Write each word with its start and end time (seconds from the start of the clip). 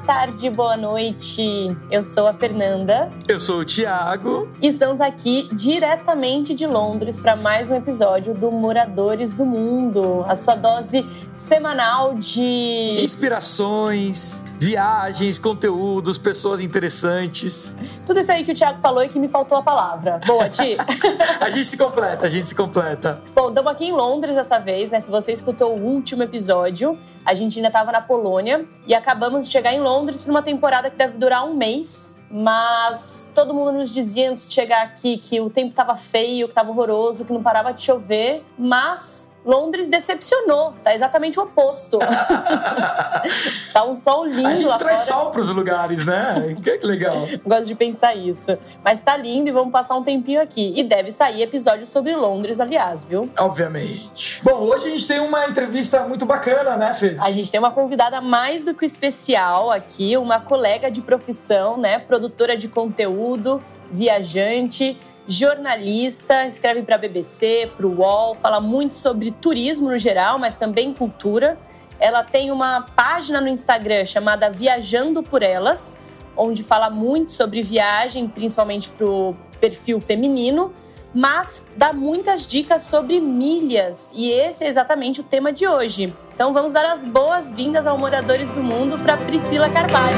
tarde, 0.00 0.48
boa 0.50 0.76
noite. 0.76 1.76
Eu 1.90 2.04
sou 2.04 2.26
a 2.26 2.34
Fernanda. 2.34 3.10
Eu 3.28 3.38
sou 3.38 3.60
o 3.60 3.64
Thiago. 3.64 4.48
E 4.60 4.68
estamos 4.68 5.00
aqui 5.00 5.48
diretamente 5.52 6.54
de 6.54 6.66
Londres 6.66 7.20
para 7.20 7.36
mais 7.36 7.68
um 7.68 7.74
episódio 7.74 8.34
do 8.34 8.50
Moradores 8.50 9.34
do 9.34 9.44
Mundo, 9.44 10.24
a 10.26 10.36
sua 10.36 10.54
dose 10.54 11.06
semanal 11.34 12.14
de 12.14 13.00
inspirações, 13.02 14.44
viagens, 14.60 15.38
conteúdos, 15.38 16.18
pessoas 16.18 16.60
interessantes. 16.60 17.74
Tudo 18.04 18.20
isso 18.20 18.30
aí 18.30 18.44
que 18.44 18.52
o 18.52 18.54
Thiago 18.54 18.78
falou 18.78 19.02
e 19.02 19.08
que 19.08 19.18
me 19.18 19.26
faltou 19.26 19.56
a 19.56 19.62
palavra. 19.62 20.20
Boa, 20.26 20.50
Ti. 20.50 20.76
a 21.40 21.48
gente 21.48 21.70
se 21.70 21.78
completa, 21.78 22.26
a 22.26 22.28
gente 22.28 22.46
se 22.46 22.54
completa. 22.54 23.22
Bom, 23.34 23.48
estamos 23.48 23.72
aqui 23.72 23.86
em 23.86 23.92
Londres 23.92 24.34
dessa 24.34 24.58
vez, 24.58 24.90
né? 24.90 25.00
Se 25.00 25.10
você 25.10 25.32
escutou 25.32 25.78
o 25.78 25.80
último 25.80 26.22
episódio, 26.22 26.98
a 27.24 27.32
gente 27.32 27.58
ainda 27.58 27.68
estava 27.68 27.90
na 27.90 28.02
Polônia 28.02 28.68
e 28.86 28.94
acabamos 28.94 29.46
de 29.46 29.52
chegar 29.52 29.72
em 29.72 29.80
Londres 29.80 30.20
para 30.20 30.30
uma 30.30 30.42
temporada 30.42 30.90
que 30.90 30.96
deve 30.96 31.16
durar 31.16 31.42
um 31.46 31.54
mês. 31.54 32.16
Mas 32.30 33.32
todo 33.34 33.54
mundo 33.54 33.72
nos 33.72 33.92
dizia 33.92 34.30
antes 34.30 34.46
de 34.46 34.52
chegar 34.52 34.82
aqui 34.82 35.16
que 35.16 35.40
o 35.40 35.48
tempo 35.48 35.70
estava 35.70 35.96
feio, 35.96 36.46
que 36.46 36.52
estava 36.52 36.70
horroroso, 36.70 37.24
que 37.24 37.32
não 37.32 37.42
parava 37.42 37.72
de 37.72 37.80
chover. 37.80 38.44
Mas 38.58 39.29
Londres 39.44 39.88
decepcionou, 39.88 40.74
tá 40.84 40.94
exatamente 40.94 41.38
o 41.40 41.44
oposto. 41.44 41.98
tá 43.72 43.84
um 43.84 43.96
sol 43.96 44.26
lindo 44.26 44.48
A 44.48 44.54
gente 44.54 44.78
traz 44.78 45.04
fora. 45.04 45.20
sol 45.20 45.30
pros 45.30 45.48
lugares, 45.50 46.04
né? 46.04 46.54
que 46.62 46.86
legal. 46.86 47.16
Gosto 47.44 47.64
de 47.64 47.74
pensar 47.74 48.14
isso. 48.14 48.58
Mas 48.84 49.02
tá 49.02 49.16
lindo 49.16 49.48
e 49.48 49.52
vamos 49.52 49.72
passar 49.72 49.96
um 49.96 50.02
tempinho 50.02 50.40
aqui. 50.40 50.72
E 50.76 50.82
deve 50.82 51.10
sair 51.10 51.42
episódio 51.42 51.86
sobre 51.86 52.14
Londres, 52.14 52.60
aliás, 52.60 53.02
viu? 53.02 53.30
Obviamente. 53.38 54.42
Bom, 54.44 54.58
hoje 54.60 54.88
a 54.88 54.90
gente 54.90 55.06
tem 55.06 55.20
uma 55.20 55.46
entrevista 55.46 56.00
muito 56.00 56.26
bacana, 56.26 56.76
né, 56.76 56.92
Fê? 56.92 57.16
A 57.18 57.30
gente 57.30 57.50
tem 57.50 57.58
uma 57.58 57.70
convidada 57.70 58.20
mais 58.20 58.64
do 58.64 58.74
que 58.74 58.84
especial 58.84 59.70
aqui, 59.70 60.16
uma 60.16 60.40
colega 60.40 60.90
de 60.90 61.00
profissão, 61.00 61.78
né? 61.78 61.98
Produtora 61.98 62.56
de 62.56 62.68
conteúdo, 62.68 63.62
viajante 63.90 64.98
jornalista, 65.30 66.44
escreve 66.46 66.82
para 66.82 66.96
a 66.96 66.98
BBC, 66.98 67.70
para 67.76 67.86
o 67.86 68.00
UOL, 68.00 68.34
fala 68.34 68.60
muito 68.60 68.96
sobre 68.96 69.30
turismo 69.30 69.88
no 69.88 69.96
geral, 69.96 70.40
mas 70.40 70.56
também 70.56 70.92
cultura. 70.92 71.56
Ela 72.00 72.24
tem 72.24 72.50
uma 72.50 72.82
página 72.96 73.40
no 73.40 73.46
Instagram 73.48 74.04
chamada 74.04 74.50
Viajando 74.50 75.22
por 75.22 75.42
Elas, 75.42 75.96
onde 76.36 76.64
fala 76.64 76.90
muito 76.90 77.30
sobre 77.30 77.62
viagem, 77.62 78.26
principalmente 78.26 78.88
para 78.88 79.06
o 79.06 79.36
perfil 79.60 80.00
feminino, 80.00 80.72
mas 81.14 81.64
dá 81.76 81.92
muitas 81.92 82.44
dicas 82.44 82.82
sobre 82.84 83.20
milhas, 83.20 84.12
e 84.14 84.32
esse 84.32 84.64
é 84.64 84.68
exatamente 84.68 85.20
o 85.20 85.24
tema 85.24 85.52
de 85.52 85.66
hoje. 85.68 86.12
Então 86.34 86.52
vamos 86.52 86.72
dar 86.72 86.86
as 86.86 87.04
boas-vindas 87.04 87.86
ao 87.86 87.96
Moradores 87.96 88.48
do 88.48 88.62
Mundo 88.62 88.98
para 88.98 89.16
Priscila 89.16 89.68
Carvalho. 89.68 90.16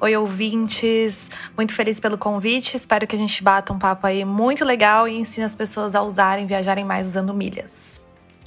Oi, 0.00 0.16
ouvintes. 0.16 1.30
Muito 1.56 1.74
feliz 1.74 1.98
pelo 1.98 2.18
convite. 2.18 2.76
Espero 2.76 3.06
que 3.06 3.16
a 3.16 3.18
gente 3.18 3.42
bata 3.42 3.72
um 3.72 3.78
papo 3.78 4.06
aí 4.06 4.24
muito 4.24 4.64
legal 4.64 5.08
e 5.08 5.16
ensine 5.16 5.44
as 5.44 5.54
pessoas 5.54 5.94
a 5.94 6.02
usarem, 6.02 6.46
viajarem 6.46 6.84
mais 6.84 7.08
usando 7.08 7.32
milhas. 7.32 8.03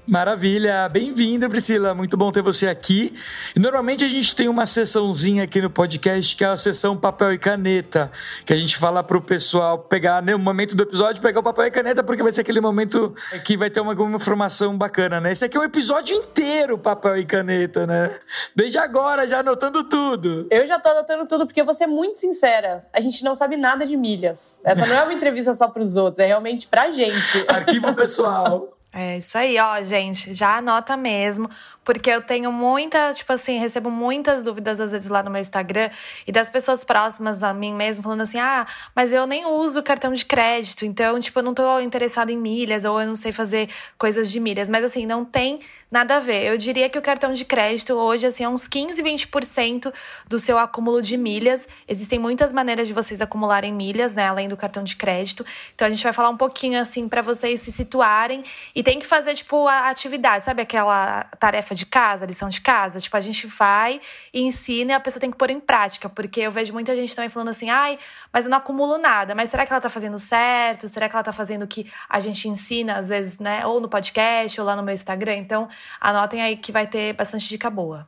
Maravilha, 0.08 0.88
bem-vinda, 0.88 1.50
Priscila. 1.50 1.94
Muito 1.94 2.16
bom 2.16 2.32
ter 2.32 2.42
você 2.42 2.70
aqui. 2.70 3.14
E 3.54 3.60
normalmente 3.60 4.06
a 4.06 4.08
gente 4.08 4.34
tem 4.34 4.48
uma 4.48 4.66
sessãozinha 4.66 5.44
aqui 5.44 5.62
no 5.62 5.70
podcast 5.70 6.34
que 6.34 6.46
é 6.46 6.48
a 6.48 6.56
sessão 6.56 6.96
papel 6.96 7.34
e 7.34 7.38
caneta, 7.38 8.10
que 8.46 8.54
a 8.54 8.56
gente 8.56 8.78
fala 8.78 9.04
pro 9.04 9.22
pessoal 9.22 9.78
pegar 9.78 10.24
no 10.24 10.40
momento 10.40 10.78
do 10.78 10.84
episódio, 10.84 11.22
pegar 11.22 11.42
o 11.42 11.44
papel 11.44 11.66
e 11.66 11.72
caneta, 11.72 12.06
porque 12.06 12.24
vai 12.24 12.32
ser 12.32 12.40
aquele 12.40 12.62
momento 12.62 13.14
que 13.44 13.58
vai 13.58 13.70
ter 13.70 13.82
uma, 13.82 13.92
alguma 13.92 14.16
informação 14.16 14.78
bacana, 14.78 15.20
né? 15.20 15.34
Esse 15.34 15.44
aqui 15.44 15.58
é 15.58 15.60
o 15.60 15.64
episódio 15.66 16.16
inteiro 16.16 16.78
papel 16.78 17.18
e 17.18 17.26
caneta, 17.26 17.86
né? 17.86 18.18
Desde 18.56 18.78
agora, 18.78 19.28
já 19.28 19.40
anotando 19.40 19.84
tudo. 19.90 20.48
Eu 20.50 20.66
já 20.66 20.80
tô 20.80 20.88
anotando 20.88 21.26
tudo 21.26 21.46
porque 21.46 21.60
eu 21.60 21.66
vou 21.66 21.76
ser 21.76 21.88
muito 21.88 22.18
sincera. 22.18 22.88
A 22.94 23.02
gente 23.02 23.26
não 23.26 23.36
sabe 23.36 23.58
nada 23.58 23.86
de 23.86 23.98
milhas. 23.98 24.62
Essa 24.64 24.86
não 24.86 24.96
é 24.96 25.04
uma 25.04 25.14
entrevista 25.14 25.54
só 25.54 25.68
pros 25.68 25.98
outros, 25.98 26.20
é 26.20 26.28
realmente 26.28 26.66
pra 26.66 26.92
gente. 26.92 27.44
Arquivo 27.50 27.94
pessoal. 27.94 28.77
É 29.00 29.20
isso 29.20 29.38
aí, 29.38 29.60
ó, 29.60 29.80
gente. 29.84 30.34
Já 30.34 30.58
anota 30.58 30.98
mesmo, 30.98 31.48
porque 31.84 32.10
eu 32.10 32.20
tenho 32.20 32.52
muita, 32.52 33.14
tipo 33.14 33.32
assim, 33.32 33.60
recebo 33.60 33.92
muitas 33.92 34.44
dúvidas 34.46 34.82
às 34.82 34.92
vezes 34.92 35.08
lá 35.08 35.22
no 35.22 35.30
meu 35.30 35.40
Instagram 35.40 35.92
e 36.26 36.32
das 36.32 36.50
pessoas 36.50 36.84
próximas 36.84 37.44
a 37.44 37.54
mim 37.54 37.76
mesmo 37.76 38.04
falando 38.04 38.22
assim: 38.22 38.40
ah, 38.40 38.66
mas 38.96 39.14
eu 39.14 39.28
nem 39.28 39.46
uso 39.46 39.84
cartão 39.84 40.12
de 40.14 40.26
crédito, 40.26 40.84
então, 40.84 41.20
tipo, 41.20 41.38
eu 41.38 41.44
não 41.44 41.54
tô 41.54 41.80
interessada 41.80 42.32
em 42.32 42.38
milhas 42.38 42.86
ou 42.86 43.00
eu 43.00 43.06
não 43.06 43.16
sei 43.16 43.32
fazer 43.32 43.70
coisas 44.00 44.32
de 44.32 44.40
milhas. 44.40 44.68
Mas 44.68 44.84
assim, 44.84 45.06
não 45.06 45.24
tem 45.24 45.60
nada 45.92 46.18
a 46.18 46.20
ver. 46.20 46.46
Eu 46.46 46.58
diria 46.58 46.90
que 46.90 46.98
o 46.98 47.02
cartão 47.02 47.32
de 47.34 47.46
crédito 47.46 47.94
hoje, 47.94 48.26
assim, 48.26 48.44
é 48.44 48.50
uns 48.50 48.68
15, 48.68 49.02
20% 49.04 49.94
do 50.28 50.40
seu 50.40 50.58
acúmulo 50.58 51.04
de 51.04 51.18
milhas. 51.18 51.68
Existem 51.88 52.18
muitas 52.18 52.52
maneiras 52.52 52.88
de 52.88 52.96
vocês 52.96 53.22
acumularem 53.22 53.72
milhas, 53.72 54.16
né, 54.16 54.28
além 54.28 54.50
do 54.50 54.58
cartão 54.58 54.84
de 54.84 54.96
crédito. 54.96 55.46
Então 55.76 55.88
a 55.88 55.90
gente 55.92 56.04
vai 56.04 56.14
falar 56.14 56.30
um 56.30 56.38
pouquinho, 56.38 56.82
assim, 56.82 57.08
para 57.08 57.22
vocês 57.22 57.60
se 57.62 57.72
situarem 57.72 58.44
e 58.76 58.87
tem 58.88 59.00
que 59.00 59.06
fazer, 59.06 59.34
tipo, 59.36 59.68
a 59.68 59.90
atividade, 59.90 60.46
sabe 60.46 60.62
aquela 60.62 61.26
tarefa 61.38 61.76
de 61.76 61.86
casa, 61.86 62.26
lição 62.26 62.48
de 62.48 62.62
casa? 62.62 63.02
Tipo, 63.02 63.18
a 63.18 63.20
gente 63.20 63.46
vai 63.46 64.00
e 64.34 64.40
ensina 64.40 64.94
e 64.94 64.96
a 64.96 65.00
pessoa 65.02 65.20
tem 65.20 65.30
que 65.30 65.36
pôr 65.36 65.50
em 65.50 65.60
prática, 65.60 66.08
porque 66.08 66.40
eu 66.40 66.50
vejo 66.50 66.72
muita 66.72 66.96
gente 66.96 67.14
também 67.14 67.28
falando 67.28 67.50
assim, 67.50 67.70
ai, 67.70 68.00
mas 68.32 68.46
eu 68.46 68.50
não 68.50 68.60
acumulo 68.60 68.98
nada, 68.98 69.36
mas 69.36 69.50
será 69.50 69.66
que 69.66 69.74
ela 69.74 69.82
tá 69.82 69.90
fazendo 69.90 70.18
certo? 70.18 70.88
Será 70.88 71.10
que 71.10 71.16
ela 71.18 71.24
tá 71.24 71.34
fazendo 71.34 71.64
o 71.64 71.68
que 71.68 71.92
a 72.08 72.22
gente 72.22 72.48
ensina, 72.48 72.96
às 72.96 73.10
vezes, 73.10 73.40
né, 73.40 73.66
ou 73.66 73.82
no 73.82 73.90
podcast, 73.90 74.58
ou 74.62 74.66
lá 74.66 74.74
no 74.74 74.84
meu 74.84 74.94
Instagram? 74.94 75.36
Então, 75.36 75.68
anotem 76.00 76.42
aí 76.42 76.56
que 76.56 76.72
vai 76.72 76.88
ter 76.88 77.12
bastante 77.12 77.50
dica 77.50 77.70
boa. 77.70 78.08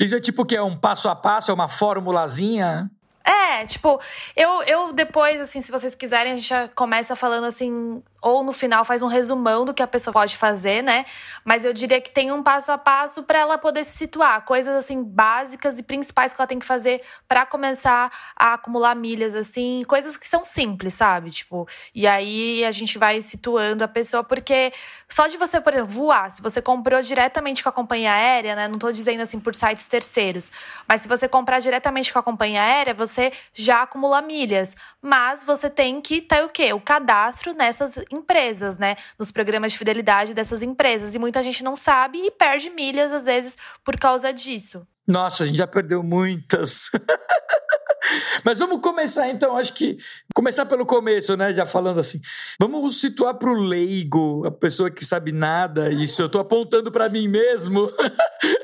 Isso 0.00 0.16
é 0.16 0.20
tipo 0.20 0.44
que 0.44 0.56
é 0.56 0.62
um 0.62 0.76
passo 0.76 1.08
a 1.08 1.14
passo, 1.14 1.52
é 1.52 1.54
uma 1.54 1.68
formulazinha? 1.68 2.90
É, 3.24 3.64
tipo, 3.64 4.00
eu, 4.34 4.62
eu 4.62 4.92
depois, 4.92 5.40
assim, 5.40 5.60
se 5.60 5.70
vocês 5.70 5.94
quiserem, 5.94 6.32
a 6.32 6.34
gente 6.34 6.48
já 6.48 6.66
começa 6.66 7.14
falando 7.14 7.44
assim, 7.44 8.02
ou 8.22 8.42
no 8.42 8.52
final 8.52 8.84
faz 8.84 9.02
um 9.02 9.06
resumão 9.06 9.64
do 9.64 9.72
que 9.72 9.82
a 9.82 9.86
pessoa 9.86 10.12
pode 10.12 10.36
fazer, 10.36 10.82
né? 10.82 11.04
Mas 11.44 11.64
eu 11.64 11.72
diria 11.72 12.00
que 12.00 12.10
tem 12.10 12.30
um 12.32 12.42
passo 12.42 12.70
a 12.72 12.78
passo 12.78 13.22
para 13.22 13.38
ela 13.38 13.58
poder 13.58 13.84
se 13.84 13.96
situar, 13.96 14.44
coisas 14.44 14.74
assim 14.74 15.02
básicas 15.02 15.78
e 15.78 15.82
principais 15.82 16.34
que 16.34 16.40
ela 16.40 16.46
tem 16.46 16.58
que 16.58 16.66
fazer 16.66 17.02
para 17.28 17.46
começar 17.46 18.10
a 18.36 18.54
acumular 18.54 18.94
milhas 18.94 19.34
assim, 19.34 19.84
coisas 19.86 20.16
que 20.16 20.26
são 20.26 20.44
simples, 20.44 20.94
sabe? 20.94 21.30
Tipo, 21.30 21.66
e 21.94 22.06
aí 22.06 22.64
a 22.64 22.70
gente 22.70 22.98
vai 22.98 23.20
situando 23.20 23.84
a 23.84 23.88
pessoa 23.88 24.22
porque 24.22 24.72
só 25.08 25.26
de 25.26 25.36
você, 25.36 25.60
por 25.60 25.72
exemplo, 25.72 25.90
voar, 25.90 26.30
se 26.30 26.42
você 26.42 26.60
comprou 26.60 27.02
diretamente 27.02 27.62
com 27.62 27.68
a 27.68 27.72
companhia 27.72 28.12
aérea, 28.12 28.54
né? 28.54 28.68
Não 28.68 28.78
tô 28.78 28.92
dizendo 28.92 29.20
assim 29.20 29.40
por 29.40 29.54
sites 29.54 29.86
terceiros, 29.86 30.52
mas 30.86 31.00
se 31.00 31.08
você 31.08 31.28
comprar 31.28 31.60
diretamente 31.60 32.12
com 32.12 32.18
a 32.18 32.22
companhia 32.22 32.62
aérea, 32.62 32.94
você 32.94 33.32
já 33.52 33.82
acumula 33.82 34.20
milhas, 34.20 34.76
mas 35.00 35.44
você 35.44 35.70
tem 35.70 36.00
que 36.00 36.20
ter 36.20 36.44
o 36.44 36.48
quê? 36.48 36.72
O 36.72 36.80
cadastro 36.80 37.54
nessas 37.54 37.94
empresas, 38.10 38.78
né? 38.78 38.96
Nos 39.18 39.30
programas 39.30 39.72
de 39.72 39.78
fidelidade 39.78 40.34
dessas 40.34 40.62
empresas. 40.62 41.14
E 41.14 41.18
muita 41.18 41.42
gente 41.42 41.62
não 41.62 41.76
sabe 41.76 42.18
e 42.18 42.30
perde 42.30 42.70
milhas, 42.70 43.12
às 43.12 43.26
vezes, 43.26 43.56
por 43.84 43.98
causa 43.98 44.32
disso. 44.32 44.86
Nossa, 45.06 45.44
a 45.44 45.46
gente 45.46 45.58
já 45.58 45.66
perdeu 45.66 46.02
muitas. 46.02 46.90
Mas 48.44 48.58
vamos 48.58 48.80
começar 48.80 49.28
então, 49.28 49.56
acho 49.56 49.72
que 49.74 49.98
começar 50.34 50.66
pelo 50.66 50.86
começo, 50.86 51.36
né? 51.36 51.52
Já 51.52 51.66
falando 51.66 52.00
assim. 52.00 52.20
Vamos 52.58 53.00
situar 53.00 53.34
para 53.34 53.50
o 53.50 53.54
leigo, 53.54 54.46
a 54.46 54.50
pessoa 54.50 54.90
que 54.90 55.04
sabe 55.04 55.32
nada, 55.32 55.92
isso 55.92 56.22
eu 56.22 56.28
tô 56.28 56.38
apontando 56.38 56.90
para 56.90 57.08
mim 57.08 57.28
mesmo. 57.28 57.90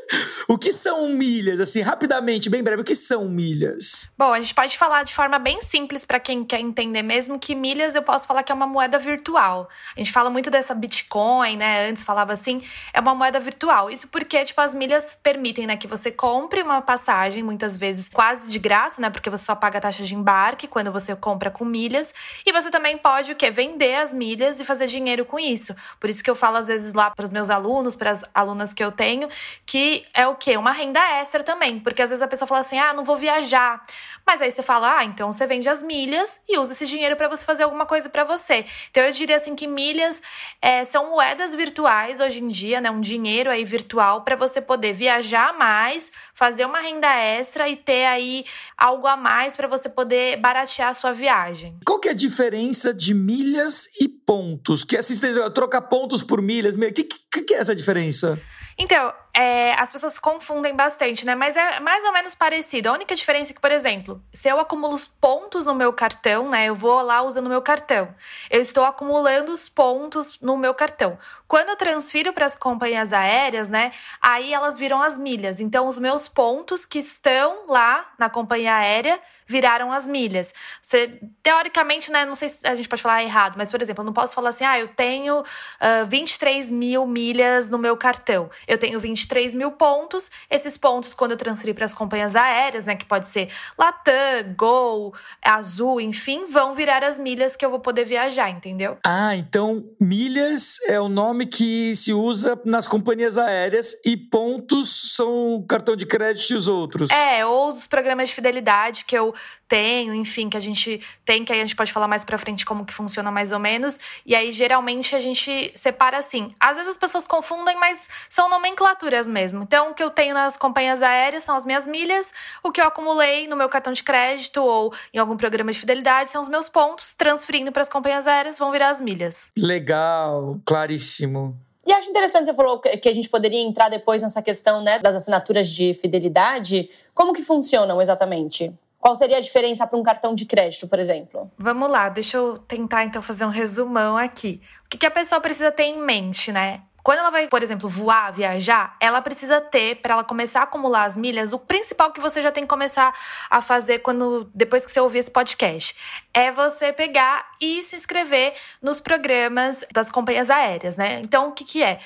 o 0.48 0.56
que 0.56 0.72
são 0.72 1.08
milhas? 1.08 1.60
Assim, 1.60 1.80
rapidamente, 1.80 2.48
bem 2.48 2.62
breve, 2.62 2.82
o 2.82 2.84
que 2.84 2.94
são 2.94 3.28
milhas? 3.28 4.10
Bom, 4.16 4.32
a 4.32 4.40
gente 4.40 4.54
pode 4.54 4.78
falar 4.78 5.02
de 5.02 5.12
forma 5.12 5.38
bem 5.38 5.60
simples 5.60 6.04
para 6.04 6.20
quem 6.20 6.44
quer 6.44 6.60
entender 6.60 7.02
mesmo 7.02 7.38
que 7.38 7.54
milhas 7.54 7.94
eu 7.94 8.02
posso 8.02 8.26
falar 8.26 8.42
que 8.42 8.52
é 8.52 8.54
uma 8.54 8.66
moeda 8.66 8.98
virtual. 8.98 9.68
A 9.96 9.98
gente 9.98 10.12
fala 10.12 10.30
muito 10.30 10.50
dessa 10.50 10.74
Bitcoin, 10.74 11.56
né? 11.56 11.88
Antes 11.88 12.04
falava 12.04 12.32
assim, 12.32 12.62
é 12.92 13.00
uma 13.00 13.14
moeda 13.14 13.40
virtual. 13.40 13.90
Isso 13.90 14.08
porque, 14.08 14.44
tipo, 14.44 14.60
as 14.60 14.74
milhas 14.74 15.18
permitem, 15.20 15.66
né, 15.66 15.76
que 15.76 15.88
você 15.88 16.10
compre 16.10 16.62
uma 16.62 16.80
passagem, 16.80 17.42
muitas 17.42 17.76
vezes 17.76 18.08
quase 18.08 18.50
de 18.52 18.58
graça, 18.58 19.00
né? 19.00 19.10
Porque 19.10 19.28
você 19.28 19.44
só 19.44 19.54
paga 19.54 19.78
a 19.78 19.80
taxa 19.80 20.04
de 20.04 20.14
embarque 20.14 20.68
quando 20.68 20.92
você 20.92 21.16
compra 21.16 21.50
com 21.50 21.64
milhas. 21.64 22.14
E 22.44 22.52
você 22.52 22.70
também 22.70 22.96
pode 22.96 23.32
o 23.32 23.36
quê? 23.36 23.50
Vender 23.50 23.96
as 23.96 24.14
milhas 24.14 24.60
e 24.60 24.64
fazer 24.64 24.86
dinheiro 24.86 25.24
com 25.24 25.38
isso. 25.38 25.74
Por 25.98 26.08
isso 26.08 26.22
que 26.22 26.30
eu 26.30 26.34
falo 26.34 26.56
às 26.56 26.68
vezes 26.68 26.92
lá 26.92 27.10
para 27.10 27.24
os 27.24 27.30
meus 27.30 27.50
alunos, 27.50 27.96
para 27.96 28.10
as 28.12 28.24
alunas 28.32 28.72
que 28.72 28.84
eu 28.84 28.92
tenho, 28.92 29.28
que 29.64 30.04
é 30.14 30.26
o 30.26 30.35
quê? 30.36 30.56
Uma 30.56 30.72
renda 30.72 31.00
extra 31.20 31.42
também. 31.42 31.80
Porque 31.80 32.02
às 32.02 32.10
vezes 32.10 32.22
a 32.22 32.28
pessoa 32.28 32.46
fala 32.46 32.60
assim: 32.60 32.78
ah, 32.78 32.94
não 32.94 33.04
vou 33.04 33.16
viajar. 33.16 33.82
Mas 34.26 34.42
aí 34.42 34.50
você 34.50 34.62
fala: 34.62 34.98
ah, 34.98 35.04
então 35.04 35.32
você 35.32 35.46
vende 35.46 35.68
as 35.68 35.82
milhas 35.82 36.40
e 36.48 36.58
usa 36.58 36.72
esse 36.72 36.86
dinheiro 36.86 37.16
para 37.16 37.28
você 37.28 37.44
fazer 37.44 37.62
alguma 37.64 37.86
coisa 37.86 38.08
para 38.08 38.24
você. 38.24 38.64
Então 38.90 39.02
eu 39.02 39.12
diria 39.12 39.36
assim 39.36 39.54
que 39.54 39.66
milhas 39.66 40.22
é, 40.60 40.84
são 40.84 41.10
moedas 41.10 41.54
virtuais 41.54 42.20
hoje 42.20 42.42
em 42.42 42.48
dia, 42.48 42.80
né? 42.80 42.90
Um 42.90 43.00
dinheiro 43.00 43.50
aí 43.50 43.64
virtual 43.64 44.22
para 44.22 44.36
você 44.36 44.60
poder 44.60 44.92
viajar 44.92 45.56
mais, 45.56 46.12
fazer 46.34 46.64
uma 46.64 46.80
renda 46.80 47.08
extra 47.08 47.68
e 47.68 47.76
ter 47.76 48.06
aí 48.06 48.44
algo 48.76 49.06
a 49.06 49.16
mais 49.16 49.56
para 49.56 49.68
você 49.68 49.88
poder 49.88 50.36
baratear 50.38 50.90
a 50.90 50.94
sua 50.94 51.12
viagem. 51.12 51.78
Qual 51.84 51.98
que 51.98 52.08
é 52.08 52.12
a 52.12 52.14
diferença 52.14 52.92
de 52.92 53.14
milhas 53.14 53.86
e 54.00 54.08
pontos? 54.08 54.84
Que 54.84 54.96
assistência, 54.96 55.48
trocar 55.50 55.82
pontos 55.82 56.22
por 56.22 56.42
milhas, 56.42 56.74
o 56.74 56.78
que, 56.92 57.04
que, 57.04 57.42
que 57.42 57.54
é 57.54 57.58
essa 57.58 57.74
diferença? 57.74 58.40
Então, 58.78 59.12
é, 59.36 59.74
as 59.74 59.92
pessoas 59.92 60.18
confundem 60.18 60.74
bastante, 60.74 61.26
né? 61.26 61.34
Mas 61.34 61.58
é 61.58 61.78
mais 61.78 62.02
ou 62.04 62.12
menos 62.12 62.34
parecido. 62.34 62.88
A 62.88 62.92
única 62.92 63.14
diferença 63.14 63.52
é 63.52 63.54
que, 63.54 63.60
por 63.60 63.70
exemplo, 63.70 64.22
se 64.32 64.48
eu 64.48 64.58
acumulo 64.58 64.94
os 64.94 65.04
pontos 65.04 65.66
no 65.66 65.74
meu 65.74 65.92
cartão, 65.92 66.48
né? 66.48 66.64
Eu 66.64 66.74
vou 66.74 67.02
lá 67.02 67.20
usando 67.20 67.44
o 67.44 67.50
meu 67.50 67.60
cartão. 67.60 68.08
Eu 68.48 68.62
estou 68.62 68.82
acumulando 68.82 69.52
os 69.52 69.68
pontos 69.68 70.40
no 70.40 70.56
meu 70.56 70.72
cartão. 70.72 71.18
Quando 71.46 71.68
eu 71.68 71.76
transfiro 71.76 72.32
para 72.32 72.46
as 72.46 72.56
companhias 72.56 73.12
aéreas, 73.12 73.68
né? 73.68 73.90
Aí 74.22 74.54
elas 74.54 74.78
viram 74.78 75.02
as 75.02 75.18
milhas. 75.18 75.60
Então, 75.60 75.86
os 75.86 75.98
meus 75.98 76.26
pontos 76.26 76.86
que 76.86 76.98
estão 76.98 77.66
lá 77.68 78.10
na 78.18 78.30
companhia 78.30 78.74
aérea 78.74 79.20
viraram 79.46 79.92
as 79.92 80.08
milhas. 80.08 80.54
Você, 80.80 81.20
teoricamente, 81.42 82.10
né? 82.10 82.24
Não 82.24 82.34
sei 82.34 82.48
se 82.48 82.66
a 82.66 82.74
gente 82.74 82.88
pode 82.88 83.02
falar 83.02 83.22
errado, 83.22 83.54
mas, 83.58 83.70
por 83.70 83.82
exemplo, 83.82 84.00
eu 84.00 84.06
não 84.06 84.14
posso 84.14 84.34
falar 84.34 84.48
assim, 84.48 84.64
ah, 84.64 84.80
eu 84.80 84.88
tenho 84.88 85.40
uh, 85.40 86.06
23 86.08 86.70
mil 86.70 87.06
milhas 87.06 87.70
no 87.70 87.76
meu 87.76 87.98
cartão. 87.98 88.50
Eu 88.66 88.78
tenho 88.78 88.98
23 88.98 89.25
mil 89.54 89.72
pontos. 89.72 90.30
Esses 90.50 90.76
pontos, 90.76 91.12
quando 91.14 91.32
eu 91.32 91.36
transferir 91.36 91.74
para 91.74 91.84
as 91.84 91.94
companhias 91.94 92.36
aéreas, 92.36 92.86
né? 92.86 92.96
Que 92.96 93.04
pode 93.04 93.26
ser 93.26 93.48
Latam, 93.78 94.54
Gol, 94.56 95.14
Azul, 95.42 96.00
enfim, 96.00 96.46
vão 96.46 96.74
virar 96.74 97.04
as 97.04 97.18
milhas 97.18 97.56
que 97.56 97.64
eu 97.64 97.70
vou 97.70 97.80
poder 97.80 98.04
viajar, 98.04 98.50
entendeu? 98.50 98.98
Ah, 99.04 99.36
então 99.36 99.84
milhas 100.00 100.78
é 100.86 101.00
o 101.00 101.08
nome 101.08 101.46
que 101.46 101.94
se 101.96 102.12
usa 102.12 102.60
nas 102.64 102.88
companhias 102.88 103.38
aéreas 103.38 103.96
e 104.04 104.16
pontos 104.16 105.14
são 105.14 105.64
cartão 105.68 105.96
de 105.96 106.06
crédito 106.06 106.52
e 106.52 106.54
os 106.54 106.68
outros. 106.68 107.10
É, 107.10 107.44
ou 107.44 107.72
os 107.72 107.86
programas 107.86 108.28
de 108.28 108.34
fidelidade 108.34 109.04
que 109.04 109.16
eu 109.16 109.34
tenho, 109.68 110.14
enfim, 110.14 110.48
que 110.48 110.56
a 110.56 110.60
gente 110.60 111.00
tem, 111.24 111.44
que 111.44 111.52
aí 111.52 111.60
a 111.60 111.64
gente 111.64 111.76
pode 111.76 111.92
falar 111.92 112.08
mais 112.08 112.24
pra 112.24 112.38
frente 112.38 112.64
como 112.64 112.84
que 112.84 112.92
funciona 112.92 113.30
mais 113.30 113.52
ou 113.52 113.58
menos. 113.58 113.98
E 114.24 114.34
aí, 114.34 114.52
geralmente, 114.52 115.14
a 115.14 115.20
gente 115.20 115.72
separa 115.74 116.18
assim. 116.18 116.54
Às 116.58 116.76
vezes 116.76 116.92
as 116.92 116.96
pessoas 116.96 117.26
confundem, 117.26 117.76
mas 117.78 118.08
são 118.28 118.48
nomenclaturas 118.48 119.28
mesmo. 119.28 119.62
Então, 119.62 119.90
o 119.90 119.94
que 119.94 120.02
eu 120.02 120.10
tenho 120.10 120.34
nas 120.34 120.56
companhias 120.56 121.02
aéreas 121.02 121.44
são 121.44 121.56
as 121.56 121.66
minhas 121.66 121.86
milhas, 121.86 122.32
o 122.62 122.70
que 122.70 122.80
eu 122.80 122.86
acumulei 122.86 123.46
no 123.46 123.56
meu 123.56 123.68
cartão 123.68 123.92
de 123.92 124.02
crédito 124.02 124.62
ou 124.62 124.92
em 125.12 125.18
algum 125.18 125.36
programa 125.36 125.72
de 125.72 125.78
fidelidade 125.78 126.30
são 126.30 126.40
os 126.40 126.48
meus 126.48 126.68
pontos, 126.68 127.14
transferindo 127.14 127.72
para 127.72 127.82
as 127.82 127.88
companhias 127.88 128.26
aéreas 128.26 128.58
vão 128.58 128.70
virar 128.70 128.90
as 128.90 129.00
milhas. 129.00 129.50
Legal, 129.56 130.60
claríssimo. 130.64 131.56
E 131.86 131.92
acho 131.92 132.10
interessante, 132.10 132.46
você 132.46 132.54
falou 132.54 132.80
que 132.80 133.08
a 133.08 133.12
gente 133.12 133.28
poderia 133.28 133.60
entrar 133.60 133.88
depois 133.88 134.20
nessa 134.20 134.42
questão 134.42 134.82
né, 134.82 134.98
das 134.98 135.14
assinaturas 135.14 135.68
de 135.68 135.94
fidelidade. 135.94 136.90
Como 137.14 137.32
que 137.32 137.42
funcionam 137.42 138.02
exatamente? 138.02 138.74
Qual 138.98 139.14
seria 139.14 139.36
a 139.36 139.40
diferença 139.40 139.86
para 139.86 139.98
um 139.98 140.02
cartão 140.02 140.34
de 140.34 140.44
crédito, 140.46 140.88
por 140.88 140.98
exemplo? 140.98 141.50
Vamos 141.56 141.90
lá, 141.90 142.08
deixa 142.08 142.36
eu 142.36 142.58
tentar 142.58 143.04
então 143.04 143.22
fazer 143.22 143.44
um 143.44 143.50
resumão 143.50 144.16
aqui. 144.16 144.60
O 144.84 144.88
que, 144.88 144.98
que 144.98 145.06
a 145.06 145.10
pessoa 145.10 145.40
precisa 145.40 145.70
ter 145.70 145.84
em 145.84 145.98
mente, 146.00 146.50
né? 146.50 146.82
Quando 147.06 147.20
ela 147.20 147.30
vai, 147.30 147.46
por 147.46 147.62
exemplo, 147.62 147.88
voar, 147.88 148.32
viajar, 148.32 148.96
ela 148.98 149.22
precisa 149.22 149.60
ter, 149.60 150.00
para 150.02 150.14
ela 150.14 150.24
começar 150.24 150.58
a 150.58 150.62
acumular 150.64 151.04
as 151.04 151.16
milhas, 151.16 151.52
o 151.52 151.58
principal 151.60 152.10
que 152.10 152.20
você 152.20 152.42
já 152.42 152.50
tem 152.50 152.64
que 152.64 152.68
começar 152.68 153.14
a 153.48 153.60
fazer 153.60 154.00
quando 154.00 154.50
depois 154.52 154.84
que 154.84 154.90
você 154.90 154.98
ouvir 154.98 155.18
esse 155.18 155.30
podcast 155.30 155.94
é 156.34 156.50
você 156.50 156.92
pegar 156.92 157.48
e 157.60 157.80
se 157.84 157.94
inscrever 157.94 158.54
nos 158.82 158.98
programas 158.98 159.86
das 159.92 160.10
companhias 160.10 160.50
aéreas, 160.50 160.96
né? 160.96 161.20
Então, 161.20 161.50
o 161.50 161.52
que, 161.52 161.62
que 161.62 161.80
é? 161.80 162.00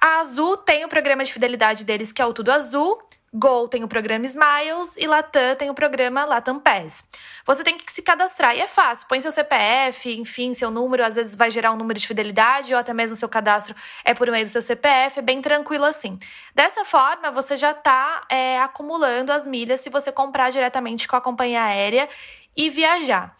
A 0.00 0.20
Azul 0.20 0.56
tem 0.58 0.84
o 0.84 0.88
programa 0.88 1.24
de 1.24 1.32
fidelidade 1.32 1.84
deles, 1.84 2.12
que 2.12 2.22
é 2.22 2.24
o 2.24 2.32
Tudo 2.32 2.52
Azul, 2.52 3.00
Gol 3.38 3.68
tem 3.68 3.84
o 3.84 3.88
programa 3.88 4.24
Smiles 4.24 4.96
e 4.96 5.06
Latam 5.06 5.54
tem 5.56 5.68
o 5.68 5.74
programa 5.74 6.24
Latam 6.24 6.58
Pass. 6.58 7.04
Você 7.44 7.62
tem 7.62 7.76
que 7.76 7.92
se 7.92 8.00
cadastrar 8.00 8.56
e 8.56 8.60
é 8.60 8.66
fácil. 8.66 9.06
Põe 9.06 9.20
seu 9.20 9.30
CPF, 9.30 10.18
enfim, 10.18 10.54
seu 10.54 10.70
número, 10.70 11.04
às 11.04 11.16
vezes 11.16 11.34
vai 11.34 11.50
gerar 11.50 11.72
um 11.72 11.76
número 11.76 11.98
de 11.98 12.06
fidelidade 12.06 12.72
ou 12.72 12.80
até 12.80 12.94
mesmo 12.94 13.14
seu 13.14 13.28
cadastro 13.28 13.74
é 14.04 14.14
por 14.14 14.30
meio 14.30 14.46
do 14.46 14.48
seu 14.48 14.62
CPF, 14.62 15.18
é 15.18 15.22
bem 15.22 15.42
tranquilo 15.42 15.84
assim. 15.84 16.18
Dessa 16.54 16.84
forma, 16.86 17.30
você 17.30 17.56
já 17.56 17.72
está 17.72 18.24
é, 18.30 18.58
acumulando 18.60 19.30
as 19.30 19.46
milhas 19.46 19.80
se 19.80 19.90
você 19.90 20.10
comprar 20.10 20.50
diretamente 20.50 21.06
com 21.06 21.16
a 21.16 21.20
companhia 21.20 21.62
aérea 21.62 22.08
e 22.56 22.70
viajar. 22.70 23.36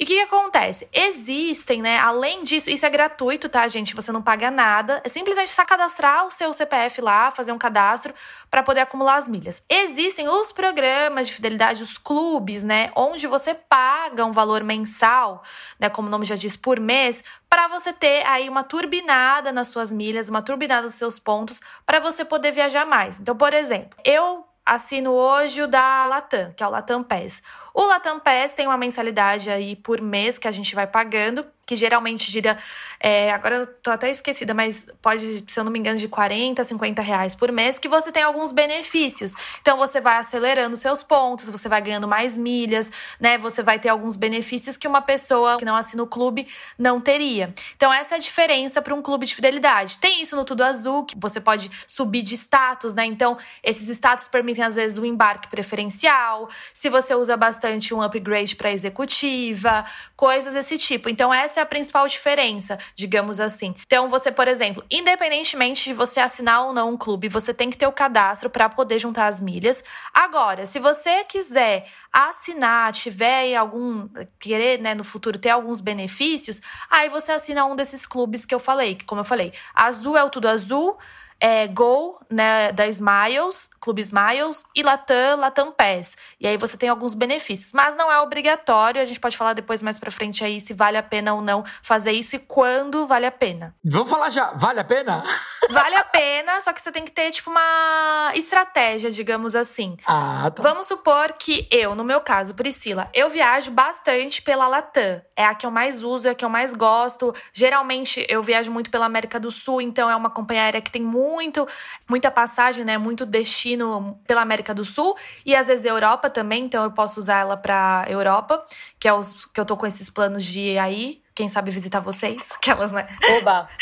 E 0.00 0.04
o 0.04 0.06
que, 0.06 0.14
que, 0.14 0.22
acontece? 0.22 0.88
Existem, 0.94 1.82
né? 1.82 1.98
Além 1.98 2.42
disso, 2.42 2.70
isso 2.70 2.86
é 2.86 2.88
gratuito, 2.88 3.50
tá, 3.50 3.68
gente? 3.68 3.94
Você 3.94 4.10
não 4.10 4.22
paga 4.22 4.50
nada. 4.50 4.98
É 5.04 5.10
simplesmente 5.10 5.50
só 5.50 5.62
cadastrar 5.62 6.26
o 6.26 6.30
seu 6.30 6.50
CPF 6.54 7.02
lá, 7.02 7.30
fazer 7.30 7.52
um 7.52 7.58
cadastro 7.58 8.14
para 8.50 8.62
poder 8.62 8.80
acumular 8.80 9.16
as 9.16 9.28
milhas. 9.28 9.62
Existem 9.68 10.26
os 10.26 10.52
programas 10.52 11.26
de 11.26 11.34
fidelidade, 11.34 11.82
os 11.82 11.98
clubes, 11.98 12.62
né? 12.62 12.90
Onde 12.96 13.26
você 13.26 13.52
paga 13.52 14.24
um 14.24 14.32
valor 14.32 14.64
mensal, 14.64 15.42
né? 15.78 15.90
Como 15.90 16.08
o 16.08 16.10
nome 16.10 16.24
já 16.24 16.34
diz, 16.34 16.56
por 16.56 16.80
mês, 16.80 17.22
para 17.46 17.68
você 17.68 17.92
ter 17.92 18.24
aí 18.26 18.48
uma 18.48 18.64
turbinada 18.64 19.52
nas 19.52 19.68
suas 19.68 19.92
milhas, 19.92 20.30
uma 20.30 20.40
turbinada 20.40 20.80
nos 20.80 20.94
seus 20.94 21.18
pontos, 21.18 21.60
para 21.84 22.00
você 22.00 22.24
poder 22.24 22.52
viajar 22.52 22.86
mais. 22.86 23.20
Então, 23.20 23.36
por 23.36 23.52
exemplo, 23.52 23.98
eu 24.02 24.46
assino 24.64 25.10
hoje 25.10 25.60
o 25.62 25.66
da 25.66 26.06
Latam, 26.06 26.54
que 26.56 26.62
é 26.62 26.66
o 26.66 26.70
Latam 26.70 27.02
Pass. 27.02 27.42
O 27.72 27.82
Latam 27.82 28.18
Pass 28.18 28.52
tem 28.52 28.66
uma 28.66 28.76
mensalidade 28.76 29.50
aí 29.50 29.76
por 29.76 30.00
mês 30.00 30.38
que 30.38 30.48
a 30.48 30.52
gente 30.52 30.74
vai 30.74 30.86
pagando, 30.86 31.44
que 31.70 31.76
geralmente 31.76 32.32
gira. 32.32 32.58
É, 32.98 33.30
agora 33.30 33.54
eu 33.58 33.66
tô 33.66 33.92
até 33.92 34.10
esquecida, 34.10 34.52
mas 34.52 34.88
pode, 35.00 35.44
se 35.46 35.60
eu 35.60 35.62
não 35.62 35.70
me 35.70 35.78
engano, 35.78 35.96
de 35.96 36.08
40, 36.08 36.64
50 36.64 37.00
reais 37.00 37.36
por 37.36 37.52
mês, 37.52 37.78
que 37.78 37.88
você 37.88 38.10
tem 38.10 38.24
alguns 38.24 38.50
benefícios. 38.50 39.34
Então 39.60 39.76
você 39.78 40.00
vai 40.00 40.16
acelerando 40.16 40.76
seus 40.76 41.04
pontos, 41.04 41.48
você 41.48 41.68
vai 41.68 41.80
ganhando 41.80 42.08
mais 42.08 42.36
milhas, 42.36 42.90
né? 43.20 43.38
Você 43.38 43.62
vai 43.62 43.78
ter 43.78 43.88
alguns 43.88 44.16
benefícios 44.16 44.76
que 44.76 44.88
uma 44.88 45.00
pessoa 45.00 45.58
que 45.58 45.64
não 45.64 45.76
assina 45.76 46.02
o 46.02 46.08
clube 46.08 46.48
não 46.76 47.00
teria. 47.00 47.54
Então, 47.76 47.92
essa 47.92 48.16
é 48.16 48.16
a 48.16 48.20
diferença 48.20 48.82
para 48.82 48.92
um 48.92 49.00
clube 49.00 49.24
de 49.24 49.34
fidelidade. 49.36 50.00
Tem 50.00 50.20
isso 50.20 50.34
no 50.34 50.44
Tudo 50.44 50.64
Azul, 50.64 51.04
que 51.04 51.16
você 51.16 51.40
pode 51.40 51.70
subir 51.86 52.22
de 52.22 52.34
status, 52.34 52.94
né? 52.94 53.04
Então, 53.04 53.36
esses 53.62 53.88
status 53.90 54.26
permitem, 54.26 54.64
às 54.64 54.74
vezes, 54.74 54.98
o 54.98 55.04
embarque 55.04 55.48
preferencial. 55.48 56.48
Se 56.74 56.88
você 56.88 57.14
usa 57.14 57.36
bastante 57.36 57.94
um 57.94 58.02
upgrade 58.02 58.56
para 58.56 58.72
executiva, 58.72 59.84
coisas 60.16 60.54
desse 60.54 60.76
tipo. 60.76 61.08
Então, 61.08 61.32
essa 61.32 61.59
é 61.60 61.62
a 61.62 61.66
principal 61.66 62.06
diferença, 62.08 62.78
digamos 62.94 63.40
assim. 63.40 63.74
Então, 63.86 64.08
você, 64.08 64.32
por 64.32 64.48
exemplo, 64.48 64.84
independentemente 64.90 65.84
de 65.84 65.92
você 65.92 66.20
assinar 66.20 66.64
ou 66.66 66.72
não 66.72 66.90
um 66.90 66.96
clube, 66.96 67.28
você 67.28 67.54
tem 67.54 67.70
que 67.70 67.76
ter 67.76 67.86
o 67.86 67.92
cadastro 67.92 68.50
para 68.50 68.68
poder 68.68 68.98
juntar 68.98 69.26
as 69.26 69.40
milhas. 69.40 69.84
Agora, 70.12 70.66
se 70.66 70.78
você 70.78 71.24
quiser 71.24 71.86
assinar, 72.12 72.92
tiver 72.92 73.54
algum 73.54 74.08
querer, 74.38 74.80
né, 74.80 74.94
no 74.94 75.04
futuro 75.04 75.38
ter 75.38 75.50
alguns 75.50 75.80
benefícios, 75.80 76.60
aí 76.90 77.08
você 77.08 77.32
assina 77.32 77.64
um 77.64 77.76
desses 77.76 78.04
clubes 78.04 78.44
que 78.44 78.54
eu 78.54 78.58
falei, 78.58 78.96
que 78.96 79.04
como 79.04 79.20
eu 79.20 79.24
falei, 79.24 79.52
azul 79.74 80.16
é 80.16 80.24
o 80.24 80.30
tudo 80.30 80.48
azul, 80.48 80.98
é, 81.40 81.66
Gol, 81.66 82.20
né, 82.28 82.70
da 82.70 82.86
Smiles, 82.86 83.70
Clube 83.80 84.02
Smiles, 84.02 84.64
e 84.76 84.82
Latam, 84.82 85.38
Latam 85.38 85.72
Pass. 85.72 86.16
E 86.38 86.46
aí 86.46 86.58
você 86.58 86.76
tem 86.76 86.88
alguns 86.88 87.14
benefícios, 87.14 87.72
mas 87.72 87.96
não 87.96 88.12
é 88.12 88.20
obrigatório. 88.20 89.00
A 89.00 89.04
gente 89.04 89.18
pode 89.18 89.36
falar 89.36 89.54
depois 89.54 89.82
mais 89.82 89.98
pra 89.98 90.10
frente 90.10 90.44
aí 90.44 90.60
se 90.60 90.74
vale 90.74 90.98
a 90.98 91.02
pena 91.02 91.32
ou 91.32 91.40
não 91.40 91.64
fazer 91.82 92.12
isso 92.12 92.36
e 92.36 92.38
quando 92.38 93.06
vale 93.06 93.24
a 93.24 93.32
pena. 93.32 93.74
Vamos 93.82 94.10
falar 94.10 94.28
já, 94.28 94.52
vale 94.52 94.80
a 94.80 94.84
pena? 94.84 95.24
Vale 95.70 95.94
a 95.94 96.02
pena, 96.02 96.60
só 96.60 96.72
que 96.72 96.82
você 96.82 96.90
tem 96.90 97.04
que 97.04 97.12
ter, 97.12 97.30
tipo, 97.30 97.48
uma 97.48 98.32
estratégia, 98.34 99.08
digamos 99.08 99.54
assim. 99.54 99.96
Ah, 100.04 100.50
tá. 100.52 100.60
Vamos 100.64 100.88
supor 100.88 101.32
que 101.34 101.68
eu, 101.70 101.94
no 101.94 102.02
meu 102.02 102.20
caso, 102.20 102.54
Priscila, 102.54 103.08
eu 103.14 103.30
viajo 103.30 103.70
bastante 103.70 104.42
pela 104.42 104.66
Latam. 104.66 105.22
É 105.36 105.44
a 105.44 105.54
que 105.54 105.64
eu 105.64 105.70
mais 105.70 106.02
uso, 106.02 106.26
é 106.26 106.32
a 106.32 106.34
que 106.34 106.44
eu 106.44 106.48
mais 106.48 106.74
gosto. 106.74 107.32
Geralmente 107.52 108.26
eu 108.28 108.42
viajo 108.42 108.72
muito 108.72 108.90
pela 108.90 109.06
América 109.06 109.38
do 109.38 109.52
Sul, 109.52 109.80
então 109.80 110.10
é 110.10 110.16
uma 110.16 110.30
companhia 110.30 110.64
aérea 110.64 110.80
que 110.80 110.90
tem 110.90 111.02
muito 111.02 111.29
muito, 111.30 111.66
muita 112.08 112.30
passagem, 112.30 112.84
né? 112.84 112.98
Muito 112.98 113.24
destino 113.24 114.20
pela 114.26 114.42
América 114.42 114.74
do 114.74 114.84
Sul 114.84 115.16
e 115.46 115.54
às 115.54 115.68
vezes 115.68 115.84
Europa 115.84 116.28
também, 116.28 116.64
então 116.64 116.84
eu 116.84 116.90
posso 116.90 117.20
usar 117.20 117.38
ela 117.38 117.56
para 117.56 118.04
Europa, 118.08 118.64
que 118.98 119.08
é 119.08 119.12
os 119.12 119.46
que 119.46 119.60
eu 119.60 119.64
tô 119.64 119.76
com 119.76 119.86
esses 119.86 120.10
planos 120.10 120.44
de 120.44 120.60
ir 120.60 120.78
aí 120.78 121.22
quem 121.40 121.48
sabe 121.48 121.70
visitar 121.70 122.00
vocês, 122.00 122.50
aquelas, 122.56 122.92
né? 122.92 123.08
Oba! 123.38 123.68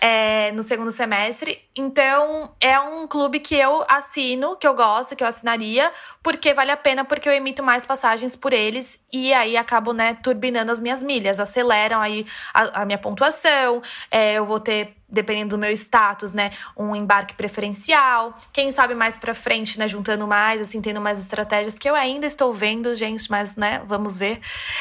É, 0.00 0.52
no 0.52 0.62
segundo 0.62 0.92
semestre. 0.92 1.60
Então, 1.74 2.52
é 2.60 2.78
um 2.78 3.06
clube 3.06 3.40
que 3.40 3.56
eu 3.56 3.84
assino, 3.88 4.56
que 4.56 4.66
eu 4.66 4.72
gosto, 4.72 5.16
que 5.16 5.24
eu 5.24 5.26
assinaria, 5.26 5.92
porque 6.22 6.54
vale 6.54 6.70
a 6.70 6.76
pena, 6.76 7.04
porque 7.04 7.28
eu 7.28 7.32
emito 7.32 7.64
mais 7.64 7.84
passagens 7.84 8.36
por 8.36 8.52
eles 8.52 9.00
e 9.12 9.32
aí 9.32 9.56
acabo, 9.56 9.92
né, 9.92 10.14
turbinando 10.14 10.70
as 10.70 10.80
minhas 10.80 11.02
milhas, 11.02 11.40
aceleram 11.40 12.00
aí 12.00 12.24
a, 12.54 12.82
a 12.82 12.84
minha 12.86 12.96
pontuação, 12.96 13.82
é, 14.08 14.34
eu 14.34 14.46
vou 14.46 14.60
ter 14.60 14.97
dependendo 15.08 15.50
do 15.50 15.58
meu 15.58 15.72
status, 15.72 16.32
né, 16.32 16.50
um 16.76 16.94
embarque 16.94 17.34
preferencial. 17.34 18.34
Quem 18.52 18.70
sabe 18.70 18.94
mais 18.94 19.16
para 19.16 19.34
frente, 19.34 19.78
né, 19.78 19.88
juntando 19.88 20.26
mais, 20.26 20.60
assim, 20.60 20.82
tendo 20.82 21.00
mais 21.00 21.18
estratégias 21.18 21.78
que 21.78 21.88
eu 21.88 21.94
ainda 21.94 22.26
estou 22.26 22.52
vendo, 22.52 22.94
gente, 22.94 23.30
mas, 23.30 23.56
né, 23.56 23.82
vamos 23.86 24.18
ver. 24.18 24.40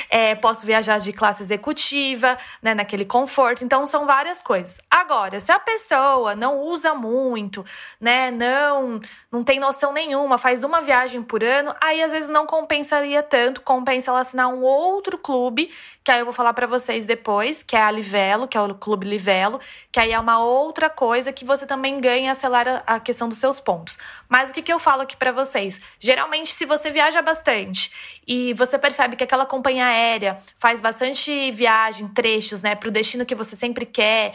É, 0.09 0.35
posso 0.35 0.65
viajar 0.65 0.99
de 0.99 1.13
classe 1.13 1.41
executiva, 1.41 2.37
né, 2.61 2.73
naquele 2.73 3.05
conforto. 3.05 3.63
Então, 3.63 3.85
são 3.85 4.05
várias 4.05 4.41
coisas. 4.41 4.79
Agora, 4.89 5.39
se 5.39 5.51
a 5.51 5.59
pessoa 5.59 6.35
não 6.35 6.59
usa 6.59 6.93
muito, 6.93 7.63
né, 7.99 8.29
não, 8.31 8.99
não 9.31 9.43
tem 9.43 9.59
noção 9.59 9.93
nenhuma, 9.93 10.37
faz 10.37 10.63
uma 10.63 10.81
viagem 10.81 11.21
por 11.23 11.43
ano, 11.43 11.73
aí 11.79 12.03
às 12.03 12.11
vezes 12.11 12.29
não 12.29 12.45
compensaria 12.45 13.23
tanto, 13.23 13.61
compensa 13.61 14.11
ela 14.11 14.19
assinar 14.21 14.49
um 14.49 14.61
outro 14.61 15.17
clube, 15.17 15.69
que 16.07 16.11
aí 16.11 16.19
eu 16.19 16.25
vou 16.25 16.33
falar 16.33 16.53
para 16.53 16.65
vocês 16.65 17.05
depois, 17.05 17.61
que 17.61 17.75
é 17.75 17.81
a 17.81 17.91
Livelo, 17.91 18.47
que 18.47 18.57
é 18.57 18.61
o 18.61 18.73
Clube 18.73 19.05
Livelo, 19.05 19.59
que 19.91 19.99
aí 19.99 20.13
é 20.13 20.17
uma 20.17 20.39
outra 20.41 20.89
coisa 20.89 21.33
que 21.33 21.43
você 21.43 21.67
também 21.67 21.99
ganha 21.99 22.31
acelera 22.31 22.81
a 22.87 22.97
questão 22.97 23.27
dos 23.27 23.39
seus 23.39 23.59
pontos. 23.59 23.99
Mas 24.29 24.49
o 24.49 24.53
que, 24.53 24.61
que 24.61 24.71
eu 24.71 24.79
falo 24.79 25.01
aqui 25.01 25.17
para 25.17 25.33
vocês? 25.33 25.81
Geralmente, 25.99 26.47
se 26.53 26.65
você 26.65 26.91
viaja 26.91 27.21
bastante 27.21 27.91
e 28.25 28.53
você 28.53 28.79
percebe 28.79 29.17
que 29.17 29.23
aquela 29.25 29.45
companhia 29.45 29.85
aérea 29.85 30.37
faz 30.57 30.79
bastante 30.79 31.51
viagem, 31.51 32.07
trechos, 32.07 32.61
né, 32.61 32.73
para 32.73 32.87
o 32.87 32.91
destino 32.91 33.25
que 33.25 33.35
você 33.35 33.57
sempre 33.57 33.85
quer, 33.85 34.31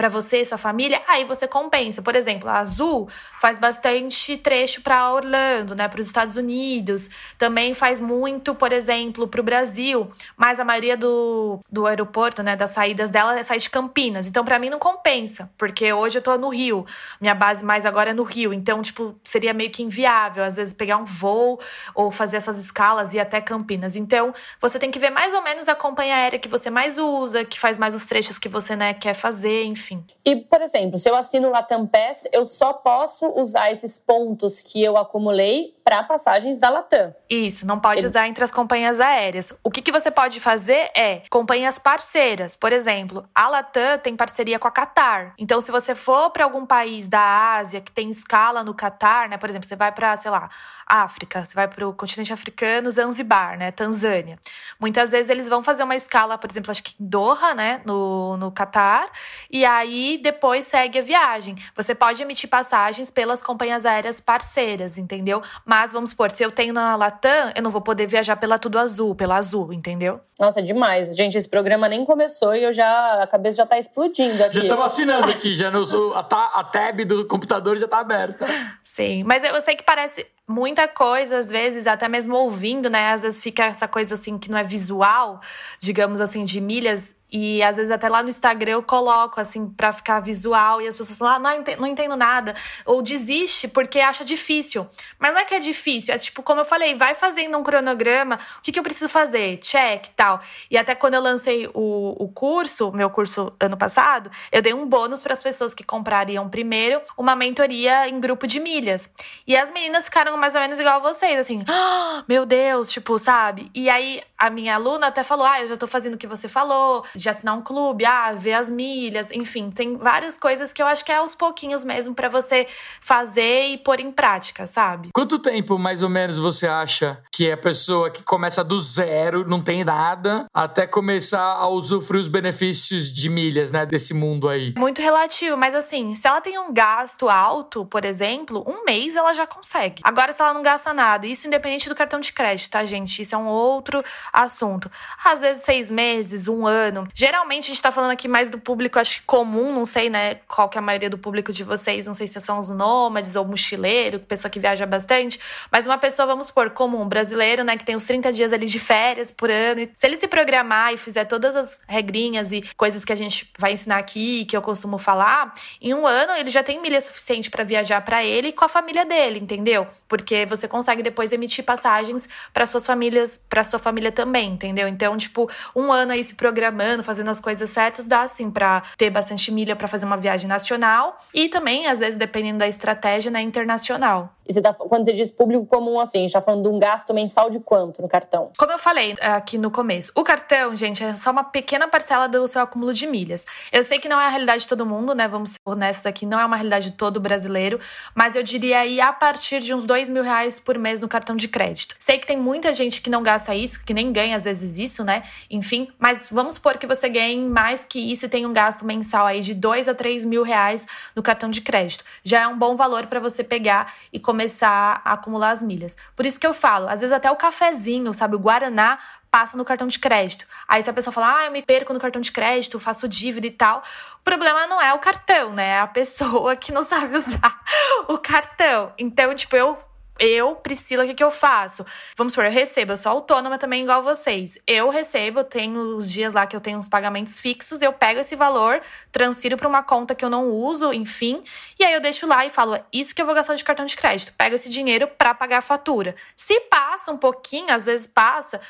para 0.00 0.08
você 0.08 0.40
e 0.40 0.44
sua 0.46 0.56
família, 0.56 1.02
aí 1.06 1.26
você 1.26 1.46
compensa. 1.46 2.00
Por 2.00 2.16
exemplo, 2.16 2.48
a 2.48 2.60
Azul 2.60 3.06
faz 3.38 3.58
bastante 3.58 4.34
trecho 4.38 4.80
para 4.80 5.12
Orlando, 5.12 5.74
né, 5.74 5.88
para 5.88 6.00
os 6.00 6.06
Estados 6.06 6.36
Unidos. 6.36 7.10
Também 7.36 7.74
faz 7.74 8.00
muito, 8.00 8.54
por 8.54 8.72
exemplo, 8.72 9.28
para 9.28 9.42
o 9.42 9.44
Brasil, 9.44 10.10
mas 10.38 10.58
a 10.58 10.64
maioria 10.64 10.96
do, 10.96 11.60
do 11.70 11.86
aeroporto, 11.86 12.42
né, 12.42 12.56
das 12.56 12.70
saídas 12.70 13.10
dela 13.10 13.38
é 13.38 13.42
sair 13.42 13.58
de 13.58 13.68
Campinas. 13.68 14.26
Então, 14.26 14.42
para 14.42 14.58
mim 14.58 14.70
não 14.70 14.78
compensa, 14.78 15.50
porque 15.58 15.92
hoje 15.92 16.16
eu 16.16 16.22
tô 16.22 16.38
no 16.38 16.48
Rio. 16.48 16.86
Minha 17.20 17.34
base 17.34 17.62
mais 17.62 17.84
agora 17.84 18.08
é 18.08 18.14
no 18.14 18.22
Rio. 18.22 18.54
Então, 18.54 18.80
tipo, 18.80 19.14
seria 19.22 19.52
meio 19.52 19.68
que 19.68 19.82
inviável 19.82 20.42
às 20.42 20.56
vezes 20.56 20.72
pegar 20.72 20.96
um 20.96 21.04
voo 21.04 21.60
ou 21.94 22.10
fazer 22.10 22.38
essas 22.38 22.58
escalas 22.58 23.12
e 23.12 23.18
ir 23.18 23.20
até 23.20 23.38
Campinas. 23.38 23.96
Então, 23.96 24.32
você 24.58 24.78
tem 24.78 24.90
que 24.90 24.98
ver 24.98 25.10
mais 25.10 25.34
ou 25.34 25.42
menos 25.42 25.68
a 25.68 25.74
companhia 25.74 26.14
aérea 26.14 26.38
que 26.38 26.48
você 26.48 26.70
mais 26.70 26.96
usa, 26.96 27.44
que 27.44 27.60
faz 27.60 27.76
mais 27.76 27.94
os 27.94 28.06
trechos 28.06 28.38
que 28.38 28.48
você, 28.48 28.74
né, 28.74 28.94
quer 28.94 29.12
fazer, 29.12 29.64
enfim 29.64 29.89
enfim. 29.90 30.04
E, 30.24 30.36
por 30.36 30.62
exemplo, 30.62 30.98
se 30.98 31.08
eu 31.08 31.16
assino 31.16 31.48
o 31.48 31.50
Latam 31.50 31.86
Pass, 31.86 32.28
eu 32.32 32.46
só 32.46 32.72
posso 32.72 33.26
usar 33.36 33.70
esses 33.70 33.98
pontos 33.98 34.62
que 34.62 34.82
eu 34.82 34.96
acumulei 34.96 35.74
para 35.84 36.02
passagens 36.02 36.58
da 36.60 36.68
Latam. 36.68 37.14
Isso, 37.28 37.66
não 37.66 37.80
pode 37.80 38.04
usar 38.04 38.28
entre 38.28 38.44
as 38.44 38.50
companhias 38.50 39.00
aéreas. 39.00 39.52
O 39.64 39.70
que, 39.70 39.82
que 39.82 39.90
você 39.90 40.10
pode 40.10 40.38
fazer 40.38 40.90
é 40.94 41.22
companhias 41.30 41.78
parceiras. 41.78 42.54
Por 42.54 42.72
exemplo, 42.72 43.28
a 43.34 43.48
Latam 43.48 43.98
tem 43.98 44.14
parceria 44.14 44.58
com 44.58 44.68
a 44.68 44.70
Qatar. 44.70 45.34
Então, 45.38 45.60
se 45.60 45.72
você 45.72 45.94
for 45.94 46.30
para 46.30 46.44
algum 46.44 46.64
país 46.64 47.08
da 47.08 47.56
Ásia 47.56 47.80
que 47.80 47.90
tem 47.90 48.08
escala 48.10 48.62
no 48.62 48.74
Qatar, 48.74 49.28
né? 49.28 49.36
Por 49.36 49.48
exemplo, 49.48 49.66
você 49.66 49.76
vai 49.76 49.90
para, 49.90 50.16
sei 50.16 50.30
lá, 50.30 50.48
África, 50.86 51.44
você 51.44 51.54
vai 51.54 51.66
para 51.66 51.88
o 51.88 51.92
continente 51.92 52.32
africano, 52.32 52.90
Zanzibar, 52.90 53.58
né? 53.58 53.70
Tanzânia. 53.70 54.38
Muitas 54.78 55.10
vezes 55.10 55.30
eles 55.30 55.48
vão 55.48 55.62
fazer 55.62 55.82
uma 55.82 55.96
escala, 55.96 56.38
por 56.38 56.48
exemplo, 56.48 56.70
acho 56.70 56.82
que 56.84 56.94
em 57.00 57.06
Doha, 57.06 57.54
né? 57.54 57.80
No, 57.84 58.36
no 58.36 58.52
Qatar. 58.52 59.10
E 59.50 59.64
aí 59.64 59.79
depois 60.22 60.66
segue 60.66 60.98
a 60.98 61.02
viagem. 61.02 61.54
Você 61.76 61.94
pode 61.94 62.22
emitir 62.22 62.48
passagens 62.48 63.10
pelas 63.10 63.42
companhias 63.42 63.86
aéreas 63.86 64.20
parceiras, 64.20 64.98
entendeu? 64.98 65.42
Mas 65.64 65.92
vamos 65.92 66.10
supor, 66.10 66.30
se 66.30 66.42
eu 66.42 66.50
tenho 66.50 66.72
na 66.72 66.96
Latam, 66.96 67.52
eu 67.54 67.62
não 67.62 67.70
vou 67.70 67.80
poder 67.80 68.06
viajar 68.06 68.36
pela 68.36 68.58
Tudo 68.58 68.78
Azul, 68.78 69.14
pela 69.14 69.36
Azul, 69.36 69.72
entendeu? 69.72 70.20
Nossa, 70.38 70.62
demais. 70.62 71.14
Gente, 71.14 71.36
esse 71.36 71.48
programa 71.48 71.88
nem 71.88 72.04
começou 72.04 72.54
e 72.54 72.64
eu 72.64 72.72
já 72.72 73.22
a 73.22 73.26
cabeça 73.26 73.58
já 73.58 73.66
tá 73.66 73.78
explodindo 73.78 74.42
aqui. 74.42 74.66
Já 74.66 74.74
tô 74.74 74.82
assinando 74.82 75.28
aqui, 75.30 75.54
já 75.54 75.70
no, 75.70 75.84
a, 76.14 76.20
a 76.20 76.64
tab 76.64 77.04
do 77.04 77.26
computador 77.26 77.76
já 77.76 77.86
tá 77.86 77.98
aberta. 77.98 78.46
Sim, 78.82 79.22
mas 79.24 79.44
eu 79.44 79.60
sei 79.60 79.76
que 79.76 79.84
parece 79.84 80.26
muita 80.48 80.88
coisa, 80.88 81.38
às 81.38 81.50
vezes, 81.50 81.86
até 81.86 82.08
mesmo 82.08 82.34
ouvindo, 82.34 82.90
né? 82.90 83.12
Às 83.12 83.22
vezes 83.22 83.40
fica 83.40 83.64
essa 83.64 83.86
coisa 83.86 84.14
assim 84.14 84.38
que 84.38 84.50
não 84.50 84.58
é 84.58 84.64
visual, 84.64 85.40
digamos 85.78 86.20
assim, 86.20 86.44
de 86.44 86.60
milhas. 86.60 87.14
E 87.32 87.62
às 87.62 87.76
vezes 87.76 87.90
até 87.90 88.08
lá 88.08 88.22
no 88.22 88.28
Instagram 88.28 88.72
eu 88.72 88.82
coloco, 88.82 89.40
assim, 89.40 89.68
pra 89.68 89.92
ficar 89.92 90.20
visual. 90.20 90.80
E 90.80 90.88
as 90.88 90.96
pessoas 90.96 91.18
falam, 91.18 91.34
ah, 91.34 91.38
não 91.38 91.52
entendo, 91.52 91.80
não 91.80 91.86
entendo 91.86 92.16
nada. 92.16 92.54
Ou 92.84 93.02
desiste 93.02 93.68
porque 93.68 94.00
acha 94.00 94.24
difícil. 94.24 94.86
Mas 95.18 95.34
não 95.34 95.40
é 95.40 95.44
que 95.44 95.54
é 95.54 95.60
difícil. 95.60 96.12
É 96.12 96.18
tipo, 96.18 96.42
como 96.42 96.60
eu 96.60 96.64
falei, 96.64 96.94
vai 96.94 97.14
fazendo 97.14 97.56
um 97.56 97.62
cronograma. 97.62 98.38
O 98.58 98.62
que, 98.62 98.72
que 98.72 98.78
eu 98.78 98.82
preciso 98.82 99.08
fazer? 99.08 99.58
Check 99.58 100.08
tal. 100.16 100.40
E 100.70 100.76
até 100.76 100.94
quando 100.94 101.14
eu 101.14 101.20
lancei 101.20 101.68
o, 101.72 102.16
o 102.18 102.28
curso, 102.28 102.90
meu 102.92 103.10
curso 103.10 103.52
ano 103.60 103.76
passado, 103.76 104.30
eu 104.50 104.60
dei 104.60 104.74
um 104.74 104.86
bônus 104.86 105.22
para 105.22 105.32
as 105.32 105.42
pessoas 105.42 105.72
que 105.72 105.84
comprariam 105.84 106.48
primeiro 106.48 107.00
uma 107.16 107.36
mentoria 107.36 108.08
em 108.08 108.18
grupo 108.18 108.46
de 108.46 108.58
milhas. 108.58 109.08
E 109.46 109.56
as 109.56 109.70
meninas 109.70 110.06
ficaram 110.06 110.36
mais 110.40 110.54
ou 110.54 110.60
menos 110.60 110.80
igual 110.80 110.96
a 110.96 111.12
vocês, 111.12 111.38
assim, 111.38 111.62
ah, 111.68 112.24
meu 112.28 112.44
Deus, 112.46 112.90
tipo, 112.90 113.18
sabe? 113.18 113.70
E 113.74 113.88
aí 113.88 114.22
a 114.40 114.48
minha 114.48 114.74
aluna 114.74 115.08
até 115.08 115.22
falou: 115.22 115.44
ah, 115.44 115.60
eu 115.60 115.68
já 115.68 115.76
tô 115.76 115.86
fazendo 115.86 116.14
o 116.14 116.18
que 116.18 116.26
você 116.26 116.48
falou, 116.48 117.04
de 117.14 117.28
assinar 117.28 117.56
um 117.56 117.62
clube, 117.62 118.04
ah, 118.04 118.32
ver 118.32 118.54
as 118.54 118.70
milhas, 118.70 119.30
enfim, 119.30 119.70
tem 119.70 119.96
várias 119.96 120.38
coisas 120.38 120.72
que 120.72 120.82
eu 120.82 120.86
acho 120.86 121.04
que 121.04 121.12
é 121.12 121.16
aos 121.16 121.34
pouquinhos 121.34 121.84
mesmo 121.84 122.14
para 122.14 122.28
você 122.28 122.66
fazer 123.00 123.66
e 123.66 123.78
pôr 123.78 124.00
em 124.00 124.10
prática, 124.10 124.66
sabe? 124.66 125.10
Quanto 125.12 125.38
tempo 125.38 125.78
mais 125.78 126.02
ou 126.02 126.08
menos 126.08 126.38
você 126.38 126.66
acha 126.66 127.22
que 127.32 127.48
é 127.48 127.52
a 127.52 127.56
pessoa 127.56 128.10
que 128.10 128.22
começa 128.22 128.64
do 128.64 128.80
zero, 128.80 129.46
não 129.46 129.60
tem 129.60 129.84
nada, 129.84 130.46
até 130.54 130.86
começar 130.86 131.40
a 131.40 131.68
usufruir 131.68 132.22
os 132.22 132.28
benefícios 132.28 133.12
de 133.12 133.28
milhas, 133.28 133.70
né, 133.70 133.84
desse 133.84 134.14
mundo 134.14 134.48
aí? 134.48 134.72
Muito 134.76 135.02
relativo, 135.02 135.56
mas 135.56 135.74
assim, 135.74 136.14
se 136.14 136.26
ela 136.26 136.40
tem 136.40 136.58
um 136.58 136.72
gasto 136.72 137.28
alto, 137.28 137.84
por 137.84 138.04
exemplo, 138.04 138.64
um 138.66 138.84
mês 138.84 139.16
ela 139.16 139.34
já 139.34 139.46
consegue. 139.46 140.00
Agora 140.02 140.19
Agora, 140.20 140.34
se 140.34 140.42
ela 140.42 140.52
não 140.52 140.60
gasta 140.60 140.92
nada, 140.92 141.26
isso 141.26 141.46
independente 141.46 141.88
do 141.88 141.94
cartão 141.94 142.20
de 142.20 142.30
crédito, 142.30 142.68
tá, 142.68 142.84
gente? 142.84 143.22
Isso 143.22 143.34
é 143.34 143.38
um 143.38 143.46
outro 143.46 144.04
assunto. 144.30 144.90
Às 145.24 145.40
vezes, 145.40 145.62
seis 145.62 145.90
meses, 145.90 146.46
um 146.46 146.66
ano. 146.66 147.08
Geralmente, 147.14 147.64
a 147.64 147.68
gente 147.68 147.80
tá 147.80 147.90
falando 147.90 148.10
aqui 148.10 148.28
mais 148.28 148.50
do 148.50 148.58
público, 148.58 148.98
acho 148.98 149.20
que 149.20 149.22
comum, 149.26 149.74
não 149.74 149.86
sei, 149.86 150.10
né, 150.10 150.34
qual 150.46 150.68
que 150.68 150.76
é 150.76 150.80
a 150.80 150.82
maioria 150.82 151.08
do 151.08 151.16
público 151.16 151.54
de 151.54 151.64
vocês, 151.64 152.06
não 152.06 152.12
sei 152.12 152.26
se 152.26 152.38
são 152.38 152.58
os 152.58 152.68
nômades 152.68 153.34
ou 153.34 153.46
mochileiro, 153.46 154.20
pessoa 154.20 154.50
que 154.50 154.60
viaja 154.60 154.84
bastante, 154.84 155.40
mas 155.72 155.86
uma 155.86 155.96
pessoa, 155.96 156.26
vamos 156.26 156.48
supor, 156.48 156.68
comum, 156.68 157.08
brasileiro, 157.08 157.64
né, 157.64 157.78
que 157.78 157.84
tem 157.86 157.96
os 157.96 158.04
30 158.04 158.30
dias 158.30 158.52
ali 158.52 158.66
de 158.66 158.78
férias 158.78 159.32
por 159.32 159.50
ano. 159.50 159.88
Se 159.94 160.06
ele 160.06 160.18
se 160.18 160.28
programar 160.28 160.92
e 160.92 160.98
fizer 160.98 161.24
todas 161.24 161.56
as 161.56 161.82
regrinhas 161.88 162.52
e 162.52 162.60
coisas 162.76 163.06
que 163.06 163.12
a 163.14 163.16
gente 163.16 163.50
vai 163.58 163.72
ensinar 163.72 163.96
aqui, 163.96 164.44
que 164.44 164.54
eu 164.54 164.60
costumo 164.60 164.98
falar, 164.98 165.54
em 165.80 165.94
um 165.94 166.06
ano 166.06 166.34
ele 166.34 166.50
já 166.50 166.62
tem 166.62 166.78
milha 166.78 167.00
suficiente 167.00 167.50
para 167.50 167.64
viajar 167.64 168.02
para 168.02 168.22
ele 168.22 168.48
e 168.48 168.52
com 168.52 168.66
a 168.66 168.68
família 168.68 169.06
dele, 169.06 169.38
entendeu? 169.38 169.88
Por 170.10 170.20
porque 170.20 170.44
você 170.44 170.68
consegue 170.68 171.02
depois 171.02 171.32
emitir 171.32 171.64
passagens 171.64 172.28
para 172.52 172.66
suas 172.66 172.84
famílias, 172.84 173.42
para 173.48 173.64
sua 173.64 173.78
família 173.78 174.12
também, 174.12 174.52
entendeu? 174.52 174.86
Então, 174.86 175.16
tipo, 175.16 175.50
um 175.74 175.90
ano 175.90 176.12
aí 176.12 176.22
se 176.22 176.34
programando, 176.34 177.02
fazendo 177.02 177.30
as 177.30 177.40
coisas 177.40 177.70
certas, 177.70 178.06
dá 178.06 178.22
assim 178.22 178.50
para 178.50 178.82
ter 178.98 179.08
bastante 179.08 179.50
milha 179.50 179.74
para 179.74 179.88
fazer 179.88 180.04
uma 180.04 180.18
viagem 180.18 180.46
nacional 180.46 181.16
e 181.32 181.48
também, 181.48 181.86
às 181.86 182.00
vezes, 182.00 182.18
dependendo 182.18 182.58
da 182.58 182.68
estratégia, 182.68 183.30
né, 183.30 183.40
internacional. 183.40 184.34
E 184.50 184.52
você 184.52 184.60
tá, 184.60 184.74
quando 184.74 185.04
você 185.04 185.12
diz 185.12 185.30
público 185.30 185.64
comum, 185.64 186.00
assim, 186.00 186.18
a 186.18 186.20
gente 186.22 186.32
tá 186.32 186.42
falando 186.42 186.64
de 186.64 186.68
um 186.68 186.76
gasto 186.76 187.14
mensal 187.14 187.50
de 187.50 187.60
quanto 187.60 188.02
no 188.02 188.08
cartão? 188.08 188.50
Como 188.58 188.72
eu 188.72 188.80
falei 188.80 189.14
é, 189.20 189.28
aqui 189.28 189.56
no 189.56 189.70
começo, 189.70 190.10
o 190.16 190.24
cartão, 190.24 190.74
gente, 190.74 191.04
é 191.04 191.14
só 191.14 191.30
uma 191.30 191.44
pequena 191.44 191.86
parcela 191.86 192.28
do 192.28 192.48
seu 192.48 192.60
acúmulo 192.60 192.92
de 192.92 193.06
milhas. 193.06 193.46
Eu 193.70 193.84
sei 193.84 194.00
que 194.00 194.08
não 194.08 194.20
é 194.20 194.26
a 194.26 194.28
realidade 194.28 194.62
de 194.62 194.68
todo 194.68 194.84
mundo, 194.84 195.14
né? 195.14 195.28
Vamos 195.28 195.50
ser 195.50 195.58
honestos 195.64 196.04
aqui, 196.04 196.26
não 196.26 196.40
é 196.40 196.44
uma 196.44 196.56
realidade 196.56 196.90
de 196.90 196.96
todo 196.96 197.20
brasileiro, 197.20 197.78
mas 198.12 198.34
eu 198.34 198.42
diria 198.42 198.80
aí 198.80 199.00
a 199.00 199.12
partir 199.12 199.60
de 199.60 199.72
uns 199.72 199.84
dois 199.84 199.99
mil 200.08 200.22
reais 200.22 200.58
por 200.58 200.78
mês 200.78 201.00
no 201.00 201.08
cartão 201.08 201.36
de 201.36 201.48
crédito. 201.48 201.94
Sei 201.98 202.18
que 202.18 202.26
tem 202.26 202.36
muita 202.36 202.72
gente 202.72 203.00
que 203.00 203.10
não 203.10 203.22
gasta 203.22 203.54
isso, 203.54 203.84
que 203.84 203.92
nem 203.92 204.12
ganha 204.12 204.36
às 204.36 204.44
vezes 204.44 204.78
isso, 204.78 205.04
né? 205.04 205.22
Enfim, 205.50 205.88
mas 205.98 206.28
vamos 206.30 206.54
supor 206.54 206.78
que 206.78 206.86
você 206.86 207.08
ganhe 207.08 207.48
mais 207.48 207.84
que 207.84 207.98
isso 207.98 208.26
e 208.26 208.28
tenha 208.28 208.48
um 208.48 208.52
gasto 208.52 208.84
mensal 208.84 209.26
aí 209.26 209.40
de 209.40 209.54
dois 209.54 209.88
a 209.88 209.94
três 209.94 210.24
mil 210.24 210.42
reais 210.42 210.86
no 211.14 211.22
cartão 211.22 211.50
de 211.50 211.60
crédito. 211.60 212.04
Já 212.24 212.42
é 212.42 212.46
um 212.46 212.58
bom 212.58 212.76
valor 212.76 213.06
para 213.06 213.20
você 213.20 213.44
pegar 213.44 213.92
e 214.12 214.18
começar 214.18 215.02
a 215.04 215.12
acumular 215.12 215.50
as 215.50 215.62
milhas. 215.62 215.96
Por 216.16 216.24
isso 216.24 216.38
que 216.38 216.46
eu 216.46 216.54
falo, 216.54 216.88
às 216.88 217.00
vezes 217.00 217.12
até 217.12 217.30
o 217.30 217.36
cafezinho, 217.36 218.12
sabe, 218.14 218.36
o 218.36 218.38
Guaraná 218.38 218.98
passa 219.30 219.56
no 219.56 219.64
cartão 219.64 219.86
de 219.86 219.98
crédito. 219.98 220.44
Aí 220.66 220.82
se 220.82 220.90
a 220.90 220.92
pessoa 220.92 221.12
fala, 221.12 221.38
ah, 221.38 221.46
eu 221.46 221.52
me 221.52 221.62
perco 221.62 221.92
no 221.92 222.00
cartão 222.00 222.20
de 222.20 222.32
crédito, 222.32 222.80
faço 222.80 223.08
dívida 223.08 223.46
e 223.46 223.50
tal, 223.50 223.82
o 224.18 224.24
problema 224.24 224.66
não 224.66 224.82
é 224.82 224.92
o 224.92 224.98
cartão, 224.98 225.52
né? 225.52 225.68
É 225.68 225.80
a 225.80 225.86
pessoa 225.86 226.56
que 226.56 226.72
não 226.72 226.82
sabe 226.82 227.16
usar 227.16 227.60
o 228.08 228.18
cartão. 228.18 228.92
Então, 228.98 229.34
tipo, 229.34 229.54
eu 229.54 229.78
eu, 230.20 230.54
Priscila, 230.54 231.04
o 231.04 231.06
que, 231.06 231.14
que 231.14 231.24
eu 231.24 231.30
faço? 231.30 231.84
Vamos 232.16 232.34
supor, 232.34 232.44
eu 232.44 232.52
recebo, 232.52 232.92
eu 232.92 232.96
sou 232.96 233.10
autônoma 233.10 233.56
também, 233.56 233.82
igual 233.82 234.02
vocês. 234.02 234.58
Eu 234.66 234.90
recebo, 234.90 235.40
eu 235.40 235.44
tenho 235.44 235.96
os 235.96 236.10
dias 236.10 236.34
lá 236.34 236.46
que 236.46 236.54
eu 236.54 236.60
tenho 236.60 236.78
uns 236.78 236.88
pagamentos 236.88 237.40
fixos, 237.40 237.80
eu 237.80 237.92
pego 237.92 238.20
esse 238.20 238.36
valor, 238.36 238.80
transfiro 239.10 239.56
para 239.56 239.66
uma 239.66 239.82
conta 239.82 240.14
que 240.14 240.24
eu 240.24 240.30
não 240.30 240.50
uso, 240.50 240.92
enfim, 240.92 241.42
e 241.78 241.84
aí 241.84 241.94
eu 241.94 242.00
deixo 242.00 242.26
lá 242.26 242.44
e 242.44 242.50
falo, 242.50 242.74
é 242.74 242.84
isso 242.92 243.14
que 243.14 243.22
eu 243.22 243.26
vou 243.26 243.34
gastar 243.34 243.54
de 243.54 243.64
cartão 243.64 243.86
de 243.86 243.96
crédito. 243.96 244.34
Pego 244.36 244.54
esse 244.54 244.68
dinheiro 244.68 245.08
para 245.08 245.34
pagar 245.34 245.58
a 245.58 245.62
fatura. 245.62 246.14
Se 246.36 246.60
passa 246.60 247.10
um 247.10 247.16
pouquinho, 247.16 247.72
às 247.72 247.86
vezes 247.86 248.06
passa, 248.06 248.60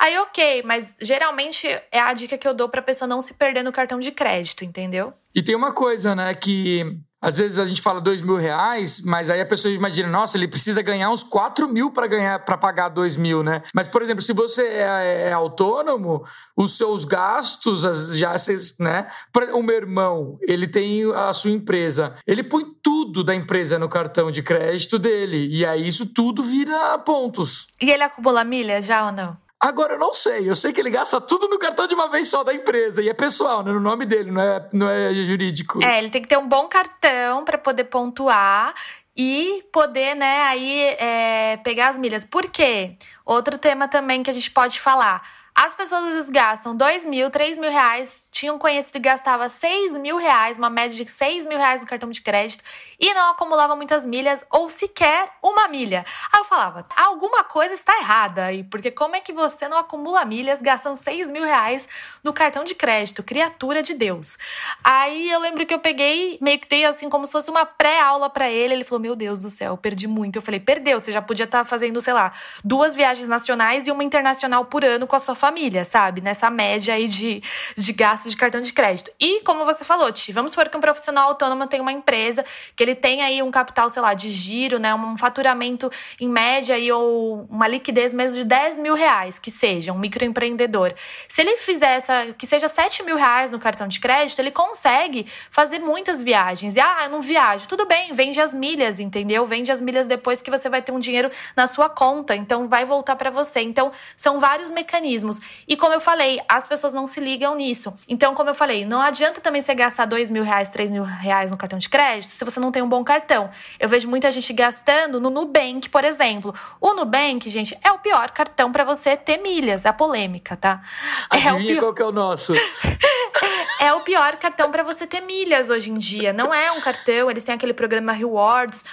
Aí, 0.00 0.16
ok, 0.16 0.62
mas 0.64 0.96
geralmente 0.98 1.68
é 1.68 2.00
a 2.00 2.14
dica 2.14 2.38
que 2.38 2.48
eu 2.48 2.54
dou 2.54 2.70
pra 2.70 2.80
pessoa 2.80 3.06
não 3.06 3.20
se 3.20 3.34
perder 3.34 3.62
no 3.62 3.70
cartão 3.70 4.00
de 4.00 4.10
crédito, 4.10 4.64
entendeu? 4.64 5.12
E 5.34 5.42
tem 5.42 5.54
uma 5.54 5.74
coisa, 5.74 6.14
né, 6.14 6.32
que 6.32 6.98
às 7.20 7.38
vezes 7.38 7.58
a 7.58 7.64
gente 7.64 7.82
fala 7.82 8.00
dois 8.00 8.20
mil 8.20 8.36
reais, 8.36 9.00
mas 9.00 9.28
aí 9.28 9.40
a 9.40 9.46
pessoa 9.46 9.72
imagina, 9.72 10.08
nossa, 10.08 10.36
ele 10.36 10.48
precisa 10.48 10.80
ganhar 10.80 11.10
uns 11.10 11.22
quatro 11.22 11.68
mil 11.68 11.90
para 11.90 12.06
ganhar 12.06 12.44
para 12.44 12.56
pagar 12.56 12.88
dois 12.88 13.16
mil, 13.16 13.42
né? 13.42 13.62
Mas, 13.74 13.86
por 13.86 14.00
exemplo, 14.02 14.22
se 14.22 14.32
você 14.32 14.62
é, 14.62 15.28
é 15.28 15.32
autônomo, 15.32 16.24
os 16.56 16.76
seus 16.76 17.04
gastos 17.04 17.82
já, 18.16 18.34
né? 18.78 19.08
O 19.52 19.62
meu 19.62 19.76
irmão, 19.76 20.38
ele 20.42 20.66
tem 20.66 21.04
a 21.14 21.32
sua 21.32 21.50
empresa, 21.50 22.14
ele 22.26 22.42
põe 22.42 22.64
tudo 22.82 23.22
da 23.22 23.34
empresa 23.34 23.78
no 23.78 23.88
cartão 23.88 24.30
de 24.30 24.42
crédito 24.42 24.98
dele, 24.98 25.48
e 25.48 25.64
aí 25.66 25.86
isso 25.86 26.06
tudo 26.06 26.42
vira 26.42 26.98
pontos. 26.98 27.66
E 27.80 27.90
ele 27.90 28.02
acumula 28.02 28.44
milhas 28.44 28.86
já 28.86 29.06
ou 29.06 29.12
não? 29.12 29.36
Agora 29.60 29.94
eu 29.94 29.98
não 29.98 30.14
sei. 30.14 30.48
Eu 30.48 30.56
sei 30.56 30.72
que 30.72 30.80
ele 30.80 30.88
gasta 30.88 31.20
tudo 31.20 31.46
no 31.46 31.58
cartão 31.58 31.86
de 31.86 31.94
uma 31.94 32.08
vez 32.08 32.28
só 32.28 32.42
da 32.42 32.54
empresa. 32.54 33.02
E 33.02 33.08
é 33.08 33.14
pessoal, 33.14 33.62
né? 33.62 33.72
No 33.72 33.80
nome 33.80 34.06
dele, 34.06 34.30
não 34.30 34.40
é, 34.40 34.68
não 34.72 34.88
é 34.88 35.12
jurídico. 35.12 35.84
É, 35.84 35.98
ele 35.98 36.08
tem 36.08 36.22
que 36.22 36.28
ter 36.28 36.38
um 36.38 36.48
bom 36.48 36.66
cartão 36.66 37.44
para 37.44 37.58
poder 37.58 37.84
pontuar 37.84 38.74
e 39.16 39.62
poder, 39.70 40.14
né, 40.14 40.44
aí 40.44 40.82
é, 40.98 41.58
pegar 41.58 41.88
as 41.88 41.98
milhas. 41.98 42.24
Por 42.24 42.48
quê? 42.48 42.96
Outro 43.26 43.58
tema 43.58 43.86
também 43.86 44.22
que 44.22 44.30
a 44.30 44.32
gente 44.32 44.50
pode 44.50 44.80
falar 44.80 45.22
as 45.62 45.74
pessoas 45.74 46.04
às 46.04 46.12
vezes 46.14 46.30
gastam 46.30 46.74
2 46.74 47.04
mil, 47.04 47.28
3 47.28 47.58
mil 47.58 47.70
reais, 47.70 48.30
tinham 48.32 48.58
conhecido 48.58 48.94
que 48.94 49.00
gastava 49.00 49.46
6 49.50 49.92
mil 49.98 50.16
reais, 50.16 50.56
uma 50.56 50.70
média 50.70 50.96
de 50.96 51.10
6 51.10 51.46
mil 51.46 51.58
reais 51.58 51.82
no 51.82 51.86
cartão 51.86 52.08
de 52.08 52.22
crédito, 52.22 52.64
e 52.98 53.12
não 53.12 53.32
acumulava 53.32 53.76
muitas 53.76 54.06
milhas 54.06 54.42
ou 54.50 54.70
sequer 54.70 55.30
uma 55.42 55.68
milha. 55.68 56.06
Aí 56.32 56.40
eu 56.40 56.46
falava, 56.46 56.86
alguma 56.96 57.44
coisa 57.44 57.74
está 57.74 57.94
errada 57.98 58.46
aí, 58.46 58.64
porque 58.64 58.90
como 58.90 59.16
é 59.16 59.20
que 59.20 59.34
você 59.34 59.68
não 59.68 59.76
acumula 59.76 60.24
milhas 60.24 60.62
gastando 60.62 60.96
6 60.96 61.30
mil 61.30 61.44
reais 61.44 61.86
no 62.24 62.32
cartão 62.32 62.64
de 62.64 62.74
crédito? 62.74 63.22
Criatura 63.22 63.82
de 63.82 63.92
Deus. 63.92 64.38
Aí 64.82 65.30
eu 65.30 65.40
lembro 65.40 65.66
que 65.66 65.74
eu 65.74 65.78
peguei, 65.78 66.38
meio 66.40 66.58
que 66.58 66.68
dei 66.68 66.86
assim, 66.86 67.10
como 67.10 67.26
se 67.26 67.32
fosse 67.32 67.50
uma 67.50 67.66
pré-aula 67.66 68.30
para 68.30 68.50
ele. 68.50 68.72
Ele 68.72 68.84
falou: 68.84 69.02
Meu 69.02 69.14
Deus 69.14 69.42
do 69.42 69.50
céu, 69.50 69.76
perdi 69.76 70.08
muito. 70.08 70.36
Eu 70.36 70.42
falei: 70.42 70.58
Perdeu, 70.58 70.98
você 70.98 71.12
já 71.12 71.20
podia 71.20 71.44
estar 71.44 71.58
tá 71.58 71.64
fazendo, 71.66 72.00
sei 72.00 72.14
lá, 72.14 72.32
duas 72.64 72.94
viagens 72.94 73.28
nacionais 73.28 73.86
e 73.86 73.90
uma 73.90 74.02
internacional 74.02 74.64
por 74.64 74.84
ano 74.84 75.06
com 75.06 75.16
a 75.16 75.18
sua 75.18 75.34
família, 75.34 75.49
sabe? 75.84 76.20
Nessa 76.20 76.50
média 76.50 76.94
aí 76.94 77.06
de, 77.08 77.42
de 77.76 77.92
gasto 77.92 78.28
de 78.28 78.36
cartão 78.36 78.60
de 78.60 78.72
crédito. 78.72 79.10
E, 79.18 79.40
como 79.40 79.64
você 79.64 79.84
falou, 79.84 80.10
Ti, 80.12 80.32
vamos 80.32 80.52
supor 80.52 80.68
que 80.68 80.76
um 80.76 80.80
profissional 80.80 81.28
autônomo 81.28 81.66
tem 81.66 81.80
uma 81.80 81.92
empresa, 81.92 82.44
que 82.74 82.82
ele 82.82 82.94
tem 82.94 83.22
aí 83.22 83.42
um 83.42 83.50
capital, 83.50 83.88
sei 83.90 84.02
lá, 84.02 84.14
de 84.14 84.30
giro, 84.30 84.78
né? 84.78 84.94
Um 84.94 85.16
faturamento 85.16 85.90
em 86.20 86.28
média 86.28 86.74
aí, 86.74 86.90
ou 86.90 87.46
uma 87.50 87.68
liquidez 87.68 88.12
mesmo 88.12 88.38
de 88.38 88.44
10 88.44 88.78
mil 88.78 88.94
reais, 88.94 89.38
que 89.38 89.50
seja, 89.50 89.92
um 89.92 89.98
microempreendedor. 89.98 90.94
Se 91.28 91.42
ele 91.42 91.56
fizer 91.58 91.96
essa, 91.96 92.32
que 92.36 92.46
seja 92.46 92.68
7 92.68 93.02
mil 93.02 93.16
reais 93.16 93.52
no 93.52 93.58
cartão 93.58 93.86
de 93.86 94.00
crédito, 94.00 94.38
ele 94.38 94.50
consegue 94.50 95.26
fazer 95.50 95.78
muitas 95.78 96.22
viagens. 96.22 96.76
E, 96.76 96.80
ah, 96.80 97.04
eu 97.04 97.10
não 97.10 97.20
viajo. 97.20 97.68
Tudo 97.68 97.86
bem, 97.86 98.12
vende 98.12 98.40
as 98.40 98.54
milhas, 98.54 99.00
entendeu? 99.00 99.46
Vende 99.46 99.70
as 99.70 99.80
milhas 99.80 100.06
depois 100.06 100.42
que 100.42 100.50
você 100.50 100.68
vai 100.68 100.82
ter 100.82 100.92
um 100.92 100.98
dinheiro 100.98 101.30
na 101.56 101.66
sua 101.66 101.88
conta. 101.88 102.34
Então, 102.34 102.68
vai 102.68 102.84
voltar 102.84 103.16
para 103.16 103.30
você. 103.30 103.60
Então, 103.60 103.90
são 104.16 104.38
vários 104.38 104.70
mecanismos 104.70 105.29
E 105.68 105.76
como 105.76 105.92
eu 105.92 106.00
falei, 106.00 106.40
as 106.48 106.66
pessoas 106.66 106.94
não 106.94 107.06
se 107.06 107.20
ligam 107.20 107.54
nisso. 107.54 107.94
Então, 108.08 108.34
como 108.34 108.50
eu 108.50 108.54
falei, 108.54 108.84
não 108.84 109.00
adianta 109.00 109.40
também 109.40 109.60
você 109.60 109.74
gastar 109.74 110.06
dois 110.06 110.30
mil 110.30 110.42
reais, 110.42 110.68
três 110.70 110.90
mil 110.90 111.04
reais 111.04 111.50
no 111.50 111.56
cartão 111.56 111.78
de 111.78 111.88
crédito 111.88 112.30
se 112.30 112.44
você 112.44 112.58
não 112.58 112.72
tem 112.72 112.82
um 112.82 112.88
bom 112.88 113.04
cartão. 113.04 113.50
Eu 113.78 113.88
vejo 113.88 114.08
muita 114.08 114.30
gente 114.30 114.52
gastando 114.52 115.20
no 115.20 115.30
Nubank, 115.30 115.88
por 115.88 116.04
exemplo. 116.04 116.54
O 116.80 116.94
Nubank, 116.94 117.48
gente, 117.48 117.78
é 117.82 117.92
o 117.92 117.98
pior 117.98 118.30
cartão 118.30 118.72
para 118.72 118.84
você 118.84 119.16
ter 119.16 119.38
milhas. 119.38 119.84
É 119.84 119.88
a 119.88 119.92
polêmica, 119.92 120.56
tá? 120.56 120.82
Adivinha 121.28 121.52
é 121.52 121.54
o 121.54 121.66
pior... 121.66 121.80
qual 121.80 121.94
que 121.94 122.02
é 122.02 122.06
o 122.06 122.12
nosso? 122.12 122.54
é 123.80 123.92
o 123.92 124.00
pior 124.00 124.36
cartão 124.36 124.70
para 124.70 124.82
você 124.82 125.06
ter 125.06 125.20
milhas 125.20 125.70
hoje 125.70 125.90
em 125.90 125.96
dia. 125.96 126.32
Não 126.32 126.52
é 126.52 126.72
um 126.72 126.80
cartão, 126.80 127.30
eles 127.30 127.44
têm 127.44 127.54
aquele 127.54 127.74
programa 127.74 128.12
Rewards 128.12 128.84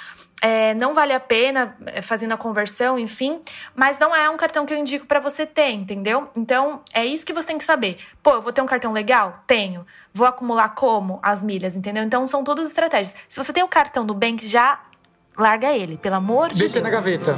é, 0.41 0.73
não 0.75 0.93
vale 0.93 1.13
a 1.13 1.19
pena 1.19 1.75
é, 1.87 2.01
fazendo 2.01 2.33
a 2.33 2.37
conversão, 2.37 2.99
enfim, 2.99 3.41
mas 3.75 3.97
não 3.97 4.15
é 4.15 4.29
um 4.29 4.37
cartão 4.37 4.65
que 4.65 4.73
eu 4.73 4.77
indico 4.77 5.05
para 5.05 5.19
você 5.19 5.45
ter, 5.45 5.71
entendeu? 5.71 6.29
Então 6.35 6.81
é 6.93 7.05
isso 7.05 7.25
que 7.25 7.33
você 7.33 7.47
tem 7.47 7.57
que 7.57 7.63
saber. 7.63 7.97
Pô, 8.21 8.31
eu 8.31 8.41
vou 8.41 8.53
ter 8.53 8.61
um 8.61 8.65
cartão 8.65 8.93
legal? 8.93 9.43
Tenho. 9.47 9.85
Vou 10.13 10.27
acumular 10.27 10.69
como? 10.69 11.19
As 11.23 11.41
milhas, 11.41 11.75
entendeu? 11.75 12.03
Então 12.03 12.25
são 12.27 12.43
todas 12.43 12.67
estratégias. 12.67 13.15
Se 13.27 13.43
você 13.43 13.51
tem 13.51 13.63
o 13.63 13.67
cartão 13.67 14.05
do 14.05 14.13
Bank, 14.13 14.45
já 14.47 14.79
larga 15.37 15.71
ele, 15.71 15.97
pelo 15.97 16.15
amor 16.15 16.49
de 16.49 16.59
Deus. 16.59 16.73
Deixa 16.73 16.81
na 16.81 16.89
gaveta. 16.89 17.37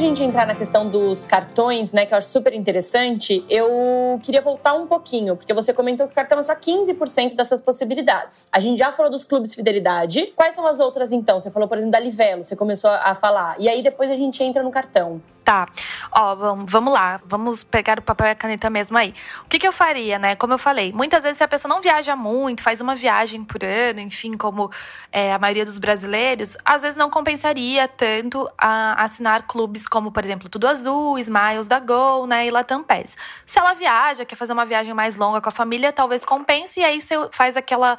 Gente 0.00 0.22
entrar 0.22 0.46
na 0.46 0.54
questão 0.54 0.88
dos 0.88 1.26
cartões, 1.26 1.92
né, 1.92 2.06
que 2.06 2.14
eu 2.14 2.18
acho 2.18 2.28
super 2.28 2.54
interessante, 2.54 3.44
eu 3.48 4.18
queria 4.22 4.40
voltar 4.40 4.72
um 4.72 4.86
pouquinho, 4.86 5.36
porque 5.36 5.52
você 5.52 5.72
comentou 5.72 6.06
que 6.06 6.12
o 6.12 6.16
cartão 6.16 6.38
é 6.38 6.42
só 6.42 6.54
15% 6.54 7.34
dessas 7.36 7.60
possibilidades. 7.60 8.48
A 8.50 8.58
gente 8.58 8.78
já 8.78 8.92
falou 8.92 9.10
dos 9.10 9.24
clubes 9.24 9.54
fidelidade. 9.54 10.32
Quais 10.34 10.54
são 10.54 10.66
as 10.66 10.80
outras 10.80 11.12
então? 11.12 11.38
Você 11.38 11.50
falou, 11.50 11.68
por 11.68 11.76
exemplo, 11.76 11.92
da 11.92 12.00
Livelo, 12.00 12.44
você 12.44 12.56
começou 12.56 12.90
a 12.90 13.14
falar. 13.14 13.56
E 13.58 13.68
aí 13.68 13.82
depois 13.82 14.10
a 14.10 14.16
gente 14.16 14.42
entra 14.42 14.62
no 14.62 14.70
cartão. 14.70 15.20
Tá. 15.50 15.66
Ó, 16.12 16.36
vamos 16.64 16.92
lá. 16.92 17.20
Vamos 17.24 17.64
pegar 17.64 17.98
o 17.98 18.02
papel 18.02 18.28
e 18.28 18.30
a 18.30 18.34
caneta 18.36 18.70
mesmo 18.70 18.96
aí. 18.96 19.12
O 19.44 19.48
que, 19.48 19.58
que 19.58 19.66
eu 19.66 19.72
faria, 19.72 20.16
né? 20.16 20.36
Como 20.36 20.52
eu 20.52 20.58
falei, 20.58 20.92
muitas 20.92 21.24
vezes 21.24 21.38
se 21.38 21.42
a 21.42 21.48
pessoa 21.48 21.74
não 21.74 21.82
viaja 21.82 22.14
muito, 22.14 22.62
faz 22.62 22.80
uma 22.80 22.94
viagem 22.94 23.42
por 23.42 23.64
ano, 23.64 23.98
enfim, 23.98 24.34
como 24.34 24.70
é, 25.10 25.34
a 25.34 25.40
maioria 25.40 25.64
dos 25.64 25.80
brasileiros, 25.80 26.56
às 26.64 26.82
vezes 26.82 26.96
não 26.96 27.10
compensaria 27.10 27.88
tanto 27.88 28.48
a 28.56 29.02
assinar 29.02 29.42
clubes 29.42 29.88
como, 29.88 30.12
por 30.12 30.24
exemplo, 30.24 30.48
Tudo 30.48 30.68
Azul, 30.68 31.18
Smiles 31.18 31.66
da 31.66 31.80
Gol, 31.80 32.28
né? 32.28 32.46
E 32.46 32.50
Latam 32.52 32.84
Pass. 32.84 33.16
Se 33.44 33.58
ela 33.58 33.74
viaja, 33.74 34.24
quer 34.24 34.36
fazer 34.36 34.52
uma 34.52 34.64
viagem 34.64 34.94
mais 34.94 35.16
longa 35.16 35.40
com 35.40 35.48
a 35.48 35.52
família, 35.52 35.92
talvez 35.92 36.24
compense. 36.24 36.78
E 36.78 36.84
aí 36.84 37.00
você 37.00 37.16
faz 37.32 37.56
aquela, 37.56 37.98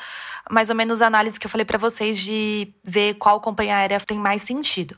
mais 0.49 0.69
ou 0.69 0.75
menos, 0.77 1.01
análise 1.01 1.37
que 1.37 1.47
eu 1.47 1.51
falei 1.51 1.65
para 1.65 1.77
vocês 1.77 2.17
de 2.17 2.73
ver 2.81 3.15
qual 3.15 3.41
companhia 3.41 3.75
aérea 3.75 3.99
tem 3.99 4.17
mais 4.17 4.41
sentido. 4.41 4.95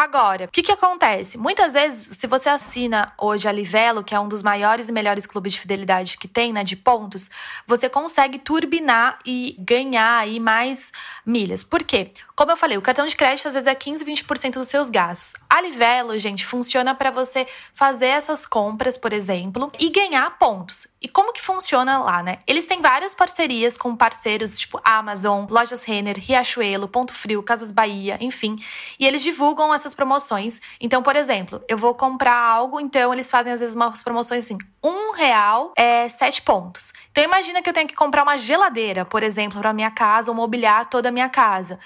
Agora, 0.00 0.46
o 0.46 0.48
que, 0.48 0.62
que 0.62 0.72
acontece? 0.72 1.36
Muitas 1.36 1.74
vezes, 1.74 2.16
se 2.16 2.26
você 2.26 2.48
assina 2.48 3.12
hoje 3.18 3.46
a 3.46 3.52
Livelo, 3.52 4.02
que 4.02 4.14
é 4.14 4.18
um 4.18 4.30
dos 4.30 4.42
maiores 4.42 4.88
e 4.88 4.92
melhores 4.92 5.26
clubes 5.26 5.52
de 5.52 5.60
fidelidade 5.60 6.16
que 6.16 6.26
tem, 6.26 6.54
né, 6.54 6.64
de 6.64 6.74
pontos, 6.74 7.28
você 7.66 7.86
consegue 7.86 8.38
turbinar 8.38 9.18
e 9.26 9.54
ganhar 9.58 10.16
aí 10.16 10.40
mais 10.40 10.90
milhas. 11.26 11.62
Por 11.62 11.82
quê? 11.82 12.12
Como 12.34 12.50
eu 12.50 12.56
falei, 12.56 12.78
o 12.78 12.80
cartão 12.80 13.04
de 13.04 13.14
crédito 13.14 13.48
às 13.48 13.52
vezes 13.52 13.66
é 13.66 13.74
15, 13.74 14.02
20% 14.02 14.54
dos 14.54 14.68
seus 14.68 14.88
gastos. 14.88 15.34
A 15.50 15.60
Livelo, 15.60 16.18
gente, 16.18 16.46
funciona 16.46 16.94
para 16.94 17.10
você 17.10 17.46
fazer 17.74 18.06
essas 18.06 18.46
compras, 18.46 18.96
por 18.96 19.12
exemplo, 19.12 19.68
e 19.78 19.90
ganhar 19.90 20.30
pontos. 20.38 20.86
E 21.02 21.08
como 21.08 21.32
que 21.32 21.40
funciona 21.40 21.98
lá, 21.98 22.22
né? 22.22 22.40
Eles 22.46 22.66
têm 22.66 22.82
várias 22.82 23.14
parcerias 23.14 23.78
com 23.78 23.96
parceiros 23.96 24.58
tipo 24.58 24.78
Amazon, 24.84 25.46
Lojas 25.48 25.82
Renner, 25.82 26.18
Riachuelo, 26.18 26.86
Ponto 26.86 27.14
Frio, 27.14 27.42
Casas 27.42 27.72
Bahia, 27.72 28.18
enfim. 28.20 28.56
E 28.98 29.06
eles 29.06 29.22
divulgam 29.22 29.72
essas 29.72 29.94
promoções. 29.94 30.60
Então, 30.78 31.02
por 31.02 31.16
exemplo, 31.16 31.64
eu 31.66 31.78
vou 31.78 31.94
comprar 31.94 32.36
algo, 32.36 32.78
então 32.78 33.14
eles 33.14 33.30
fazem 33.30 33.50
às 33.50 33.60
vezes 33.60 33.74
umas 33.74 34.02
promoções 34.02 34.44
assim: 34.44 34.58
um 34.82 35.12
real 35.12 35.72
é 35.74 36.06
sete 36.06 36.42
pontos. 36.42 36.92
Então 37.10 37.24
imagina 37.24 37.62
que 37.62 37.70
eu 37.70 37.74
tenho 37.74 37.88
que 37.88 37.94
comprar 37.94 38.22
uma 38.22 38.36
geladeira, 38.36 39.04
por 39.04 39.22
exemplo, 39.22 39.58
para 39.58 39.72
minha 39.72 39.90
casa, 39.90 40.30
ou 40.30 40.34
mobiliar 40.34 40.84
toda 40.84 41.08
a 41.08 41.12
minha 41.12 41.30
casa. 41.30 41.78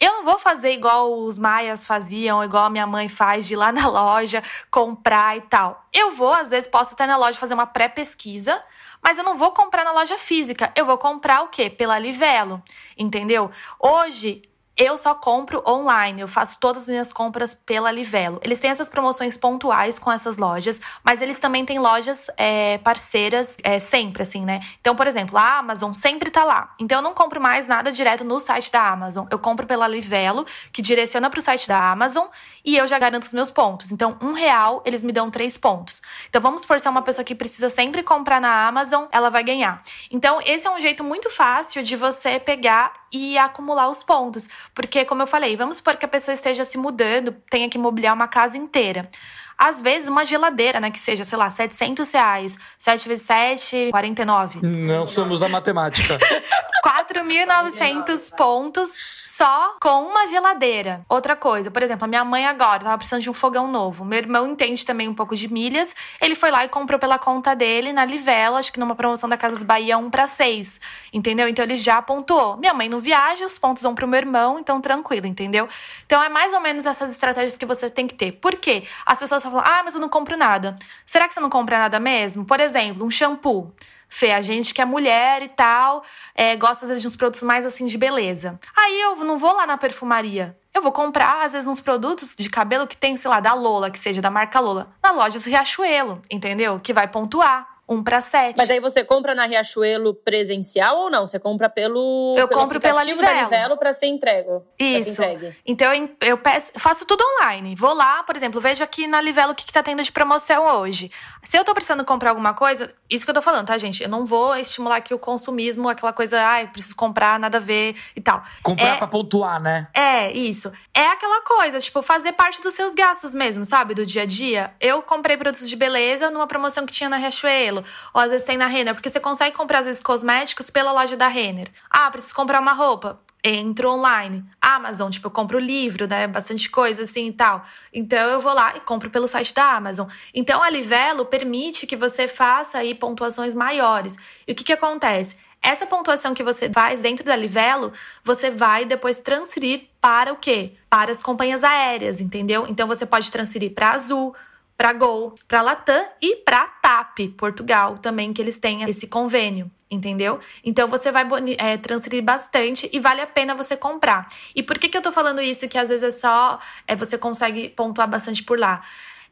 Eu 0.00 0.12
não 0.12 0.24
vou 0.24 0.38
fazer 0.38 0.72
igual 0.72 1.12
os 1.12 1.38
maias 1.38 1.86
faziam, 1.86 2.42
igual 2.42 2.64
a 2.64 2.70
minha 2.70 2.86
mãe 2.86 3.08
faz, 3.08 3.46
de 3.46 3.54
ir 3.54 3.56
lá 3.56 3.70
na 3.72 3.86
loja 3.86 4.42
comprar 4.70 5.36
e 5.36 5.42
tal. 5.42 5.86
Eu 5.92 6.10
vou, 6.10 6.32
às 6.32 6.50
vezes, 6.50 6.68
posso 6.68 6.94
até 6.94 7.06
na 7.06 7.16
loja 7.16 7.38
fazer 7.38 7.54
uma 7.54 7.66
pré-pesquisa, 7.66 8.62
mas 9.02 9.18
eu 9.18 9.24
não 9.24 9.36
vou 9.36 9.52
comprar 9.52 9.84
na 9.84 9.92
loja 9.92 10.18
física. 10.18 10.72
Eu 10.74 10.84
vou 10.84 10.98
comprar 10.98 11.42
o 11.42 11.48
quê? 11.48 11.70
Pela 11.70 11.98
Livelo, 11.98 12.62
entendeu? 12.98 13.50
Hoje, 13.78 14.42
eu 14.76 14.98
só 14.98 15.14
compro 15.14 15.62
online, 15.66 16.20
eu 16.20 16.28
faço 16.28 16.58
todas 16.58 16.82
as 16.82 16.88
minhas 16.88 17.12
compras 17.12 17.54
pela 17.54 17.90
Livelo. 17.90 18.40
Eles 18.42 18.58
têm 18.58 18.70
essas 18.70 18.88
promoções 18.88 19.36
pontuais 19.36 19.98
com 19.98 20.10
essas 20.10 20.36
lojas, 20.36 20.80
mas 21.02 21.22
eles 21.22 21.38
também 21.38 21.64
têm 21.64 21.78
lojas 21.78 22.28
é, 22.36 22.78
parceiras 22.78 23.56
é, 23.62 23.78
sempre, 23.78 24.22
assim, 24.22 24.44
né? 24.44 24.60
Então, 24.80 24.96
por 24.96 25.06
exemplo, 25.06 25.38
a 25.38 25.58
Amazon 25.58 25.92
sempre 25.92 26.30
tá 26.30 26.44
lá. 26.44 26.72
Então, 26.80 26.98
eu 26.98 27.02
não 27.02 27.14
compro 27.14 27.40
mais 27.40 27.68
nada 27.68 27.92
direto 27.92 28.24
no 28.24 28.40
site 28.40 28.70
da 28.72 28.88
Amazon. 28.90 29.26
Eu 29.30 29.38
compro 29.38 29.66
pela 29.66 29.86
Livelo, 29.86 30.44
que 30.72 30.82
direciona 30.82 31.30
para 31.30 31.38
o 31.38 31.42
site 31.42 31.68
da 31.68 31.90
Amazon, 31.90 32.26
e 32.64 32.76
eu 32.76 32.86
já 32.86 32.98
garanto 32.98 33.22
os 33.22 33.32
meus 33.32 33.50
pontos. 33.50 33.92
Então, 33.92 34.16
um 34.20 34.32
real, 34.32 34.82
eles 34.84 35.02
me 35.02 35.12
dão 35.12 35.30
três 35.30 35.56
pontos. 35.56 36.02
Então, 36.28 36.40
vamos 36.40 36.62
se 36.80 36.88
é 36.88 36.90
uma 36.90 37.02
pessoa 37.02 37.24
que 37.24 37.34
precisa 37.34 37.70
sempre 37.70 38.02
comprar 38.02 38.40
na 38.40 38.66
Amazon, 38.66 39.04
ela 39.12 39.30
vai 39.30 39.44
ganhar. 39.44 39.80
Então, 40.10 40.40
esse 40.44 40.66
é 40.66 40.70
um 40.70 40.80
jeito 40.80 41.04
muito 41.04 41.30
fácil 41.30 41.82
de 41.82 41.94
você 41.94 42.40
pegar 42.40 42.92
e 43.12 43.38
acumular 43.38 43.88
os 43.88 44.02
pontos. 44.02 44.48
Porque, 44.74 45.04
como 45.04 45.22
eu 45.22 45.26
falei, 45.26 45.56
vamos 45.56 45.76
supor 45.76 45.96
que 45.96 46.04
a 46.04 46.08
pessoa 46.08 46.34
esteja 46.34 46.64
se 46.64 46.76
mudando, 46.76 47.32
tenha 47.48 47.68
que 47.68 47.78
mobiliar 47.78 48.14
uma 48.14 48.26
casa 48.26 48.58
inteira. 48.58 49.08
Às 49.56 49.80
vezes, 49.80 50.08
uma 50.08 50.24
geladeira, 50.24 50.80
né, 50.80 50.90
que 50.90 50.98
seja, 50.98 51.24
sei 51.24 51.38
lá, 51.38 51.48
700 51.48 52.12
reais, 52.12 52.58
7 52.76 53.08
vezes 53.08 53.24
7, 53.24 53.90
49. 53.92 54.60
Não 54.62 55.06
somos 55.06 55.38
da 55.38 55.48
matemática. 55.48 56.18
4.900 57.04 58.34
pontos 58.34 58.96
só 59.22 59.76
com 59.80 60.04
uma 60.04 60.26
geladeira. 60.26 61.04
Outra 61.08 61.36
coisa, 61.36 61.70
por 61.70 61.82
exemplo, 61.82 62.04
a 62.04 62.08
minha 62.08 62.24
mãe 62.24 62.46
agora 62.46 62.80
tava 62.80 62.96
precisando 62.96 63.22
de 63.22 63.30
um 63.30 63.34
fogão 63.34 63.68
novo. 63.68 64.04
Meu 64.04 64.18
irmão 64.18 64.46
entende 64.46 64.84
também 64.86 65.08
um 65.08 65.14
pouco 65.14 65.36
de 65.36 65.52
milhas. 65.52 65.94
Ele 66.20 66.34
foi 66.34 66.50
lá 66.50 66.64
e 66.64 66.68
comprou 66.68 66.98
pela 66.98 67.18
conta 67.18 67.54
dele 67.54 67.92
na 67.92 68.04
Livela, 68.04 68.58
acho 68.58 68.72
que 68.72 68.80
numa 68.80 68.94
promoção 68.94 69.28
da 69.28 69.36
Casas 69.36 69.62
Bahia 69.62 69.98
1 69.98 70.10
para 70.10 70.26
6. 70.26 70.80
Entendeu? 71.12 71.46
Então 71.46 71.64
ele 71.64 71.76
já 71.76 72.00
pontuou. 72.00 72.56
Minha 72.56 72.72
mãe 72.72 72.88
não 72.88 72.98
viaja, 72.98 73.44
os 73.44 73.58
pontos 73.58 73.82
vão 73.82 73.94
pro 73.94 74.08
meu 74.08 74.18
irmão, 74.18 74.58
então 74.58 74.80
tranquilo, 74.80 75.26
entendeu? 75.26 75.68
Então 76.06 76.22
é 76.22 76.28
mais 76.28 76.52
ou 76.54 76.60
menos 76.60 76.86
essas 76.86 77.10
estratégias 77.10 77.56
que 77.56 77.66
você 77.66 77.90
tem 77.90 78.06
que 78.06 78.14
ter. 78.14 78.32
Por 78.32 78.56
quê? 78.56 78.84
As 79.04 79.18
pessoas 79.18 79.42
falam: 79.42 79.60
"Ah, 79.64 79.82
mas 79.84 79.94
eu 79.94 80.00
não 80.00 80.08
compro 80.08 80.36
nada". 80.36 80.74
Será 81.04 81.28
que 81.28 81.34
você 81.34 81.40
não 81.40 81.50
compra 81.50 81.78
nada 81.78 82.00
mesmo? 82.00 82.44
Por 82.44 82.60
exemplo, 82.60 83.04
um 83.04 83.10
shampoo. 83.10 83.72
Fê, 84.08 84.32
a 84.32 84.40
gente 84.40 84.72
que 84.72 84.80
é 84.80 84.84
mulher 84.84 85.42
e 85.42 85.48
tal, 85.48 86.02
é, 86.34 86.56
gosta 86.56 86.84
às 86.84 86.88
vezes 86.88 87.02
de 87.02 87.08
uns 87.08 87.16
produtos 87.16 87.42
mais 87.42 87.66
assim 87.66 87.86
de 87.86 87.98
beleza. 87.98 88.58
Aí 88.76 89.00
eu 89.00 89.16
não 89.16 89.38
vou 89.38 89.54
lá 89.54 89.66
na 89.66 89.76
perfumaria. 89.76 90.56
Eu 90.72 90.82
vou 90.82 90.90
comprar, 90.90 91.44
às 91.44 91.52
vezes, 91.52 91.68
uns 91.68 91.80
produtos 91.80 92.34
de 92.36 92.50
cabelo 92.50 92.86
que 92.86 92.96
tem, 92.96 93.16
sei 93.16 93.30
lá, 93.30 93.38
da 93.38 93.54
Lola, 93.54 93.90
que 93.90 93.98
seja 93.98 94.20
da 94.20 94.28
marca 94.28 94.58
Lola, 94.58 94.92
na 95.00 95.12
loja 95.12 95.38
Riachuelo, 95.38 96.20
entendeu? 96.28 96.80
Que 96.80 96.92
vai 96.92 97.06
pontuar 97.06 97.73
um 97.88 98.02
para 98.02 98.20
sete. 98.20 98.56
Mas 98.58 98.70
aí 98.70 98.80
você 98.80 99.04
compra 99.04 99.34
na 99.34 99.44
Riachuelo 99.46 100.14
presencial 100.14 100.96
ou 100.96 101.10
não? 101.10 101.26
Você 101.26 101.38
compra 101.38 101.68
pelo 101.68 102.34
Eu 102.36 102.48
pelo 102.48 102.60
compro 102.60 102.80
pela 102.80 103.04
Livelo. 103.04 103.22
da 103.22 103.42
Livelo 103.42 103.76
para 103.76 103.92
ser 103.92 104.06
entregue. 104.06 104.48
Isso. 104.78 105.16
Ser 105.16 105.56
então 105.66 105.92
eu, 105.92 106.08
eu 106.22 106.38
peço, 106.38 106.72
faço 106.76 107.04
tudo 107.04 107.22
online. 107.22 107.74
Vou 107.74 107.92
lá, 107.92 108.22
por 108.22 108.34
exemplo, 108.36 108.60
vejo 108.60 108.82
aqui 108.82 109.06
na 109.06 109.20
Livelo 109.20 109.52
o 109.52 109.54
que, 109.54 109.64
que 109.64 109.72
tá 109.72 109.82
tendo 109.82 110.02
de 110.02 110.10
promoção 110.10 110.66
hoje. 110.66 111.10
Se 111.42 111.58
eu 111.58 111.64
tô 111.64 111.74
precisando 111.74 112.04
comprar 112.04 112.30
alguma 112.30 112.54
coisa, 112.54 112.92
isso 113.10 113.24
que 113.24 113.30
eu 113.30 113.34
tô 113.34 113.42
falando, 113.42 113.66
tá, 113.66 113.76
gente? 113.76 114.02
Eu 114.02 114.08
não 114.08 114.24
vou 114.24 114.56
estimular 114.56 114.96
aqui 114.96 115.12
o 115.12 115.18
consumismo, 115.18 115.88
aquela 115.88 116.12
coisa, 116.12 116.40
ai, 116.40 116.64
ah, 116.64 116.68
preciso 116.68 116.96
comprar, 116.96 117.38
nada 117.38 117.58
a 117.58 117.60
ver 117.60 117.94
e 118.16 118.20
tal. 118.20 118.42
Comprar 118.62 118.94
é, 118.94 118.96
pra 118.96 119.06
pontuar, 119.06 119.62
né? 119.62 119.88
É, 119.92 120.32
isso. 120.32 120.72
É 120.94 121.06
aquela 121.08 121.42
coisa, 121.42 121.78
tipo, 121.80 122.02
fazer 122.02 122.32
parte 122.32 122.62
dos 122.62 122.72
seus 122.72 122.94
gastos 122.94 123.34
mesmo, 123.34 123.64
sabe? 123.64 123.94
Do 123.94 124.06
dia 124.06 124.22
a 124.22 124.26
dia. 124.26 124.72
Eu 124.80 125.02
comprei 125.02 125.36
produtos 125.36 125.68
de 125.68 125.76
beleza 125.76 126.30
numa 126.30 126.46
promoção 126.46 126.86
que 126.86 126.92
tinha 126.92 127.10
na 127.10 127.16
Riachuelo 127.16 127.73
ou 128.12 128.20
às 128.20 128.30
vezes 128.30 128.46
tem 128.46 128.56
na 128.56 128.66
Renner, 128.66 128.94
porque 128.94 129.08
você 129.08 129.18
consegue 129.18 129.56
comprar 129.56 129.80
às 129.80 129.86
vezes 129.86 130.02
cosméticos 130.02 130.70
pela 130.70 130.92
loja 130.92 131.16
da 131.16 131.26
Renner. 131.26 131.66
Ah, 131.90 132.10
preciso 132.10 132.34
comprar 132.34 132.60
uma 132.60 132.72
roupa. 132.72 133.20
Entro 133.46 133.90
online. 133.90 134.42
Amazon, 134.60 135.10
tipo, 135.10 135.26
eu 135.26 135.30
compro 135.30 135.58
livro, 135.58 136.06
né? 136.06 136.26
Bastante 136.26 136.70
coisa 136.70 137.02
assim 137.02 137.26
e 137.26 137.32
tal. 137.32 137.62
Então 137.92 138.18
eu 138.18 138.40
vou 138.40 138.54
lá 138.54 138.74
e 138.76 138.80
compro 138.80 139.10
pelo 139.10 139.28
site 139.28 139.52
da 139.52 139.74
Amazon. 139.74 140.08
Então 140.32 140.62
a 140.62 140.70
Livelo 140.70 141.26
permite 141.26 141.86
que 141.86 141.94
você 141.94 142.26
faça 142.26 142.78
aí 142.78 142.94
pontuações 142.94 143.54
maiores. 143.54 144.16
E 144.48 144.52
o 144.52 144.54
que 144.54 144.64
que 144.64 144.72
acontece? 144.72 145.36
Essa 145.64 145.86
pontuação 145.86 146.34
que 146.34 146.42
você 146.42 146.70
faz 146.70 147.00
dentro 147.00 147.24
da 147.24 147.34
Livelo, 147.34 147.90
você 148.22 148.50
vai 148.50 148.84
depois 148.84 149.18
transferir 149.18 149.88
para 149.98 150.30
o 150.30 150.36
quê? 150.36 150.72
Para 150.90 151.10
as 151.10 151.22
companhias 151.22 151.64
aéreas, 151.64 152.20
entendeu? 152.20 152.66
Então 152.68 152.86
você 152.86 153.06
pode 153.06 153.30
transferir 153.30 153.74
para 153.74 153.92
Azul, 153.92 154.34
para 154.76 154.92
Gol, 154.92 155.34
para 155.48 155.62
Latam 155.62 156.06
e 156.20 156.36
para 156.36 156.73
TAP, 156.94 157.28
Portugal, 157.36 157.98
também 157.98 158.32
que 158.32 158.40
eles 158.40 158.58
têm 158.58 158.84
esse 158.84 159.08
convênio, 159.08 159.68
entendeu? 159.90 160.38
Então 160.62 160.86
você 160.86 161.10
vai 161.10 161.26
é, 161.58 161.76
transferir 161.76 162.22
bastante 162.22 162.88
e 162.92 163.00
vale 163.00 163.20
a 163.20 163.26
pena 163.26 163.54
você 163.54 163.76
comprar. 163.76 164.28
E 164.54 164.62
por 164.62 164.78
que, 164.78 164.88
que 164.88 164.96
eu 164.96 165.02
tô 165.02 165.10
falando 165.10 165.40
isso? 165.40 165.66
Que 165.68 165.76
às 165.76 165.88
vezes 165.88 166.04
é 166.04 166.10
só 166.12 166.60
é, 166.86 166.94
você 166.94 167.18
consegue 167.18 167.68
pontuar 167.68 168.08
bastante 168.08 168.44
por 168.44 168.58
lá. 168.58 168.80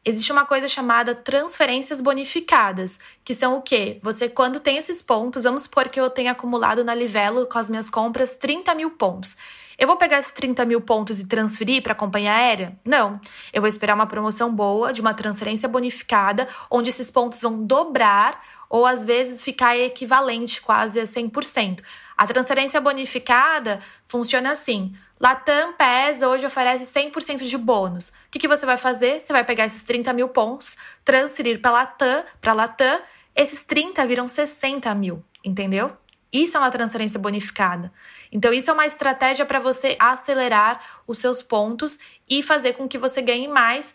Existe 0.05 0.33
uma 0.33 0.45
coisa 0.45 0.67
chamada 0.67 1.15
transferências 1.15 2.01
bonificadas, 2.01 2.99
que 3.23 3.33
são 3.33 3.57
o 3.57 3.61
quê? 3.61 3.99
Você, 4.03 4.27
quando 4.27 4.59
tem 4.59 4.75
esses 4.75 5.01
pontos, 5.01 5.43
vamos 5.43 5.63
supor 5.63 5.87
que 5.87 5.97
eu 5.97 6.09
tenha 6.09 6.33
acumulado 6.33 6.83
na 6.83 6.93
Livelo 6.93 7.45
com 7.45 7.57
as 7.57 7.69
minhas 7.69 7.89
compras 7.89 8.35
30 8.35 8.75
mil 8.75 8.91
pontos. 8.91 9.37
Eu 9.79 9.87
vou 9.87 9.95
pegar 9.95 10.19
esses 10.19 10.33
30 10.33 10.65
mil 10.65 10.81
pontos 10.81 11.21
e 11.21 11.27
transferir 11.27 11.81
para 11.81 11.93
a 11.93 11.95
companhia 11.95 12.33
aérea? 12.33 12.77
Não. 12.83 13.19
Eu 13.53 13.61
vou 13.61 13.67
esperar 13.69 13.95
uma 13.95 14.05
promoção 14.05 14.53
boa, 14.53 14.91
de 14.91 14.99
uma 14.99 15.13
transferência 15.13 15.69
bonificada, 15.69 16.49
onde 16.69 16.89
esses 16.89 17.09
pontos 17.09 17.41
vão 17.41 17.63
dobrar 17.63 18.41
ou 18.69 18.85
às 18.85 19.05
vezes 19.05 19.41
ficar 19.41 19.77
equivalente 19.77 20.59
quase 20.59 20.99
a 20.99 21.03
100%. 21.03 21.79
A 22.17 22.27
transferência 22.27 22.79
bonificada 22.79 23.79
funciona 24.05 24.51
assim. 24.51 24.93
Latam 25.19 25.73
PES 25.73 26.21
hoje 26.21 26.45
oferece 26.45 26.83
100% 26.83 27.43
de 27.43 27.57
bônus. 27.57 28.09
O 28.09 28.13
que, 28.31 28.39
que 28.39 28.47
você 28.47 28.65
vai 28.65 28.77
fazer? 28.77 29.21
Você 29.21 29.31
vai 29.31 29.43
pegar 29.43 29.65
esses 29.65 29.83
30 29.83 30.11
mil 30.13 30.29
pontos, 30.29 30.75
transferir 31.03 31.61
para 31.61 31.71
Latam, 31.71 32.23
para 32.41 32.53
Latam, 32.53 33.01
esses 33.35 33.63
30 33.63 34.05
viram 34.05 34.27
60 34.27 34.93
mil, 34.95 35.23
entendeu? 35.43 35.95
Isso 36.33 36.57
é 36.57 36.59
uma 36.59 36.71
transferência 36.71 37.19
bonificada. 37.19 37.93
Então, 38.31 38.51
isso 38.51 38.69
é 38.71 38.73
uma 38.73 38.87
estratégia 38.87 39.45
para 39.45 39.59
você 39.59 39.95
acelerar 39.99 40.79
os 41.05 41.19
seus 41.19 41.43
pontos 41.43 41.99
e 42.27 42.41
fazer 42.41 42.73
com 42.73 42.87
que 42.87 42.97
você 42.97 43.21
ganhe 43.21 43.47
mais 43.47 43.93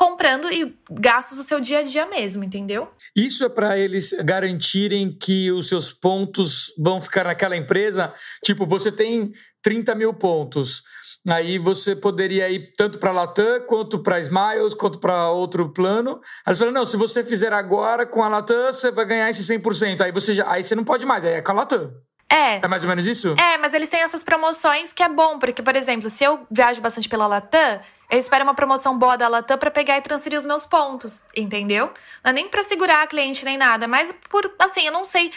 comprando 0.00 0.50
e 0.50 0.74
gastos 0.90 1.36
do 1.36 1.44
seu 1.44 1.60
dia 1.60 1.80
a 1.80 1.82
dia 1.82 2.06
mesmo, 2.06 2.42
entendeu? 2.42 2.88
Isso 3.14 3.44
é 3.44 3.50
para 3.50 3.78
eles 3.78 4.14
garantirem 4.24 5.14
que 5.14 5.52
os 5.52 5.68
seus 5.68 5.92
pontos 5.92 6.72
vão 6.78 7.02
ficar 7.02 7.24
naquela 7.24 7.54
empresa? 7.54 8.10
Tipo, 8.42 8.66
você 8.66 8.90
tem 8.90 9.30
30 9.62 9.94
mil 9.94 10.14
pontos. 10.14 10.82
Aí 11.28 11.58
você 11.58 11.94
poderia 11.94 12.48
ir 12.48 12.72
tanto 12.78 12.98
para 12.98 13.10
a 13.10 13.12
Latam, 13.12 13.60
quanto 13.66 14.02
para 14.02 14.18
Smiles, 14.20 14.72
quanto 14.72 14.98
para 14.98 15.28
outro 15.28 15.70
plano. 15.70 16.18
Aí 16.46 16.56
você 16.56 16.60
fala, 16.60 16.72
não, 16.72 16.86
se 16.86 16.96
você 16.96 17.22
fizer 17.22 17.52
agora 17.52 18.06
com 18.06 18.22
a 18.22 18.28
Latam, 18.30 18.72
você 18.72 18.90
vai 18.90 19.04
ganhar 19.04 19.28
esse 19.28 19.42
100%. 19.42 20.00
Aí 20.00 20.12
você, 20.12 20.32
já, 20.32 20.50
aí 20.50 20.64
você 20.64 20.74
não 20.74 20.82
pode 20.82 21.04
mais, 21.04 21.26
aí 21.26 21.34
é 21.34 21.42
com 21.42 21.52
a 21.52 21.56
Latam. 21.56 21.92
É. 22.30 22.64
É 22.64 22.68
mais 22.68 22.84
ou 22.84 22.88
menos 22.88 23.06
isso? 23.06 23.34
É, 23.36 23.58
mas 23.58 23.74
eles 23.74 23.88
têm 23.88 24.00
essas 24.00 24.22
promoções 24.22 24.92
que 24.92 25.02
é 25.02 25.08
bom, 25.08 25.38
porque, 25.40 25.62
por 25.62 25.74
exemplo, 25.74 26.08
se 26.08 26.22
eu 26.22 26.46
viajo 26.48 26.80
bastante 26.80 27.08
pela 27.08 27.26
Latam, 27.26 27.80
eu 28.08 28.18
espero 28.18 28.44
uma 28.44 28.54
promoção 28.54 28.96
boa 28.96 29.16
da 29.16 29.26
Latam 29.26 29.58
para 29.58 29.70
pegar 29.70 29.98
e 29.98 30.00
transferir 30.00 30.38
os 30.38 30.44
meus 30.44 30.64
pontos, 30.64 31.24
entendeu? 31.36 31.90
Não 32.22 32.30
é 32.30 32.32
nem 32.32 32.48
para 32.48 32.62
segurar 32.62 33.02
a 33.02 33.06
cliente 33.08 33.44
nem 33.44 33.58
nada, 33.58 33.88
mas 33.88 34.14
por, 34.28 34.48
assim, 34.60 34.86
eu 34.86 34.92
não 34.92 35.04
sei 35.04 35.32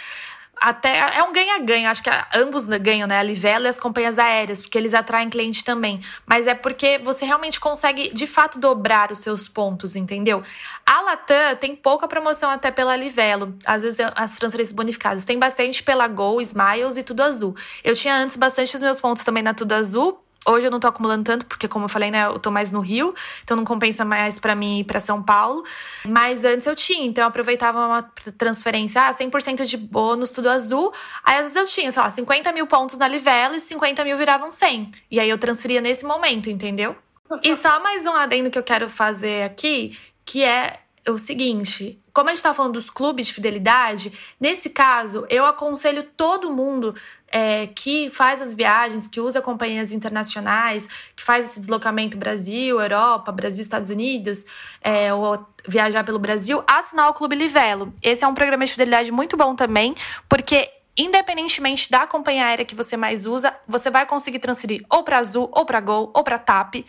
até 0.56 1.18
é 1.18 1.24
um 1.24 1.34
ganha-ganha. 1.34 1.92
Acho 1.92 2.04
que 2.04 2.10
ambos 2.36 2.68
ganham, 2.68 3.08
né? 3.08 3.18
A 3.18 3.24
Livelo 3.24 3.66
e 3.66 3.68
as 3.68 3.80
companhias 3.80 4.18
aéreas, 4.18 4.62
porque 4.62 4.78
eles 4.78 4.94
atraem 4.94 5.30
cliente 5.30 5.64
também. 5.64 6.00
Mas 6.26 6.48
é 6.48 6.56
porque 6.56 7.00
você 7.00 7.26
realmente 7.26 7.60
consegue, 7.60 8.14
de 8.14 8.26
fato, 8.26 8.60
dobrar 8.60 9.12
os 9.12 9.20
seus 9.20 9.48
pontos, 9.48 9.96
entendeu? 9.96 10.42
A 10.86 11.02
Latam 11.02 11.56
tem 11.60 11.76
pouca 11.76 12.08
promoção 12.08 12.50
até 12.50 12.72
pela 12.72 12.96
Livelo. 12.96 13.56
Às 13.66 13.84
vezes 13.84 14.00
as 14.16 14.34
transferências 14.34 14.74
bonificadas. 14.74 15.26
Tem 15.26 15.38
bastante 15.38 15.84
pela 15.84 16.08
Gol, 16.08 16.42
Smiles 16.42 16.98
e 16.98 17.04
Tudo 17.04 17.24
Azul. 17.24 17.56
Eu 17.84 17.96
tinha 17.96 18.16
antes 18.16 18.36
bastante 18.36 18.76
os 18.76 18.82
meus 18.82 19.00
pontos 19.02 19.24
também 19.24 19.44
na 19.44 19.54
Tudo 19.54 19.74
Azul 19.74 20.23
Hoje 20.46 20.68
eu 20.68 20.72
não 20.72 20.80
tô 20.80 20.88
acumulando 20.88 21.24
tanto, 21.24 21.46
porque, 21.46 21.68
como 21.68 21.86
eu 21.86 21.90
falei, 21.90 22.12
né, 22.12 22.26
eu 22.26 22.38
tô 22.38 22.52
mais 22.52 22.72
no 22.72 22.80
Rio, 22.82 23.14
então 23.44 23.56
não 23.56 23.64
compensa 23.64 24.04
mais 24.04 24.40
para 24.40 24.56
mim 24.56 24.80
ir 24.80 24.84
pra 24.84 25.00
São 25.00 25.22
Paulo. 25.24 25.64
Mas 26.08 26.44
antes 26.44 26.68
eu 26.68 26.76
tinha, 26.76 27.06
então 27.06 27.24
eu 27.24 27.28
aproveitava 27.28 27.86
uma 27.86 28.04
transferência, 28.38 29.08
ah, 29.08 29.12
100% 29.12 29.66
de 29.66 29.78
bônus, 29.78 30.32
tudo 30.32 30.50
azul. 30.50 30.92
Aí 31.24 31.38
às 31.38 31.54
vezes 31.54 31.56
eu 31.56 31.66
tinha, 31.66 31.92
sei 31.92 32.02
lá, 32.02 32.10
50 32.10 32.52
mil 32.52 32.68
pontos 32.68 32.98
na 32.98 33.08
Livelo 33.08 33.56
e 33.56 33.60
50 33.60 34.04
mil 34.04 34.18
viravam 34.18 34.52
100. 34.52 34.92
E 35.10 35.20
aí 35.20 35.30
eu 35.30 35.38
transferia 35.38 35.80
nesse 35.82 36.06
momento, 36.06 36.50
entendeu? 36.50 36.96
E 37.42 37.56
só 37.56 37.82
mais 37.82 38.06
um 38.06 38.14
adendo 38.14 38.50
que 38.50 38.60
eu 38.60 38.64
quero 38.64 38.90
fazer 38.90 39.44
aqui, 39.44 39.98
que 40.26 40.44
é 40.44 40.80
o 41.08 41.18
seguinte: 41.18 42.00
como 42.14 42.30
a 42.30 42.32
gente 42.32 42.38
está 42.38 42.54
falando 42.54 42.74
dos 42.74 42.90
clubes 42.90 43.28
de 43.28 43.34
fidelidade, 43.34 44.14
nesse 44.40 44.70
caso, 44.70 45.26
eu 45.30 45.46
aconselho 45.46 46.04
todo 46.16 46.54
mundo 46.54 46.94
é, 47.28 47.68
que 47.68 48.12
faz 48.12 48.40
as 48.40 48.54
viagens, 48.54 49.08
que 49.08 49.20
usa 49.20 49.42
companhias 49.42 49.92
internacionais, 49.92 50.88
que 51.16 51.24
faz 51.24 51.46
esse 51.46 51.60
deslocamento 51.60 52.16
Brasil, 52.16 52.80
Europa, 52.80 53.32
Brasil, 53.32 53.64
Estados 53.64 53.90
Unidos, 53.90 54.46
é, 54.80 55.12
ou 55.12 55.44
viajar 55.68 56.04
pelo 56.04 56.20
Brasil, 56.20 56.64
assinar 56.68 57.10
o 57.10 57.14
Clube 57.16 57.36
Livelo. 57.36 57.92
Esse 58.02 58.24
é 58.24 58.28
um 58.28 58.36
programa 58.36 58.64
de 58.64 58.72
fidelidade 58.72 59.12
muito 59.12 59.36
bom 59.36 59.56
também, 59.56 59.96
porque 60.30 60.70
independentemente 60.98 61.90
da 61.90 62.06
companhia 62.06 62.46
aérea 62.46 62.66
que 62.66 62.76
você 62.76 62.96
mais 62.96 63.26
usa, 63.26 63.56
você 63.68 63.90
vai 63.90 64.06
conseguir 64.06 64.40
transferir 64.40 64.86
ou 64.90 65.04
para 65.04 65.18
Azul, 65.18 65.50
ou 65.52 65.66
para 65.66 65.80
Gol, 65.80 66.12
ou 66.14 66.24
para 66.24 66.38
TAP, 66.38 66.86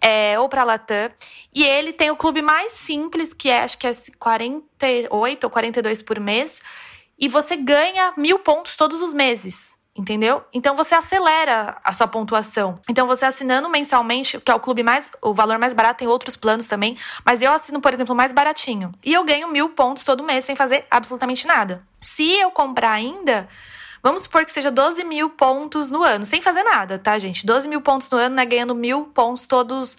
é, 0.00 0.38
ou 0.38 0.48
para 0.48 0.64
Latam. 0.64 1.10
E 1.54 1.64
ele 1.64 1.92
tem 1.92 2.10
o 2.10 2.16
clube 2.16 2.42
mais 2.42 2.72
simples, 2.72 3.34
que 3.34 3.48
é 3.48 3.62
acho 3.62 3.78
que 3.78 3.86
é 3.86 3.92
48 4.18 5.44
ou 5.44 5.50
42 5.50 6.02
por 6.02 6.18
mês, 6.18 6.62
e 7.18 7.28
você 7.28 7.56
ganha 7.56 8.12
mil 8.16 8.38
pontos 8.38 8.76
todos 8.76 9.00
os 9.00 9.12
meses. 9.12 9.73
Entendeu? 9.96 10.42
Então 10.52 10.74
você 10.74 10.92
acelera 10.92 11.76
a 11.84 11.92
sua 11.92 12.08
pontuação. 12.08 12.80
Então 12.88 13.06
você 13.06 13.24
assinando 13.24 13.68
mensalmente, 13.68 14.40
que 14.40 14.50
é 14.50 14.54
o 14.54 14.58
clube 14.58 14.82
mais. 14.82 15.12
O 15.22 15.32
valor 15.32 15.56
mais 15.56 15.72
barato, 15.72 15.98
tem 15.98 16.08
outros 16.08 16.36
planos 16.36 16.66
também. 16.66 16.96
Mas 17.24 17.42
eu 17.42 17.52
assino, 17.52 17.80
por 17.80 17.94
exemplo, 17.94 18.12
mais 18.12 18.32
baratinho. 18.32 18.92
E 19.04 19.12
eu 19.12 19.24
ganho 19.24 19.46
mil 19.46 19.68
pontos 19.70 20.04
todo 20.04 20.24
mês 20.24 20.44
sem 20.44 20.56
fazer 20.56 20.84
absolutamente 20.90 21.46
nada. 21.46 21.86
Se 22.00 22.28
eu 22.38 22.50
comprar 22.50 22.90
ainda. 22.90 23.46
Vamos 24.02 24.22
supor 24.22 24.44
que 24.44 24.52
seja 24.52 24.70
12 24.70 25.02
mil 25.02 25.30
pontos 25.30 25.90
no 25.90 26.02
ano, 26.02 26.26
sem 26.26 26.42
fazer 26.42 26.62
nada, 26.62 26.98
tá, 26.98 27.18
gente? 27.18 27.46
12 27.46 27.66
mil 27.66 27.80
pontos 27.80 28.10
no 28.10 28.18
ano, 28.18 28.34
né? 28.34 28.44
Ganhando 28.44 28.74
mil 28.74 29.06
pontos 29.06 29.46
todos 29.46 29.96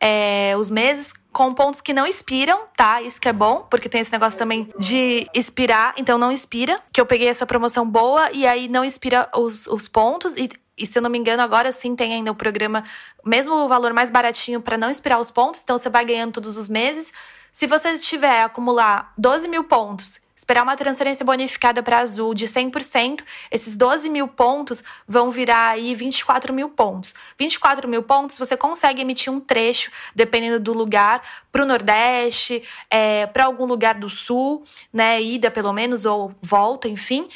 é, 0.00 0.54
os 0.56 0.70
meses 0.70 1.12
com 1.32 1.52
pontos 1.52 1.80
que 1.80 1.92
não 1.92 2.06
expiram, 2.06 2.62
tá? 2.74 3.02
Isso 3.02 3.20
que 3.20 3.28
é 3.28 3.32
bom, 3.32 3.66
porque 3.70 3.88
tem 3.88 4.00
esse 4.00 4.12
negócio 4.12 4.38
também 4.38 4.70
de 4.78 5.26
expirar, 5.34 5.94
então 5.96 6.16
não 6.16 6.32
expira. 6.32 6.80
Que 6.92 7.00
eu 7.00 7.06
peguei 7.06 7.28
essa 7.28 7.44
promoção 7.44 7.88
boa 7.88 8.30
e 8.32 8.46
aí 8.46 8.68
não 8.68 8.84
expira 8.84 9.28
os, 9.36 9.66
os 9.66 9.86
pontos. 9.86 10.34
E, 10.36 10.48
e 10.78 10.86
se 10.86 10.98
eu 10.98 11.02
não 11.02 11.10
me 11.10 11.18
engano, 11.18 11.42
agora 11.42 11.70
sim 11.72 11.94
tem 11.94 12.14
ainda 12.14 12.30
o 12.30 12.34
programa, 12.34 12.82
mesmo 13.24 13.54
o 13.54 13.68
valor 13.68 13.92
mais 13.92 14.10
baratinho 14.10 14.60
para 14.60 14.78
não 14.78 14.88
expirar 14.88 15.20
os 15.20 15.30
pontos, 15.30 15.62
então 15.62 15.76
você 15.76 15.90
vai 15.90 16.04
ganhando 16.04 16.32
todos 16.32 16.56
os 16.56 16.68
meses. 16.68 17.12
Se 17.52 17.66
você 17.66 17.98
tiver 17.98 18.42
acumular 18.42 19.12
12 19.16 19.48
mil 19.48 19.64
pontos 19.64 20.20
esperar 20.36 20.62
uma 20.62 20.76
transferência 20.76 21.24
bonificada 21.24 21.82
para 21.82 21.98
Azul 21.98 22.34
de 22.34 22.46
100%, 22.46 23.22
esses 23.50 23.76
12 23.76 24.10
mil 24.10 24.28
pontos 24.28 24.84
vão 25.08 25.30
virar 25.30 25.70
aí 25.70 25.94
24 25.94 26.52
mil 26.52 26.68
pontos. 26.68 27.14
24 27.38 27.88
mil 27.88 28.02
pontos 28.02 28.38
você 28.38 28.56
consegue 28.56 29.00
emitir 29.00 29.32
um 29.32 29.40
trecho, 29.40 29.90
dependendo 30.14 30.60
do 30.60 30.74
lugar, 30.74 31.22
para 31.50 31.62
o 31.62 31.66
Nordeste, 31.66 32.62
é, 32.90 33.24
para 33.26 33.46
algum 33.46 33.64
lugar 33.64 33.94
do 33.94 34.10
Sul, 34.10 34.62
né? 34.92 35.22
Ida 35.22 35.50
pelo 35.50 35.72
menos, 35.72 36.04
ou 36.04 36.34
volta, 36.42 36.86
enfim. 36.86 37.26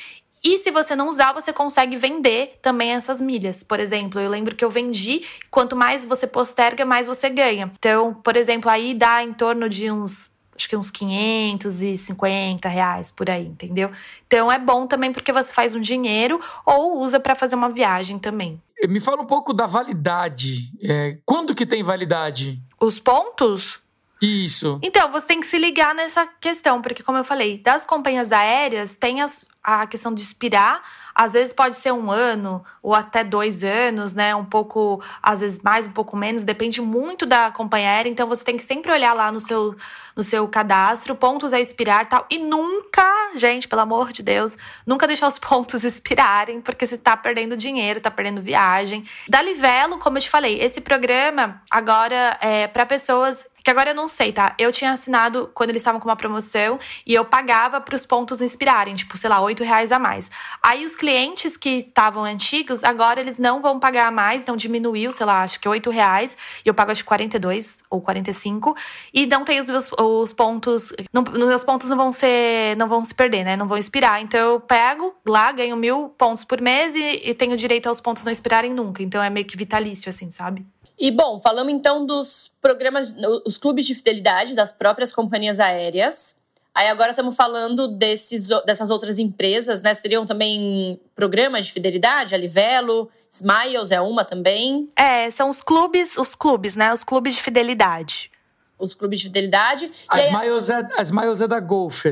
E 0.42 0.56
se 0.58 0.70
você 0.70 0.96
não 0.96 1.08
usar, 1.08 1.32
você 1.32 1.52
consegue 1.52 1.96
vender 1.96 2.58
também 2.62 2.92
essas 2.92 3.20
milhas. 3.20 3.62
Por 3.62 3.78
exemplo, 3.78 4.18
eu 4.20 4.30
lembro 4.30 4.56
que 4.56 4.64
eu 4.64 4.70
vendi, 4.70 5.22
quanto 5.50 5.76
mais 5.76 6.04
você 6.04 6.26
posterga, 6.26 6.84
mais 6.84 7.06
você 7.06 7.28
ganha. 7.28 7.70
Então, 7.78 8.14
por 8.14 8.36
exemplo, 8.36 8.70
aí 8.70 8.94
dá 8.94 9.22
em 9.22 9.34
torno 9.34 9.68
de 9.68 9.90
uns 9.90 10.30
acho 10.60 10.68
que 10.68 10.76
uns 10.76 10.90
550 10.90 12.68
reais 12.68 13.10
por 13.10 13.30
aí, 13.30 13.46
entendeu? 13.46 13.90
Então 14.26 14.52
é 14.52 14.58
bom 14.58 14.86
também 14.86 15.10
porque 15.12 15.32
você 15.32 15.52
faz 15.52 15.74
um 15.74 15.80
dinheiro 15.80 16.38
ou 16.66 16.98
usa 16.98 17.18
para 17.18 17.34
fazer 17.34 17.56
uma 17.56 17.70
viagem 17.70 18.18
também. 18.18 18.60
Me 18.88 19.00
fala 19.00 19.22
um 19.22 19.26
pouco 19.26 19.54
da 19.54 19.66
validade. 19.66 20.70
É, 20.82 21.18
quando 21.24 21.54
que 21.54 21.66
tem 21.66 21.82
validade? 21.82 22.62
Os 22.78 23.00
pontos? 23.00 23.80
Isso. 24.20 24.78
Então, 24.82 25.10
você 25.10 25.28
tem 25.28 25.40
que 25.40 25.46
se 25.46 25.56
ligar 25.56 25.94
nessa 25.94 26.26
questão, 26.26 26.82
porque, 26.82 27.02
como 27.02 27.16
eu 27.16 27.24
falei, 27.24 27.56
das 27.56 27.86
companhias 27.86 28.32
aéreas 28.32 28.96
tem 28.96 29.22
as, 29.22 29.48
a 29.62 29.86
questão 29.86 30.12
de 30.12 30.20
expirar. 30.20 30.82
Às 31.20 31.34
vezes 31.34 31.52
pode 31.52 31.76
ser 31.76 31.92
um 31.92 32.10
ano 32.10 32.64
ou 32.82 32.94
até 32.94 33.22
dois 33.22 33.62
anos, 33.62 34.14
né? 34.14 34.34
Um 34.34 34.46
pouco, 34.46 35.02
às 35.22 35.42
vezes 35.42 35.60
mais, 35.62 35.86
um 35.86 35.92
pouco 35.92 36.16
menos, 36.16 36.44
depende 36.44 36.80
muito 36.80 37.26
da 37.26 37.50
companhia 37.50 37.90
aérea. 37.90 38.08
Então 38.08 38.26
você 38.26 38.42
tem 38.42 38.56
que 38.56 38.64
sempre 38.64 38.90
olhar 38.90 39.12
lá 39.12 39.30
no 39.30 39.38
seu, 39.38 39.76
no 40.16 40.22
seu 40.22 40.48
cadastro, 40.48 41.14
pontos 41.14 41.52
a 41.52 41.60
expirar 41.60 42.08
tal. 42.08 42.24
E 42.30 42.38
nunca, 42.38 43.04
gente, 43.34 43.68
pelo 43.68 43.82
amor 43.82 44.12
de 44.12 44.22
Deus, 44.22 44.56
nunca 44.86 45.06
deixar 45.06 45.26
os 45.26 45.36
pontos 45.38 45.84
expirarem, 45.84 46.58
porque 46.58 46.86
você 46.86 46.96
tá 46.96 47.14
perdendo 47.18 47.54
dinheiro, 47.54 48.00
tá 48.00 48.10
perdendo 48.10 48.40
viagem. 48.40 49.04
Da 49.28 49.42
Livelo, 49.42 49.98
como 49.98 50.16
eu 50.16 50.22
te 50.22 50.30
falei, 50.30 50.58
esse 50.58 50.80
programa 50.80 51.60
agora 51.70 52.38
é 52.40 52.66
para 52.66 52.86
pessoas 52.86 53.46
que 53.62 53.70
agora 53.70 53.90
eu 53.90 53.94
não 53.94 54.08
sei, 54.08 54.32
tá? 54.32 54.54
Eu 54.58 54.72
tinha 54.72 54.92
assinado 54.92 55.50
quando 55.54 55.70
eles 55.70 55.82
estavam 55.82 56.00
com 56.00 56.08
uma 56.08 56.16
promoção 56.16 56.78
e 57.06 57.14
eu 57.14 57.24
pagava 57.24 57.80
para 57.80 57.94
os 57.94 58.06
pontos 58.06 58.40
inspirarem, 58.40 58.94
tipo, 58.94 59.16
sei 59.16 59.30
lá, 59.30 59.40
oito 59.40 59.62
reais 59.62 59.92
a 59.92 59.98
mais. 59.98 60.30
Aí 60.62 60.84
os 60.84 60.96
clientes 60.96 61.56
que 61.56 61.78
estavam 61.78 62.24
antigos, 62.24 62.84
agora 62.84 63.20
eles 63.20 63.38
não 63.38 63.60
vão 63.60 63.78
pagar 63.78 64.10
mais, 64.10 64.42
então 64.42 64.56
diminuiu, 64.56 65.12
sei 65.12 65.26
lá, 65.26 65.42
acho 65.42 65.60
que 65.60 65.68
oito 65.68 65.90
reais. 65.90 66.36
E 66.64 66.68
eu 66.68 66.74
pago 66.74 66.92
acho 66.92 67.02
que 67.02 67.08
42 67.08 67.82
ou 67.90 68.00
45. 68.00 68.76
E 69.12 69.26
não 69.26 69.44
tem 69.44 69.60
os 69.60 69.70
meus 69.70 69.90
os 69.98 70.32
pontos. 70.32 70.92
Não, 71.12 71.22
meus 71.22 71.64
pontos 71.64 71.88
não 71.88 71.96
vão 71.96 72.12
ser. 72.12 72.76
não 72.76 72.88
vão 72.88 73.04
se 73.04 73.14
perder, 73.14 73.44
né? 73.44 73.56
Não 73.56 73.66
vão 73.66 73.78
expirar. 73.78 74.20
Então 74.20 74.40
eu 74.40 74.60
pego 74.60 75.14
lá, 75.26 75.52
ganho 75.52 75.76
mil 75.76 76.08
pontos 76.10 76.44
por 76.44 76.60
mês 76.60 76.94
e, 76.94 77.30
e 77.30 77.34
tenho 77.34 77.56
direito 77.56 77.88
aos 77.88 78.00
pontos 78.00 78.24
não 78.24 78.32
expirarem 78.32 78.72
nunca. 78.72 79.02
Então 79.02 79.22
é 79.22 79.30
meio 79.30 79.46
que 79.46 79.56
vitalício, 79.56 80.08
assim, 80.08 80.30
sabe? 80.30 80.64
E 81.00 81.10
bom, 81.10 81.40
falamos 81.40 81.72
então 81.72 82.04
dos 82.04 82.52
programas, 82.60 83.14
os 83.46 83.56
clubes 83.56 83.86
de 83.86 83.94
fidelidade 83.94 84.54
das 84.54 84.70
próprias 84.70 85.10
companhias 85.10 85.58
aéreas. 85.58 86.38
Aí 86.74 86.88
agora 86.88 87.12
estamos 87.12 87.34
falando 87.34 87.88
desses, 87.88 88.48
dessas 88.66 88.90
outras 88.90 89.18
empresas, 89.18 89.80
né? 89.80 89.94
Seriam 89.94 90.26
também 90.26 91.00
programas 91.16 91.66
de 91.66 91.72
fidelidade, 91.72 92.34
a 92.34 92.38
Livelo, 92.38 93.10
Smiles 93.30 93.90
é 93.90 94.00
uma 94.00 94.24
também. 94.26 94.90
É, 94.94 95.30
são 95.30 95.48
os 95.48 95.62
clubes, 95.62 96.18
os 96.18 96.34
clubes, 96.34 96.76
né? 96.76 96.92
Os 96.92 97.02
clubes 97.02 97.34
de 97.34 97.42
fidelidade. 97.42 98.30
Os 98.78 98.92
clubes 98.92 99.20
de 99.20 99.26
fidelidade. 99.26 99.90
A, 100.06 100.16
aí, 100.16 100.26
Smiles, 100.26 100.68
é, 100.68 100.88
a 100.98 101.02
Smiles 101.02 101.40
é 101.40 101.48
da 101.48 101.60
Golf. 101.60 102.04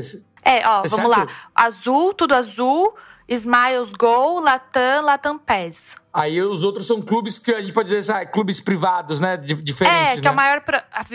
É, 0.43 0.67
ó, 0.67 0.83
é 0.83 0.87
vamos 0.87 0.91
certo? 0.91 1.07
lá. 1.09 1.27
Azul, 1.53 2.13
tudo 2.15 2.33
azul. 2.33 2.95
Smiles 3.27 3.93
Go, 3.93 4.39
Latam, 4.39 5.03
Latam 5.03 5.37
Pass. 5.37 5.95
Aí 6.11 6.41
os 6.41 6.63
outros 6.63 6.87
são 6.87 7.01
clubes 7.01 7.37
que 7.37 7.53
a 7.53 7.61
gente 7.61 7.71
pode 7.71 7.89
dizer, 7.89 8.11
ah, 8.11 8.25
clubes 8.25 8.59
privados, 8.59 9.19
né? 9.19 9.37
Diferentes. 9.37 10.13
É, 10.13 10.15
que 10.15 10.21
né? 10.21 10.27
é 10.27 10.31
o 10.31 10.35
né? 10.35 10.35
maior. 10.35 10.63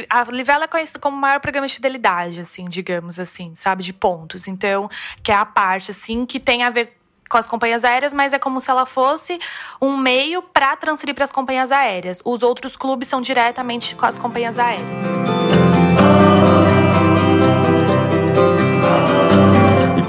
A, 0.09 0.20
a 0.20 0.24
Livela 0.24 0.64
é 0.64 0.68
conhecida 0.68 1.00
como 1.00 1.16
o 1.16 1.20
maior 1.20 1.40
programa 1.40 1.66
de 1.66 1.74
fidelidade, 1.74 2.40
assim, 2.40 2.66
digamos 2.68 3.18
assim, 3.18 3.52
sabe? 3.54 3.83
De 3.83 3.92
pontos. 3.92 4.46
Então, 4.46 4.88
que 5.22 5.33
é 5.33 5.35
a 5.35 5.44
parte, 5.44 5.90
assim, 5.90 6.24
que 6.24 6.38
tem 6.38 6.62
a 6.62 6.70
ver 6.70 6.96
com 7.28 7.37
as 7.37 7.48
companhias 7.48 7.85
aéreas, 7.85 8.14
mas 8.14 8.33
é 8.33 8.38
como 8.38 8.61
se 8.61 8.70
ela 8.70 8.87
fosse 8.87 9.40
um 9.80 9.96
meio 9.96 10.40
para 10.40 10.76
transferir 10.76 11.14
para 11.14 11.24
as 11.24 11.33
companhias 11.33 11.72
aéreas. 11.72 12.22
Os 12.24 12.44
outros 12.44 12.76
clubes 12.76 13.09
são 13.09 13.20
diretamente 13.20 13.96
com 13.96 14.07
as 14.07 14.16
companhias 14.16 14.59
aéreas. 14.59 15.02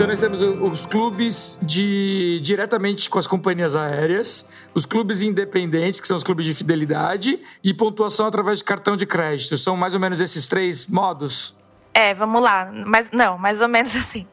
Então 0.06 0.14
nós 0.14 0.20
temos 0.20 0.40
os 0.72 0.86
clubes 0.86 1.58
de 1.64 2.40
diretamente 2.44 3.10
com 3.10 3.18
as 3.18 3.26
companhias 3.26 3.76
aéreas, 3.76 4.46
os 4.72 4.86
clubes 4.86 5.24
independentes, 5.24 6.00
que 6.00 6.06
são 6.08 6.16
os 6.16 6.24
clubes 6.24 6.46
de 6.46 6.54
fidelidade, 6.54 7.42
e 7.64 7.74
pontuação 7.74 8.28
através 8.28 8.60
de 8.60 8.66
cartão 8.66 8.96
de 8.96 9.08
crédito. 9.08 9.58
São 9.58 9.76
mais 9.76 9.96
ou 9.96 10.00
menos 10.00 10.22
esses 10.22 10.48
três 10.48 10.86
modos? 10.86 11.56
É, 11.92 12.14
vamos 12.14 12.40
lá. 12.40 12.72
Mas 12.86 13.10
não, 13.10 13.40
mais 13.40 13.64
ou 13.64 13.68
menos 13.68 13.96
assim. 13.96 14.28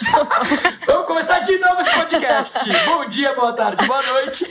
vamos 0.86 1.06
começar 1.06 1.40
de 1.40 1.58
novo 1.58 1.82
esse 1.82 1.94
podcast. 1.94 2.70
Bom 2.86 3.04
dia, 3.04 3.34
boa 3.34 3.52
tarde, 3.52 3.86
boa 3.86 4.02
noite. 4.02 4.46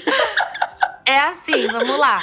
É 1.07 1.21
assim, 1.21 1.65
vamos 1.69 1.97
lá. 1.97 2.19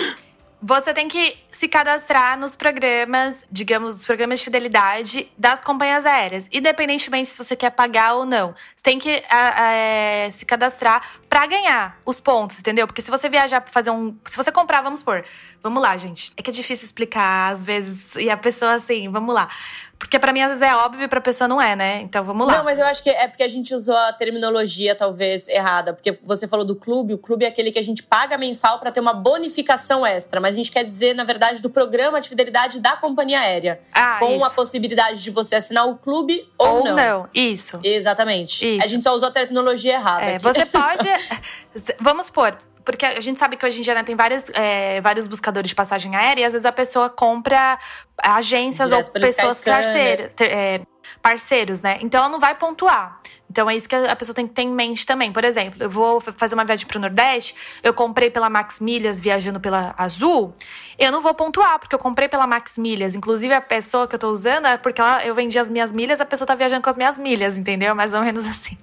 Você 0.63 0.95
tem 0.95 1.09
que 1.09 1.37
se 1.51 1.67
cadastrar 1.69 2.39
nos 2.39 2.57
programas, 2.57 3.47
digamos, 3.51 3.95
os 3.95 4.05
programas 4.05 4.39
de 4.39 4.45
fidelidade 4.45 5.31
das 5.37 5.61
companhias 5.61 6.05
aéreas, 6.05 6.49
independentemente 6.53 7.29
se 7.29 7.43
você 7.43 7.57
quer 7.57 7.71
pagar 7.71 8.15
ou 8.15 8.25
não. 8.25 8.55
Você 8.77 8.83
tem 8.83 8.99
que 8.99 9.11
é, 9.11 10.29
se 10.31 10.45
cadastrar 10.45 11.03
para 11.29 11.47
ganhar 11.47 11.99
os 12.05 12.21
pontos, 12.21 12.59
entendeu? 12.59 12.87
Porque 12.87 13.03
se 13.03 13.11
você 13.11 13.29
viajar 13.29 13.61
para 13.61 13.73
fazer 13.73 13.91
um, 13.91 14.17
se 14.25 14.37
você 14.37 14.53
comprar, 14.53 14.83
vamos 14.83 15.03
por, 15.03 15.25
vamos 15.63 15.83
lá, 15.83 15.97
gente. 15.97 16.33
É 16.37 16.43
que 16.43 16.51
é 16.51 16.53
difícil 16.53 16.85
explicar 16.85 17.53
às 17.53 17.65
vezes 17.65 18.15
e 18.17 18.31
a 18.31 18.37
pessoa 18.37 18.75
assim, 18.75 19.11
vamos 19.11 19.35
lá. 19.35 19.49
Porque 19.99 20.19
para 20.19 20.33
mim 20.33 20.41
às 20.41 20.49
vezes 20.49 20.63
é 20.63 20.75
óbvio 20.77 21.05
e 21.05 21.09
pra 21.09 21.21
pessoa 21.21 21.49
não 21.49 21.61
é, 21.61 21.75
né? 21.75 22.01
Então 22.03 22.25
vamos 22.25 22.47
lá. 22.47 22.59
Não, 22.59 22.65
mas 22.65 22.79
eu 22.79 22.87
acho 22.87 23.03
que 23.03 23.11
é 23.11 23.27
porque 23.27 23.43
a 23.43 23.49
gente 23.49 23.75
usou 23.75 23.97
a 23.97 24.13
terminologia 24.13 24.95
talvez 24.95 25.49
errada. 25.49 25.93
Porque 25.93 26.19
você 26.23 26.47
falou 26.47 26.65
do 26.65 26.77
clube, 26.77 27.15
o 27.15 27.19
clube 27.19 27.45
é 27.45 27.49
aquele 27.49 27.73
que 27.73 27.79
a 27.79 27.83
gente 27.83 28.03
paga 28.03 28.39
mensal 28.39 28.79
para 28.79 28.93
ter 28.93 29.01
uma 29.01 29.13
bonificação 29.13 30.07
extra. 30.07 30.41
Mas 30.41 30.55
a 30.55 30.57
gente 30.57 30.71
quer 30.71 30.85
dizer, 30.85 31.15
na 31.15 31.25
verdade, 31.25 31.38
do 31.61 31.71
programa 31.71 32.21
de 32.21 32.29
fidelidade 32.29 32.81
da 32.81 32.97
companhia 32.97 33.41
aérea. 33.41 33.81
Ah, 33.93 34.17
com 34.19 34.37
isso. 34.37 34.45
a 34.45 34.51
possibilidade 34.51 35.23
de 35.23 35.31
você 35.31 35.55
assinar 35.55 35.87
o 35.87 35.97
clube 35.97 36.49
ou, 36.59 36.79
ou 36.79 36.85
não. 36.85 36.97
não. 36.97 37.29
Isso. 37.35 37.81
Exatamente. 37.83 38.77
Isso. 38.77 38.85
A 38.85 38.89
gente 38.89 39.03
só 39.03 39.15
usou 39.15 39.29
a 39.29 39.33
terminologia 39.33 39.95
errada. 39.95 40.25
É, 40.25 40.35
aqui. 40.37 40.43
você 40.43 40.67
pode. 40.67 41.09
vamos 42.01 42.27
supor, 42.27 42.59
porque 42.85 43.05
a 43.05 43.21
gente 43.21 43.39
sabe 43.39 43.57
que 43.57 43.67
hoje 43.67 43.81
em 43.81 43.83
dia 43.83 43.95
né, 43.95 44.03
tem 44.03 44.17
várias, 44.17 44.49
é, 44.55 45.01
vários 45.01 45.27
buscadores 45.27 45.69
de 45.69 45.75
passagem 45.75 46.17
aérea 46.17 46.43
e 46.43 46.45
às 46.45 46.53
vezes 46.55 46.65
a 46.65 46.73
pessoa 46.73 47.11
compra 47.11 47.79
agências 48.17 48.91
Direto 48.91 49.07
ou 49.15 49.21
pessoas 49.21 49.61
ter- 49.61 50.33
é, 50.41 50.81
parceiros, 51.21 51.83
né? 51.83 51.99
Então 52.01 52.21
ela 52.21 52.29
não 52.29 52.41
vai 52.41 52.55
pontuar. 52.55 53.21
Então 53.51 53.69
é 53.69 53.75
isso 53.75 53.89
que 53.89 53.95
a 53.95 54.15
pessoa 54.15 54.35
tem 54.35 54.47
que 54.47 54.53
ter 54.53 54.63
em 54.63 54.71
mente 54.71 55.07
também. 55.07 55.33
Por 55.33 55.45
exemplo, 55.45 55.83
eu 55.83 55.89
vou 55.89 56.21
fazer 56.21 56.55
uma 56.55 56.65
viagem 56.65 56.87
pro 56.87 57.01
Nordeste, 57.01 57.55
eu 57.83 57.95
comprei 57.95 58.31
pela 58.31 58.51
Max 58.51 58.81
Milhas 58.81 59.21
viajando 59.21 59.59
pela 59.59 59.95
Azul, 59.97 60.53
eu 60.99 61.11
não 61.11 61.23
vou 61.23 61.35
pontuar, 61.35 61.79
porque 61.79 61.95
eu 61.95 61.99
comprei 61.99 62.29
pela 62.29 62.47
Max 62.47 62.77
Milhas. 62.77 63.15
Inclusive, 63.15 63.55
a 63.55 63.61
pessoa 63.61 64.07
que 64.07 64.15
eu 64.15 64.19
tô 64.19 64.31
usando 64.31 64.67
é 64.67 64.77
porque 64.77 65.01
ela, 65.01 65.25
eu 65.25 65.35
vendi 65.35 65.59
as 65.59 65.71
minhas 65.71 65.93
milhas, 65.93 66.21
a 66.21 66.27
pessoa 66.27 66.47
tá 66.47 66.55
viajando 66.55 66.83
com 66.83 66.91
as 66.91 66.97
minhas 66.97 67.19
milhas, 67.19 67.57
entendeu? 67.57 67.95
Mais 67.95 68.13
ou 68.13 68.21
menos 68.21 68.45
assim. 68.49 68.77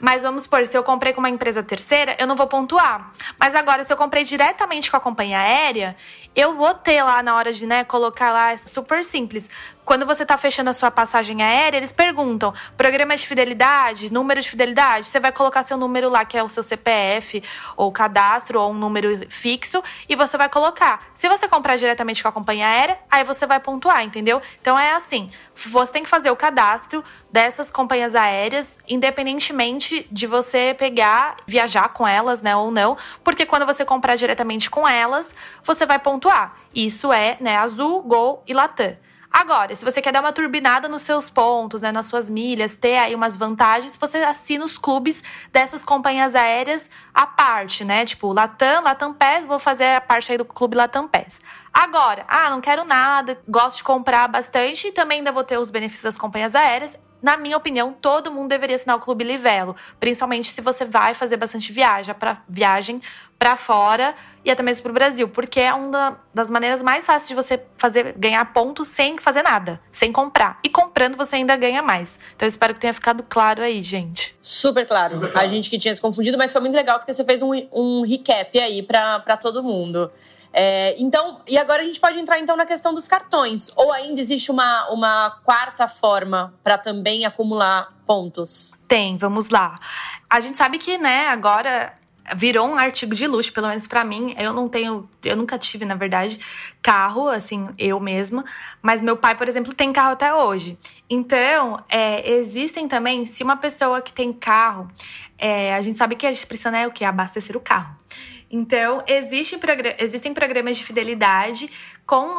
Mas 0.00 0.22
vamos 0.22 0.42
supor, 0.42 0.64
se 0.66 0.76
eu 0.76 0.82
comprei 0.82 1.12
com 1.12 1.20
uma 1.20 1.28
empresa 1.28 1.62
terceira, 1.62 2.16
eu 2.18 2.26
não 2.26 2.36
vou 2.36 2.46
pontuar. 2.46 3.12
Mas 3.38 3.54
agora, 3.54 3.82
se 3.82 3.92
eu 3.92 3.96
comprei 3.96 4.22
diretamente 4.22 4.90
com 4.90 4.96
a 4.96 5.00
companhia 5.00 5.38
aérea, 5.38 5.96
eu 6.36 6.54
vou 6.54 6.72
ter 6.72 7.02
lá 7.02 7.22
na 7.22 7.34
hora 7.34 7.52
de 7.52 7.66
né, 7.66 7.84
colocar 7.84 8.30
lá, 8.32 8.52
é 8.52 8.56
super 8.56 9.04
simples. 9.04 9.50
Quando 9.88 10.04
você 10.04 10.22
está 10.22 10.36
fechando 10.36 10.68
a 10.68 10.74
sua 10.74 10.90
passagem 10.90 11.42
aérea, 11.42 11.78
eles 11.78 11.92
perguntam: 11.92 12.52
programa 12.76 13.16
de 13.16 13.26
fidelidade, 13.26 14.12
número 14.12 14.38
de 14.38 14.46
fidelidade. 14.46 15.06
Você 15.06 15.18
vai 15.18 15.32
colocar 15.32 15.62
seu 15.62 15.78
número 15.78 16.10
lá, 16.10 16.26
que 16.26 16.36
é 16.36 16.42
o 16.42 16.48
seu 16.50 16.62
CPF, 16.62 17.42
ou 17.74 17.90
cadastro, 17.90 18.60
ou 18.60 18.72
um 18.72 18.74
número 18.74 19.24
fixo, 19.30 19.82
e 20.06 20.14
você 20.14 20.36
vai 20.36 20.50
colocar. 20.50 21.06
Se 21.14 21.26
você 21.26 21.48
comprar 21.48 21.76
diretamente 21.76 22.22
com 22.22 22.28
a 22.28 22.32
companhia 22.32 22.66
aérea, 22.66 22.98
aí 23.10 23.24
você 23.24 23.46
vai 23.46 23.60
pontuar, 23.60 24.04
entendeu? 24.04 24.42
Então 24.60 24.78
é 24.78 24.92
assim: 24.92 25.30
você 25.54 25.90
tem 25.90 26.02
que 26.02 26.10
fazer 26.10 26.30
o 26.30 26.36
cadastro 26.36 27.02
dessas 27.32 27.70
companhias 27.70 28.14
aéreas, 28.14 28.78
independentemente 28.86 30.06
de 30.12 30.26
você 30.26 30.76
pegar, 30.78 31.34
viajar 31.46 31.88
com 31.88 32.06
elas, 32.06 32.42
né, 32.42 32.54
ou 32.54 32.70
não, 32.70 32.94
porque 33.24 33.46
quando 33.46 33.64
você 33.64 33.86
comprar 33.86 34.16
diretamente 34.16 34.68
com 34.68 34.86
elas, 34.86 35.34
você 35.64 35.86
vai 35.86 35.98
pontuar. 35.98 36.58
Isso 36.74 37.10
é, 37.10 37.38
né, 37.40 37.56
Azul, 37.56 38.02
Gol 38.02 38.42
e 38.46 38.52
Latam. 38.52 38.94
Agora, 39.30 39.74
se 39.74 39.84
você 39.84 40.00
quer 40.00 40.12
dar 40.12 40.20
uma 40.20 40.32
turbinada 40.32 40.88
nos 40.88 41.02
seus 41.02 41.28
pontos, 41.28 41.82
né, 41.82 41.92
nas 41.92 42.06
suas 42.06 42.30
milhas, 42.30 42.76
ter 42.76 42.96
aí 42.96 43.14
umas 43.14 43.36
vantagens, 43.36 43.96
você 43.96 44.18
assina 44.18 44.64
os 44.64 44.78
clubes 44.78 45.22
dessas 45.52 45.84
companhias 45.84 46.34
aéreas 46.34 46.90
à 47.12 47.26
parte, 47.26 47.84
né? 47.84 48.04
Tipo, 48.04 48.32
Latam, 48.32 48.82
Latam 48.82 49.14
vou 49.46 49.58
fazer 49.58 49.94
a 49.96 50.00
parte 50.00 50.32
aí 50.32 50.38
do 50.38 50.44
clube 50.44 50.76
Latam. 50.76 51.08
Agora, 51.72 52.24
ah, 52.26 52.50
não 52.50 52.60
quero 52.60 52.84
nada, 52.84 53.40
gosto 53.46 53.78
de 53.78 53.84
comprar 53.84 54.28
bastante 54.28 54.88
e 54.88 54.92
também 54.92 55.18
ainda 55.18 55.30
vou 55.30 55.44
ter 55.44 55.58
os 55.58 55.70
benefícios 55.70 56.04
das 56.04 56.18
companhias 56.18 56.54
aéreas. 56.54 56.98
Na 57.20 57.36
minha 57.36 57.56
opinião, 57.56 57.92
todo 57.92 58.30
mundo 58.30 58.48
deveria 58.48 58.76
assinar 58.76 58.96
o 58.96 59.00
Clube 59.00 59.24
Livelo, 59.24 59.74
principalmente 59.98 60.50
se 60.50 60.60
você 60.60 60.84
vai 60.84 61.14
fazer 61.14 61.36
bastante 61.36 61.72
viagem 61.72 62.14
para 62.14 62.42
viagem 62.48 63.00
para 63.38 63.56
fora 63.56 64.14
e 64.44 64.50
até 64.50 64.62
mesmo 64.62 64.82
para 64.82 64.90
o 64.90 64.94
Brasil, 64.94 65.28
porque 65.28 65.60
é 65.60 65.72
uma 65.72 66.20
das 66.34 66.50
maneiras 66.50 66.82
mais 66.82 67.06
fáceis 67.06 67.28
de 67.28 67.34
você 67.34 67.62
fazer 67.76 68.14
ganhar 68.16 68.44
pontos 68.52 68.88
sem 68.88 69.16
fazer 69.18 69.42
nada, 69.42 69.80
sem 69.92 70.10
comprar. 70.10 70.58
E 70.64 70.68
comprando 70.68 71.16
você 71.16 71.36
ainda 71.36 71.56
ganha 71.56 71.82
mais. 71.82 72.18
Então 72.34 72.46
eu 72.46 72.48
espero 72.48 72.74
que 72.74 72.80
tenha 72.80 72.92
ficado 72.92 73.24
claro 73.28 73.62
aí, 73.62 73.80
gente. 73.80 74.36
Super 74.42 74.86
claro. 74.86 75.14
Super 75.14 75.30
claro. 75.32 75.46
A 75.46 75.48
gente 75.48 75.70
que 75.70 75.78
tinha 75.78 75.94
se 75.94 76.00
confundido, 76.00 76.36
mas 76.36 76.52
foi 76.52 76.60
muito 76.60 76.74
legal 76.74 76.98
porque 76.98 77.14
você 77.14 77.24
fez 77.24 77.42
um, 77.42 77.52
um 77.72 78.02
recap 78.02 78.58
aí 78.58 78.82
para 78.82 79.36
todo 79.36 79.62
mundo. 79.62 80.10
É, 80.52 80.94
então, 80.98 81.40
e 81.46 81.58
agora 81.58 81.82
a 81.82 81.84
gente 81.84 82.00
pode 82.00 82.18
entrar 82.18 82.38
então 82.38 82.56
na 82.56 82.66
questão 82.66 82.94
dos 82.94 83.06
cartões. 83.06 83.70
Ou 83.76 83.92
ainda 83.92 84.20
existe 84.20 84.50
uma, 84.50 84.88
uma 84.90 85.30
quarta 85.44 85.88
forma 85.88 86.54
para 86.62 86.78
também 86.78 87.24
acumular 87.24 87.94
pontos? 88.06 88.72
Tem, 88.86 89.16
vamos 89.16 89.50
lá. 89.50 89.74
A 90.28 90.40
gente 90.40 90.56
sabe 90.56 90.78
que, 90.78 90.98
né, 90.98 91.28
agora 91.28 91.98
virou 92.36 92.66
um 92.68 92.76
artigo 92.76 93.14
de 93.14 93.26
luxo, 93.26 93.52
pelo 93.52 93.68
menos 93.68 93.86
para 93.86 94.04
mim. 94.04 94.34
Eu 94.38 94.52
não 94.52 94.68
tenho, 94.68 95.08
eu 95.24 95.36
nunca 95.36 95.58
tive, 95.58 95.84
na 95.84 95.94
verdade, 95.94 96.38
carro, 96.82 97.28
assim, 97.28 97.68
eu 97.78 97.98
mesma. 98.00 98.44
Mas 98.82 99.00
meu 99.00 99.16
pai, 99.16 99.34
por 99.34 99.48
exemplo, 99.48 99.72
tem 99.74 99.92
carro 99.92 100.12
até 100.12 100.34
hoje. 100.34 100.78
Então, 101.08 101.82
é, 101.88 102.30
existem 102.30 102.88
também, 102.88 103.26
se 103.26 103.42
uma 103.42 103.56
pessoa 103.56 104.00
que 104.00 104.12
tem 104.12 104.32
carro, 104.32 104.88
é, 105.38 105.74
a 105.74 105.80
gente 105.80 105.96
sabe 105.96 106.16
que 106.16 106.26
a 106.26 106.32
gente 106.32 106.46
precisa, 106.46 106.70
né, 106.70 106.86
o 106.86 106.90
que? 106.90 107.04
Abastecer 107.04 107.56
o 107.56 107.60
carro. 107.60 107.96
Então, 108.50 109.02
existe, 109.06 109.58
existem 109.98 110.32
programas 110.32 110.78
de 110.78 110.84
fidelidade 110.84 111.70
com 112.06 112.36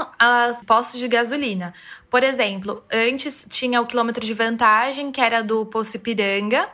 os 0.49 0.63
postos 0.63 0.99
de 0.99 1.07
gasolina. 1.07 1.73
Por 2.09 2.23
exemplo, 2.23 2.83
antes 2.91 3.45
tinha 3.47 3.79
o 3.79 3.85
quilômetro 3.85 4.25
de 4.25 4.33
vantagem, 4.33 5.11
que 5.11 5.21
era 5.21 5.43
do 5.43 5.65
Poço 5.67 5.97
Ipiranga, 5.97 6.67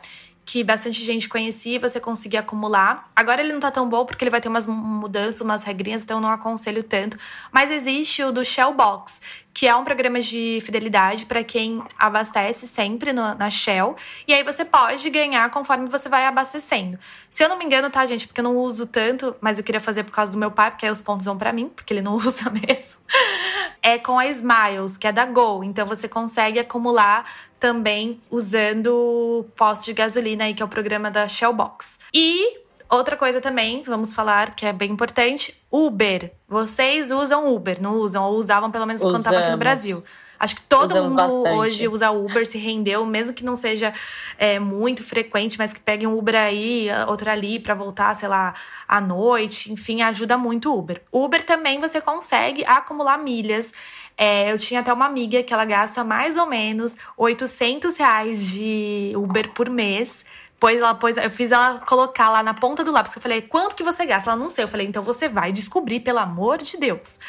que 0.46 0.62
bastante 0.62 1.02
gente 1.02 1.28
conhecia, 1.28 1.80
você 1.80 1.98
conseguia 1.98 2.38
acumular. 2.38 3.10
Agora 3.16 3.42
ele 3.42 3.52
não 3.52 3.58
tá 3.58 3.68
tão 3.68 3.88
bom 3.88 4.06
porque 4.06 4.22
ele 4.22 4.30
vai 4.30 4.40
ter 4.40 4.48
umas 4.48 4.64
mudanças, 4.64 5.40
umas 5.40 5.64
regrinhas, 5.64 6.04
então 6.04 6.18
eu 6.18 6.20
não 6.20 6.30
aconselho 6.30 6.84
tanto. 6.84 7.18
Mas 7.50 7.68
existe 7.68 8.22
o 8.22 8.30
do 8.30 8.44
Shell 8.44 8.72
Box, 8.72 9.20
que 9.52 9.66
é 9.66 9.74
um 9.74 9.82
programa 9.82 10.20
de 10.20 10.60
fidelidade 10.62 11.26
para 11.26 11.42
quem 11.42 11.82
abastece 11.98 12.68
sempre 12.68 13.12
no, 13.12 13.34
na 13.34 13.50
Shell. 13.50 13.96
E 14.28 14.32
aí 14.32 14.44
você 14.44 14.64
pode 14.64 15.10
ganhar 15.10 15.50
conforme 15.50 15.88
você 15.88 16.08
vai 16.08 16.24
abastecendo. 16.24 16.96
Se 17.28 17.42
eu 17.42 17.48
não 17.48 17.58
me 17.58 17.64
engano, 17.64 17.90
tá, 17.90 18.06
gente? 18.06 18.28
Porque 18.28 18.40
eu 18.40 18.44
não 18.44 18.56
uso 18.56 18.86
tanto, 18.86 19.34
mas 19.40 19.58
eu 19.58 19.64
queria 19.64 19.80
fazer 19.80 20.04
por 20.04 20.12
causa 20.12 20.30
do 20.30 20.38
meu 20.38 20.52
pai, 20.52 20.70
porque 20.70 20.86
aí 20.86 20.92
os 20.92 21.00
pontos 21.00 21.26
vão 21.26 21.36
para 21.36 21.52
mim, 21.52 21.68
porque 21.74 21.92
ele 21.92 22.02
não 22.02 22.14
usa 22.20 22.48
mesmo. 22.50 23.00
É 23.82 23.98
com 23.98 24.16
a 24.16 24.26
Smiles, 24.28 24.96
que 24.96 25.08
é 25.08 25.12
da 25.12 25.24
Gol. 25.24 25.64
Então 25.64 25.88
você 25.88 26.06
consegue 26.06 26.60
acumular 26.60 27.24
também 27.58 28.20
usando 28.30 29.46
posto 29.56 29.86
de 29.86 29.92
gasolina 29.92 30.44
aí, 30.44 30.54
que 30.54 30.62
é 30.62 30.64
o 30.64 30.68
programa 30.68 31.10
da 31.10 31.26
Shellbox. 31.26 31.98
E 32.12 32.58
outra 32.88 33.16
coisa 33.16 33.40
também, 33.40 33.82
vamos 33.82 34.12
falar, 34.12 34.54
que 34.54 34.66
é 34.66 34.72
bem 34.72 34.92
importante, 34.92 35.60
Uber. 35.70 36.32
Vocês 36.48 37.10
usam 37.10 37.52
Uber, 37.54 37.80
não 37.80 37.96
usam? 37.96 38.24
Ou 38.24 38.38
usavam 38.38 38.70
pelo 38.70 38.86
menos 38.86 39.00
Usamos. 39.00 39.16
quando 39.16 39.24
estava 39.26 39.38
aqui 39.42 39.52
no 39.52 39.58
Brasil. 39.58 39.96
Acho 40.38 40.56
que 40.56 40.62
todo 40.62 40.90
Usamos 40.90 41.08
mundo 41.08 41.16
bastante. 41.16 41.56
hoje 41.56 41.88
usa 41.88 42.10
Uber, 42.10 42.46
se 42.46 42.58
rendeu, 42.58 43.06
mesmo 43.06 43.32
que 43.32 43.44
não 43.44 43.56
seja 43.56 43.92
é, 44.36 44.58
muito 44.58 45.02
frequente, 45.02 45.58
mas 45.58 45.72
que 45.72 45.80
pegue 45.80 46.06
um 46.06 46.16
Uber 46.16 46.36
aí, 46.36 46.88
outro 47.08 47.30
ali 47.30 47.58
para 47.58 47.74
voltar, 47.74 48.14
sei 48.14 48.28
lá, 48.28 48.52
à 48.86 49.00
noite. 49.00 49.72
Enfim, 49.72 50.02
ajuda 50.02 50.36
muito 50.36 50.70
o 50.70 50.78
Uber. 50.78 51.02
Uber 51.10 51.42
também 51.42 51.80
você 51.80 52.00
consegue 52.00 52.64
acumular 52.66 53.16
milhas. 53.16 53.72
É, 54.16 54.50
eu 54.50 54.58
tinha 54.58 54.80
até 54.80 54.92
uma 54.92 55.06
amiga 55.06 55.42
que 55.42 55.52
ela 55.52 55.64
gasta 55.64 56.02
mais 56.02 56.36
ou 56.36 56.46
menos 56.46 56.96
800 57.16 57.96
reais 57.96 58.50
de 58.50 59.12
Uber 59.14 59.50
por 59.50 59.68
mês. 59.68 60.24
Pois 60.58 60.78
ela 60.78 60.94
pôs, 60.94 61.18
eu 61.18 61.30
fiz 61.30 61.52
ela 61.52 61.80
colocar 61.80 62.30
lá 62.30 62.42
na 62.42 62.54
ponta 62.54 62.82
do 62.82 62.90
lápis. 62.90 63.14
Eu 63.14 63.20
falei, 63.20 63.42
quanto 63.42 63.76
que 63.76 63.82
você 63.82 64.06
gasta? 64.06 64.30
Ela 64.30 64.38
não 64.38 64.48
sei. 64.48 64.64
Eu 64.64 64.68
falei, 64.68 64.86
então 64.86 65.02
você 65.02 65.28
vai 65.28 65.52
descobrir, 65.52 66.00
pelo 66.00 66.18
amor 66.18 66.58
de 66.58 66.78
Deus. 66.78 67.20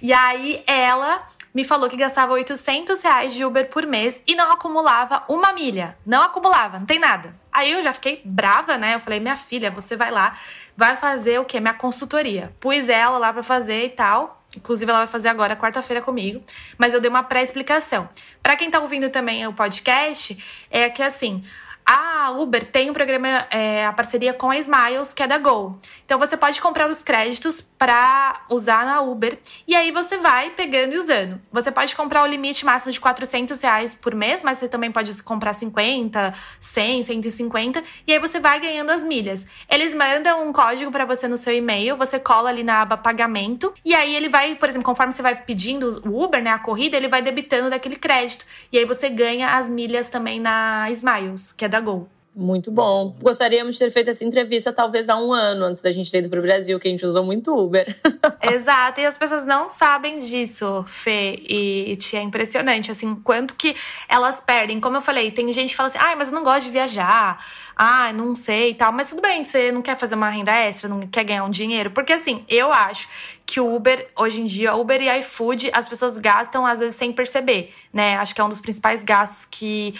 E 0.00 0.12
aí 0.14 0.62
ela 0.66 1.26
me 1.52 1.64
falou 1.64 1.90
que 1.90 1.96
gastava 1.96 2.32
800 2.32 3.02
reais 3.02 3.34
de 3.34 3.44
Uber 3.44 3.68
por 3.68 3.86
mês 3.86 4.20
e 4.26 4.34
não 4.34 4.50
acumulava 4.50 5.24
uma 5.28 5.52
milha. 5.52 5.98
Não 6.06 6.22
acumulava, 6.22 6.78
não 6.78 6.86
tem 6.86 6.98
nada. 6.98 7.34
Aí 7.52 7.70
eu 7.72 7.82
já 7.82 7.92
fiquei 7.92 8.22
brava, 8.24 8.78
né? 8.78 8.94
Eu 8.94 9.00
falei, 9.00 9.20
minha 9.20 9.36
filha, 9.36 9.70
você 9.70 9.94
vai 9.96 10.10
lá, 10.10 10.38
vai 10.76 10.96
fazer 10.96 11.38
o 11.38 11.44
quê? 11.44 11.60
Minha 11.60 11.74
consultoria. 11.74 12.54
Pus 12.60 12.88
ela 12.88 13.18
lá 13.18 13.32
pra 13.32 13.42
fazer 13.42 13.84
e 13.84 13.90
tal. 13.90 14.39
Inclusive, 14.56 14.90
ela 14.90 15.00
vai 15.00 15.08
fazer 15.08 15.28
agora, 15.28 15.56
quarta-feira, 15.56 16.02
comigo. 16.02 16.42
Mas 16.76 16.92
eu 16.92 17.00
dei 17.00 17.08
uma 17.08 17.22
pré-explicação. 17.22 18.08
Para 18.42 18.56
quem 18.56 18.70
tá 18.70 18.80
ouvindo 18.80 19.08
também 19.10 19.46
o 19.46 19.52
podcast, 19.52 20.66
é 20.70 20.88
que 20.90 21.02
assim. 21.02 21.42
A 21.86 22.30
Uber 22.30 22.64
tem 22.64 22.88
um 22.90 22.92
programa, 22.92 23.46
é, 23.50 23.84
a 23.84 23.92
parceria 23.92 24.32
com 24.32 24.50
a 24.50 24.56
Smiles, 24.58 25.12
que 25.12 25.22
é 25.22 25.26
da 25.26 25.38
Gol. 25.38 25.76
Então 26.10 26.18
você 26.18 26.36
pode 26.36 26.60
comprar 26.60 26.90
os 26.90 27.04
créditos 27.04 27.60
para 27.60 28.44
usar 28.50 28.84
na 28.84 29.00
Uber 29.00 29.38
e 29.64 29.76
aí 29.76 29.92
você 29.92 30.18
vai 30.18 30.50
pegando 30.50 30.92
e 30.92 30.96
usando. 30.96 31.40
Você 31.52 31.70
pode 31.70 31.94
comprar 31.94 32.24
o 32.24 32.26
limite 32.26 32.66
máximo 32.66 32.90
de 32.90 33.00
400 33.00 33.60
reais 33.62 33.94
por 33.94 34.12
mês, 34.12 34.42
mas 34.42 34.58
você 34.58 34.66
também 34.66 34.90
pode 34.90 35.22
comprar 35.22 35.52
50, 35.52 36.34
100, 36.58 37.04
150 37.04 37.84
e 38.08 38.12
aí 38.12 38.18
você 38.18 38.40
vai 38.40 38.58
ganhando 38.58 38.90
as 38.90 39.04
milhas. 39.04 39.46
Eles 39.70 39.94
mandam 39.94 40.48
um 40.48 40.52
código 40.52 40.90
para 40.90 41.04
você 41.04 41.28
no 41.28 41.36
seu 41.36 41.54
e-mail, 41.54 41.96
você 41.96 42.18
cola 42.18 42.50
ali 42.50 42.64
na 42.64 42.82
aba 42.82 42.96
pagamento 42.96 43.72
e 43.84 43.94
aí 43.94 44.16
ele 44.16 44.28
vai, 44.28 44.56
por 44.56 44.68
exemplo, 44.68 44.86
conforme 44.86 45.12
você 45.12 45.22
vai 45.22 45.36
pedindo 45.36 46.02
o 46.04 46.24
Uber, 46.24 46.42
né, 46.42 46.50
a 46.50 46.58
corrida, 46.58 46.96
ele 46.96 47.06
vai 47.06 47.22
debitando 47.22 47.70
daquele 47.70 47.94
crédito 47.94 48.44
e 48.72 48.78
aí 48.78 48.84
você 48.84 49.08
ganha 49.08 49.50
as 49.50 49.70
milhas 49.70 50.08
também 50.08 50.40
na 50.40 50.90
Smiles, 50.90 51.52
que 51.52 51.64
é 51.64 51.68
da 51.68 51.78
Gol. 51.78 52.10
Muito 52.34 52.70
bom. 52.70 53.16
Gostaríamos 53.20 53.74
de 53.74 53.80
ter 53.80 53.90
feito 53.90 54.10
essa 54.10 54.24
entrevista 54.24 54.72
talvez 54.72 55.08
há 55.08 55.16
um 55.16 55.32
ano 55.32 55.64
antes 55.64 55.82
da 55.82 55.90
gente 55.90 56.10
ter 56.10 56.18
ido 56.18 56.30
para 56.30 56.38
o 56.38 56.42
Brasil, 56.42 56.78
que 56.78 56.86
a 56.86 56.90
gente 56.90 57.04
usou 57.04 57.24
muito 57.24 57.52
Uber. 57.56 57.96
Exato, 58.40 59.00
e 59.00 59.06
as 59.06 59.18
pessoas 59.18 59.44
não 59.44 59.68
sabem 59.68 60.20
disso, 60.20 60.84
Fê 60.86 61.42
e 61.48 61.96
Tia. 61.96 62.20
É 62.20 62.22
impressionante, 62.22 62.90
assim, 62.90 63.16
quanto 63.16 63.54
que 63.54 63.74
elas 64.08 64.40
perdem. 64.40 64.78
Como 64.78 64.96
eu 64.96 65.00
falei, 65.00 65.30
tem 65.32 65.50
gente 65.52 65.70
que 65.70 65.76
fala 65.76 65.88
assim, 65.88 65.98
ah, 65.98 66.14
mas 66.16 66.28
eu 66.28 66.34
não 66.34 66.44
gosto 66.44 66.64
de 66.64 66.70
viajar, 66.70 67.44
ah, 67.74 68.12
não 68.12 68.34
sei 68.34 68.70
e 68.70 68.74
tal. 68.74 68.92
Mas 68.92 69.10
tudo 69.10 69.22
bem, 69.22 69.44
você 69.44 69.72
não 69.72 69.82
quer 69.82 69.96
fazer 69.96 70.14
uma 70.14 70.30
renda 70.30 70.52
extra, 70.52 70.88
não 70.88 71.00
quer 71.00 71.24
ganhar 71.24 71.44
um 71.44 71.50
dinheiro. 71.50 71.90
Porque 71.90 72.12
assim, 72.12 72.44
eu 72.48 72.72
acho 72.72 73.08
que 73.44 73.58
o 73.58 73.74
Uber, 73.74 74.08
hoje 74.16 74.40
em 74.40 74.44
dia, 74.44 74.76
Uber 74.76 75.02
e 75.02 75.20
iFood, 75.20 75.70
as 75.72 75.88
pessoas 75.88 76.16
gastam 76.16 76.64
às 76.64 76.78
vezes 76.78 76.94
sem 76.94 77.12
perceber, 77.12 77.74
né? 77.92 78.16
Acho 78.16 78.32
que 78.32 78.40
é 78.40 78.44
um 78.44 78.48
dos 78.48 78.60
principais 78.60 79.02
gastos 79.02 79.44
que 79.50 79.94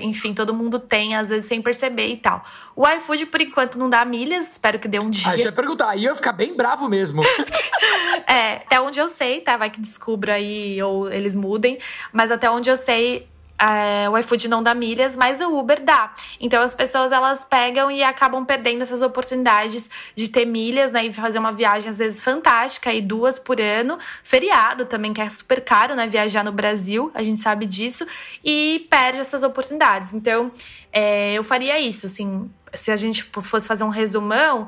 enfim, 0.00 0.34
todo 0.34 0.54
mundo 0.54 0.78
tem, 0.78 1.14
às 1.14 1.28
vezes 1.28 1.46
sem 1.46 1.62
perceber 1.62 2.08
e 2.08 2.16
tal. 2.16 2.44
O 2.74 2.86
iFood, 2.88 3.26
por 3.26 3.40
enquanto, 3.40 3.78
não 3.78 3.88
dá 3.88 4.04
milhas, 4.04 4.52
espero 4.52 4.78
que 4.78 4.88
dê 4.88 4.98
um 4.98 5.10
dia. 5.10 5.30
Ah, 5.30 5.36
eu 5.36 5.44
ia 5.44 5.52
perguntar, 5.52 5.90
aí 5.90 6.04
eu 6.04 6.10
ia 6.10 6.16
ficar 6.16 6.32
bem 6.32 6.54
bravo 6.54 6.88
mesmo. 6.88 7.22
é, 8.26 8.56
até 8.56 8.80
onde 8.80 8.98
eu 8.98 9.08
sei, 9.08 9.40
tá? 9.40 9.56
Vai 9.56 9.70
que 9.70 9.80
descubra 9.80 10.34
aí 10.34 10.82
ou 10.82 11.10
eles 11.10 11.34
mudem, 11.34 11.78
mas 12.12 12.30
até 12.30 12.50
onde 12.50 12.70
eu 12.70 12.76
sei, 12.76 13.28
é, 13.58 14.08
o 14.08 14.18
iFood 14.18 14.48
não 14.48 14.62
dá 14.62 14.74
milhas, 14.74 15.16
mas 15.16 15.40
o 15.40 15.58
Uber 15.58 15.82
dá. 15.82 16.12
Então 16.40 16.62
as 16.62 16.74
pessoas 16.74 17.12
elas 17.12 17.44
pegam 17.44 17.90
e 17.90 18.02
acabam 18.02 18.44
perdendo 18.44 18.82
essas 18.82 19.02
oportunidades 19.02 19.88
de 20.14 20.28
ter 20.28 20.44
milhas, 20.44 20.92
né? 20.92 21.06
E 21.06 21.12
fazer 21.12 21.38
uma 21.38 21.52
viagem 21.52 21.90
às 21.90 21.98
vezes 21.98 22.20
fantástica 22.20 22.92
e 22.92 23.00
duas 23.00 23.38
por 23.38 23.60
ano, 23.60 23.98
feriado 24.22 24.84
também 24.84 25.12
que 25.12 25.20
é 25.20 25.28
super 25.28 25.62
caro, 25.62 25.94
né? 25.94 26.06
Viajar 26.06 26.44
no 26.44 26.52
Brasil, 26.52 27.10
a 27.14 27.22
gente 27.22 27.40
sabe 27.40 27.66
disso 27.66 28.06
e 28.44 28.86
perde 28.90 29.20
essas 29.20 29.42
oportunidades. 29.42 30.12
Então 30.12 30.52
é, 30.92 31.34
eu 31.34 31.44
faria 31.44 31.78
isso, 31.80 32.06
assim, 32.06 32.50
se 32.74 32.90
a 32.90 32.96
gente 32.96 33.22
fosse 33.22 33.66
fazer 33.66 33.84
um 33.84 33.88
resumão 33.88 34.66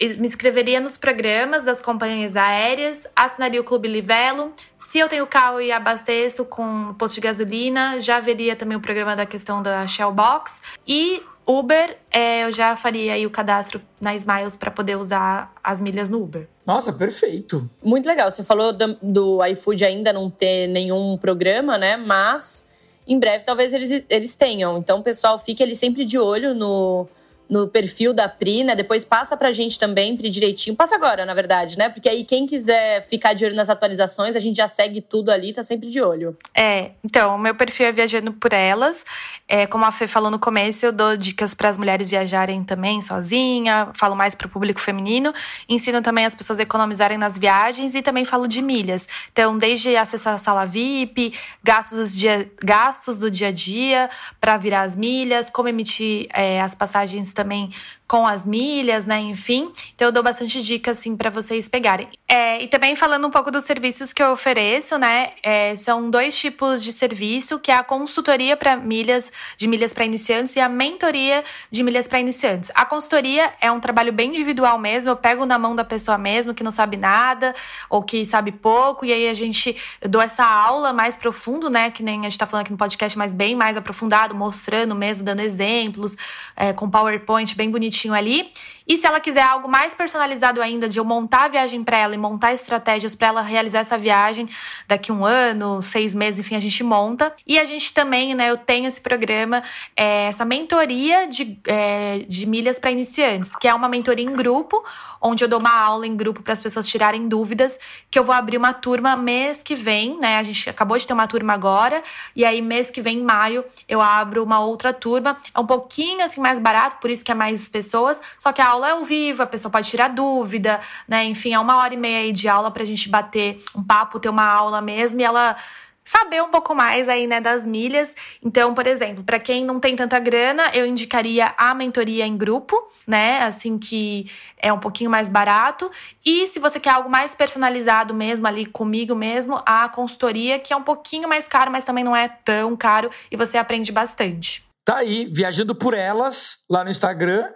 me 0.00 0.26
inscreveria 0.26 0.80
nos 0.80 0.96
programas 0.96 1.64
das 1.64 1.80
companhias 1.80 2.36
aéreas, 2.36 3.08
assinaria 3.16 3.60
o 3.60 3.64
Clube 3.64 3.88
Livelo. 3.88 4.52
Se 4.78 4.98
eu 4.98 5.08
tenho 5.08 5.26
carro 5.26 5.60
e 5.60 5.72
abasteço 5.72 6.44
com 6.44 6.94
posto 6.94 7.16
de 7.16 7.20
gasolina, 7.20 8.00
já 8.00 8.20
veria 8.20 8.54
também 8.54 8.76
o 8.76 8.80
programa 8.80 9.16
da 9.16 9.26
questão 9.26 9.60
da 9.60 9.86
Shell 9.86 10.12
Box. 10.12 10.62
E 10.86 11.22
Uber, 11.44 11.96
é, 12.10 12.44
eu 12.44 12.52
já 12.52 12.76
faria 12.76 13.14
aí 13.14 13.26
o 13.26 13.30
cadastro 13.30 13.80
na 14.00 14.14
Smiles 14.14 14.54
para 14.54 14.70
poder 14.70 14.96
usar 14.96 15.52
as 15.64 15.80
milhas 15.80 16.10
no 16.10 16.22
Uber. 16.22 16.46
Nossa, 16.64 16.92
perfeito. 16.92 17.68
Muito 17.82 18.06
legal. 18.06 18.30
Você 18.30 18.44
falou 18.44 18.72
do, 18.72 18.98
do 19.02 19.44
iFood 19.46 19.84
ainda 19.84 20.12
não 20.12 20.30
ter 20.30 20.66
nenhum 20.66 21.16
programa, 21.16 21.78
né? 21.78 21.96
Mas 21.96 22.68
em 23.06 23.18
breve 23.18 23.44
talvez 23.44 23.72
eles, 23.72 24.04
eles 24.10 24.36
tenham. 24.36 24.76
Então, 24.76 25.02
pessoal, 25.02 25.38
fique 25.38 25.62
ali 25.62 25.74
sempre 25.74 26.04
de 26.04 26.18
olho 26.18 26.54
no, 26.54 27.08
no 27.48 27.68
perfil 27.68 28.12
da 28.12 28.28
Pri, 28.28 28.62
né? 28.64 28.74
Depois 28.74 29.04
passa 29.04 29.36
pra 29.36 29.52
gente 29.52 29.78
também, 29.78 30.16
Pri, 30.16 30.28
direitinho. 30.28 30.76
Passa 30.76 30.94
agora, 30.94 31.24
na 31.24 31.34
verdade, 31.34 31.78
né? 31.78 31.88
Porque 31.88 32.08
aí 32.08 32.24
quem 32.24 32.46
quiser 32.46 33.06
ficar 33.06 33.32
de 33.32 33.44
olho 33.44 33.54
nas 33.54 33.70
atualizações, 33.70 34.36
a 34.36 34.40
gente 34.40 34.56
já 34.56 34.68
segue 34.68 35.00
tudo 35.00 35.30
ali, 35.30 35.52
tá 35.52 35.64
sempre 35.64 35.88
de 35.88 36.00
olho. 36.00 36.36
É, 36.54 36.92
então, 37.02 37.36
o 37.36 37.38
meu 37.38 37.54
perfil 37.54 37.86
é 37.86 37.92
Viajando 37.92 38.32
por 38.32 38.52
Elas. 38.52 39.04
É, 39.48 39.66
como 39.66 39.84
a 39.84 39.92
Fê 39.92 40.06
falou 40.06 40.30
no 40.30 40.38
começo, 40.38 40.84
eu 40.84 40.92
dou 40.92 41.16
dicas 41.16 41.54
para 41.54 41.68
as 41.68 41.78
mulheres 41.78 42.08
viajarem 42.08 42.62
também 42.62 43.00
sozinha, 43.00 43.90
falo 43.94 44.14
mais 44.14 44.34
para 44.34 44.46
o 44.46 44.50
público 44.50 44.80
feminino, 44.80 45.32
ensino 45.68 46.02
também 46.02 46.26
as 46.26 46.34
pessoas 46.34 46.58
a 46.58 46.62
economizarem 46.62 47.16
nas 47.16 47.38
viagens 47.38 47.94
e 47.94 48.02
também 48.02 48.24
falo 48.24 48.46
de 48.46 48.60
milhas. 48.60 49.08
Então, 49.32 49.56
desde 49.56 49.96
acessar 49.96 50.34
a 50.34 50.38
sala 50.38 50.66
VIP, 50.66 51.32
gastos, 51.62 52.14
dia, 52.14 52.50
gastos 52.62 53.18
do 53.18 53.30
dia 53.30 53.48
a 53.48 53.52
dia 53.52 54.10
para 54.38 54.56
virar 54.58 54.82
as 54.82 54.94
milhas, 54.94 55.48
como 55.48 55.68
emitir 55.68 56.26
é, 56.34 56.60
as 56.60 56.74
passagens 56.74 57.32
também 57.38 57.70
com 58.08 58.26
as 58.26 58.46
milhas, 58.46 59.06
né? 59.06 59.20
Enfim. 59.20 59.70
Então 59.94 60.08
eu 60.08 60.12
dou 60.12 60.22
bastante 60.22 60.62
dicas 60.62 60.98
assim 60.98 61.14
para 61.14 61.28
vocês 61.28 61.68
pegarem. 61.68 62.08
É, 62.26 62.62
e 62.62 62.66
também 62.66 62.96
falando 62.96 63.26
um 63.26 63.30
pouco 63.30 63.50
dos 63.50 63.64
serviços 63.64 64.14
que 64.14 64.22
eu 64.22 64.30
ofereço, 64.30 64.96
né? 64.98 65.32
É, 65.42 65.76
são 65.76 66.10
dois 66.10 66.36
tipos 66.36 66.82
de 66.82 66.90
serviço, 66.90 67.58
que 67.58 67.70
é 67.70 67.76
a 67.76 67.84
consultoria 67.84 68.56
para 68.56 68.76
milhas 68.76 69.30
de 69.58 69.68
milhas 69.68 69.92
para 69.92 70.06
iniciantes 70.06 70.56
e 70.56 70.60
a 70.60 70.68
mentoria 70.70 71.44
de 71.70 71.82
milhas 71.82 72.08
para 72.08 72.18
iniciantes. 72.18 72.72
A 72.74 72.86
consultoria 72.86 73.52
é 73.60 73.70
um 73.70 73.78
trabalho 73.78 74.12
bem 74.12 74.30
individual 74.30 74.78
mesmo, 74.78 75.10
eu 75.10 75.16
pego 75.16 75.44
na 75.44 75.58
mão 75.58 75.76
da 75.76 75.84
pessoa 75.84 76.16
mesmo 76.16 76.54
que 76.54 76.64
não 76.64 76.70
sabe 76.70 76.96
nada 76.96 77.54
ou 77.90 78.02
que 78.02 78.24
sabe 78.24 78.52
pouco 78.52 79.04
e 79.04 79.12
aí 79.12 79.28
a 79.28 79.34
gente 79.34 79.76
dou 80.00 80.22
essa 80.22 80.46
aula 80.46 80.94
mais 80.94 81.14
profundo, 81.14 81.68
né? 81.68 81.90
Que 81.90 82.02
nem 82.02 82.20
a 82.20 82.22
gente 82.24 82.38
tá 82.38 82.46
falando 82.46 82.62
aqui 82.62 82.72
no 82.72 82.78
podcast, 82.78 83.18
mas 83.18 83.34
bem 83.34 83.54
mais 83.54 83.76
aprofundado, 83.76 84.34
mostrando 84.34 84.94
mesmo, 84.94 85.26
dando 85.26 85.40
exemplos, 85.40 86.16
é, 86.56 86.72
com 86.72 86.88
PowerPoint 86.88 87.54
bem 87.54 87.70
bonitinho 87.70 87.97
bonitinho 87.98 88.14
ali. 88.14 88.50
E 88.88 88.96
se 88.96 89.06
ela 89.06 89.20
quiser 89.20 89.42
algo 89.42 89.68
mais 89.68 89.94
personalizado 89.94 90.62
ainda, 90.62 90.88
de 90.88 90.98
eu 90.98 91.04
montar 91.04 91.44
a 91.44 91.48
viagem 91.48 91.84
para 91.84 91.98
ela 91.98 92.14
e 92.14 92.18
montar 92.18 92.54
estratégias 92.54 93.14
para 93.14 93.28
ela 93.28 93.42
realizar 93.42 93.80
essa 93.80 93.98
viagem 93.98 94.48
daqui 94.86 95.12
um 95.12 95.26
ano, 95.26 95.82
seis 95.82 96.14
meses, 96.14 96.40
enfim, 96.40 96.56
a 96.56 96.60
gente 96.60 96.82
monta. 96.82 97.34
E 97.46 97.58
a 97.58 97.66
gente 97.66 97.92
também, 97.92 98.34
né, 98.34 98.48
eu 98.48 98.56
tenho 98.56 98.86
esse 98.86 98.98
programa, 98.98 99.62
é, 99.94 100.28
essa 100.28 100.42
mentoria 100.42 101.26
de, 101.26 101.60
é, 101.66 102.20
de 102.26 102.46
milhas 102.46 102.78
para 102.78 102.90
iniciantes, 102.90 103.54
que 103.56 103.68
é 103.68 103.74
uma 103.74 103.90
mentoria 103.90 104.24
em 104.24 104.32
grupo, 104.34 104.82
onde 105.20 105.44
eu 105.44 105.48
dou 105.48 105.58
uma 105.58 105.78
aula 105.78 106.06
em 106.06 106.16
grupo 106.16 106.42
para 106.42 106.54
as 106.54 106.62
pessoas 106.62 106.88
tirarem 106.88 107.28
dúvidas, 107.28 107.78
que 108.10 108.18
eu 108.18 108.24
vou 108.24 108.34
abrir 108.34 108.56
uma 108.56 108.72
turma 108.72 109.14
mês 109.16 109.62
que 109.62 109.74
vem, 109.74 110.18
né? 110.18 110.38
A 110.38 110.42
gente 110.42 110.70
acabou 110.70 110.96
de 110.96 111.06
ter 111.06 111.12
uma 111.12 111.26
turma 111.26 111.52
agora, 111.52 112.02
e 112.34 112.42
aí 112.42 112.62
mês 112.62 112.90
que 112.90 113.02
vem, 113.02 113.18
em 113.18 113.22
maio, 113.22 113.62
eu 113.86 114.00
abro 114.00 114.42
uma 114.42 114.60
outra 114.60 114.94
turma. 114.94 115.36
É 115.54 115.60
um 115.60 115.66
pouquinho 115.66 116.24
assim 116.24 116.40
mais 116.40 116.58
barato, 116.58 116.96
por 117.00 117.10
isso 117.10 117.22
que 117.22 117.32
é 117.32 117.34
mais 117.34 117.68
pessoas, 117.88 118.20
só 118.38 118.52
que 118.52 118.60
a 118.60 118.68
aula 118.68 118.88
é 118.88 118.90
ao 118.92 119.04
vivo, 119.04 119.42
a 119.42 119.46
pessoa 119.46 119.72
pode 119.72 119.88
tirar 119.88 120.08
dúvida, 120.08 120.78
né? 121.08 121.24
Enfim, 121.24 121.54
é 121.54 121.58
uma 121.58 121.78
hora 121.78 121.94
e 121.94 121.96
meia 121.96 122.18
aí 122.18 122.32
de 122.32 122.48
aula 122.48 122.70
pra 122.70 122.84
gente 122.84 123.08
bater 123.08 123.62
um 123.74 123.82
papo, 123.82 124.20
ter 124.20 124.28
uma 124.28 124.44
aula 124.44 124.82
mesmo, 124.82 125.20
e 125.20 125.24
ela 125.24 125.56
saber 126.04 126.42
um 126.42 126.48
pouco 126.48 126.74
mais 126.74 127.06
aí, 127.06 127.26
né, 127.26 127.38
das 127.38 127.66
milhas. 127.66 128.16
Então, 128.42 128.72
por 128.72 128.86
exemplo, 128.86 129.22
para 129.22 129.38
quem 129.38 129.62
não 129.62 129.78
tem 129.78 129.94
tanta 129.94 130.18
grana, 130.18 130.70
eu 130.72 130.86
indicaria 130.86 131.52
a 131.58 131.74
mentoria 131.74 132.26
em 132.26 132.34
grupo, 132.34 132.88
né, 133.06 133.40
assim 133.40 133.78
que 133.78 134.24
é 134.56 134.72
um 134.72 134.78
pouquinho 134.78 135.10
mais 135.10 135.28
barato. 135.28 135.90
E 136.24 136.46
se 136.46 136.58
você 136.58 136.80
quer 136.80 136.90
algo 136.90 137.10
mais 137.10 137.34
personalizado 137.34 138.14
mesmo 138.14 138.46
ali 138.46 138.64
comigo 138.64 139.14
mesmo, 139.14 139.60
a 139.66 139.86
consultoria, 139.90 140.58
que 140.58 140.72
é 140.72 140.76
um 140.76 140.82
pouquinho 140.82 141.28
mais 141.28 141.46
caro, 141.46 141.70
mas 141.70 141.84
também 141.84 142.04
não 142.04 142.16
é 142.16 142.26
tão 142.26 142.74
caro 142.74 143.10
e 143.30 143.36
você 143.36 143.58
aprende 143.58 143.92
bastante. 143.92 144.66
Tá 144.86 144.96
aí, 144.96 145.30
viajando 145.30 145.74
por 145.74 145.92
elas 145.92 146.60
lá 146.70 146.82
no 146.82 146.90
Instagram 146.90 147.46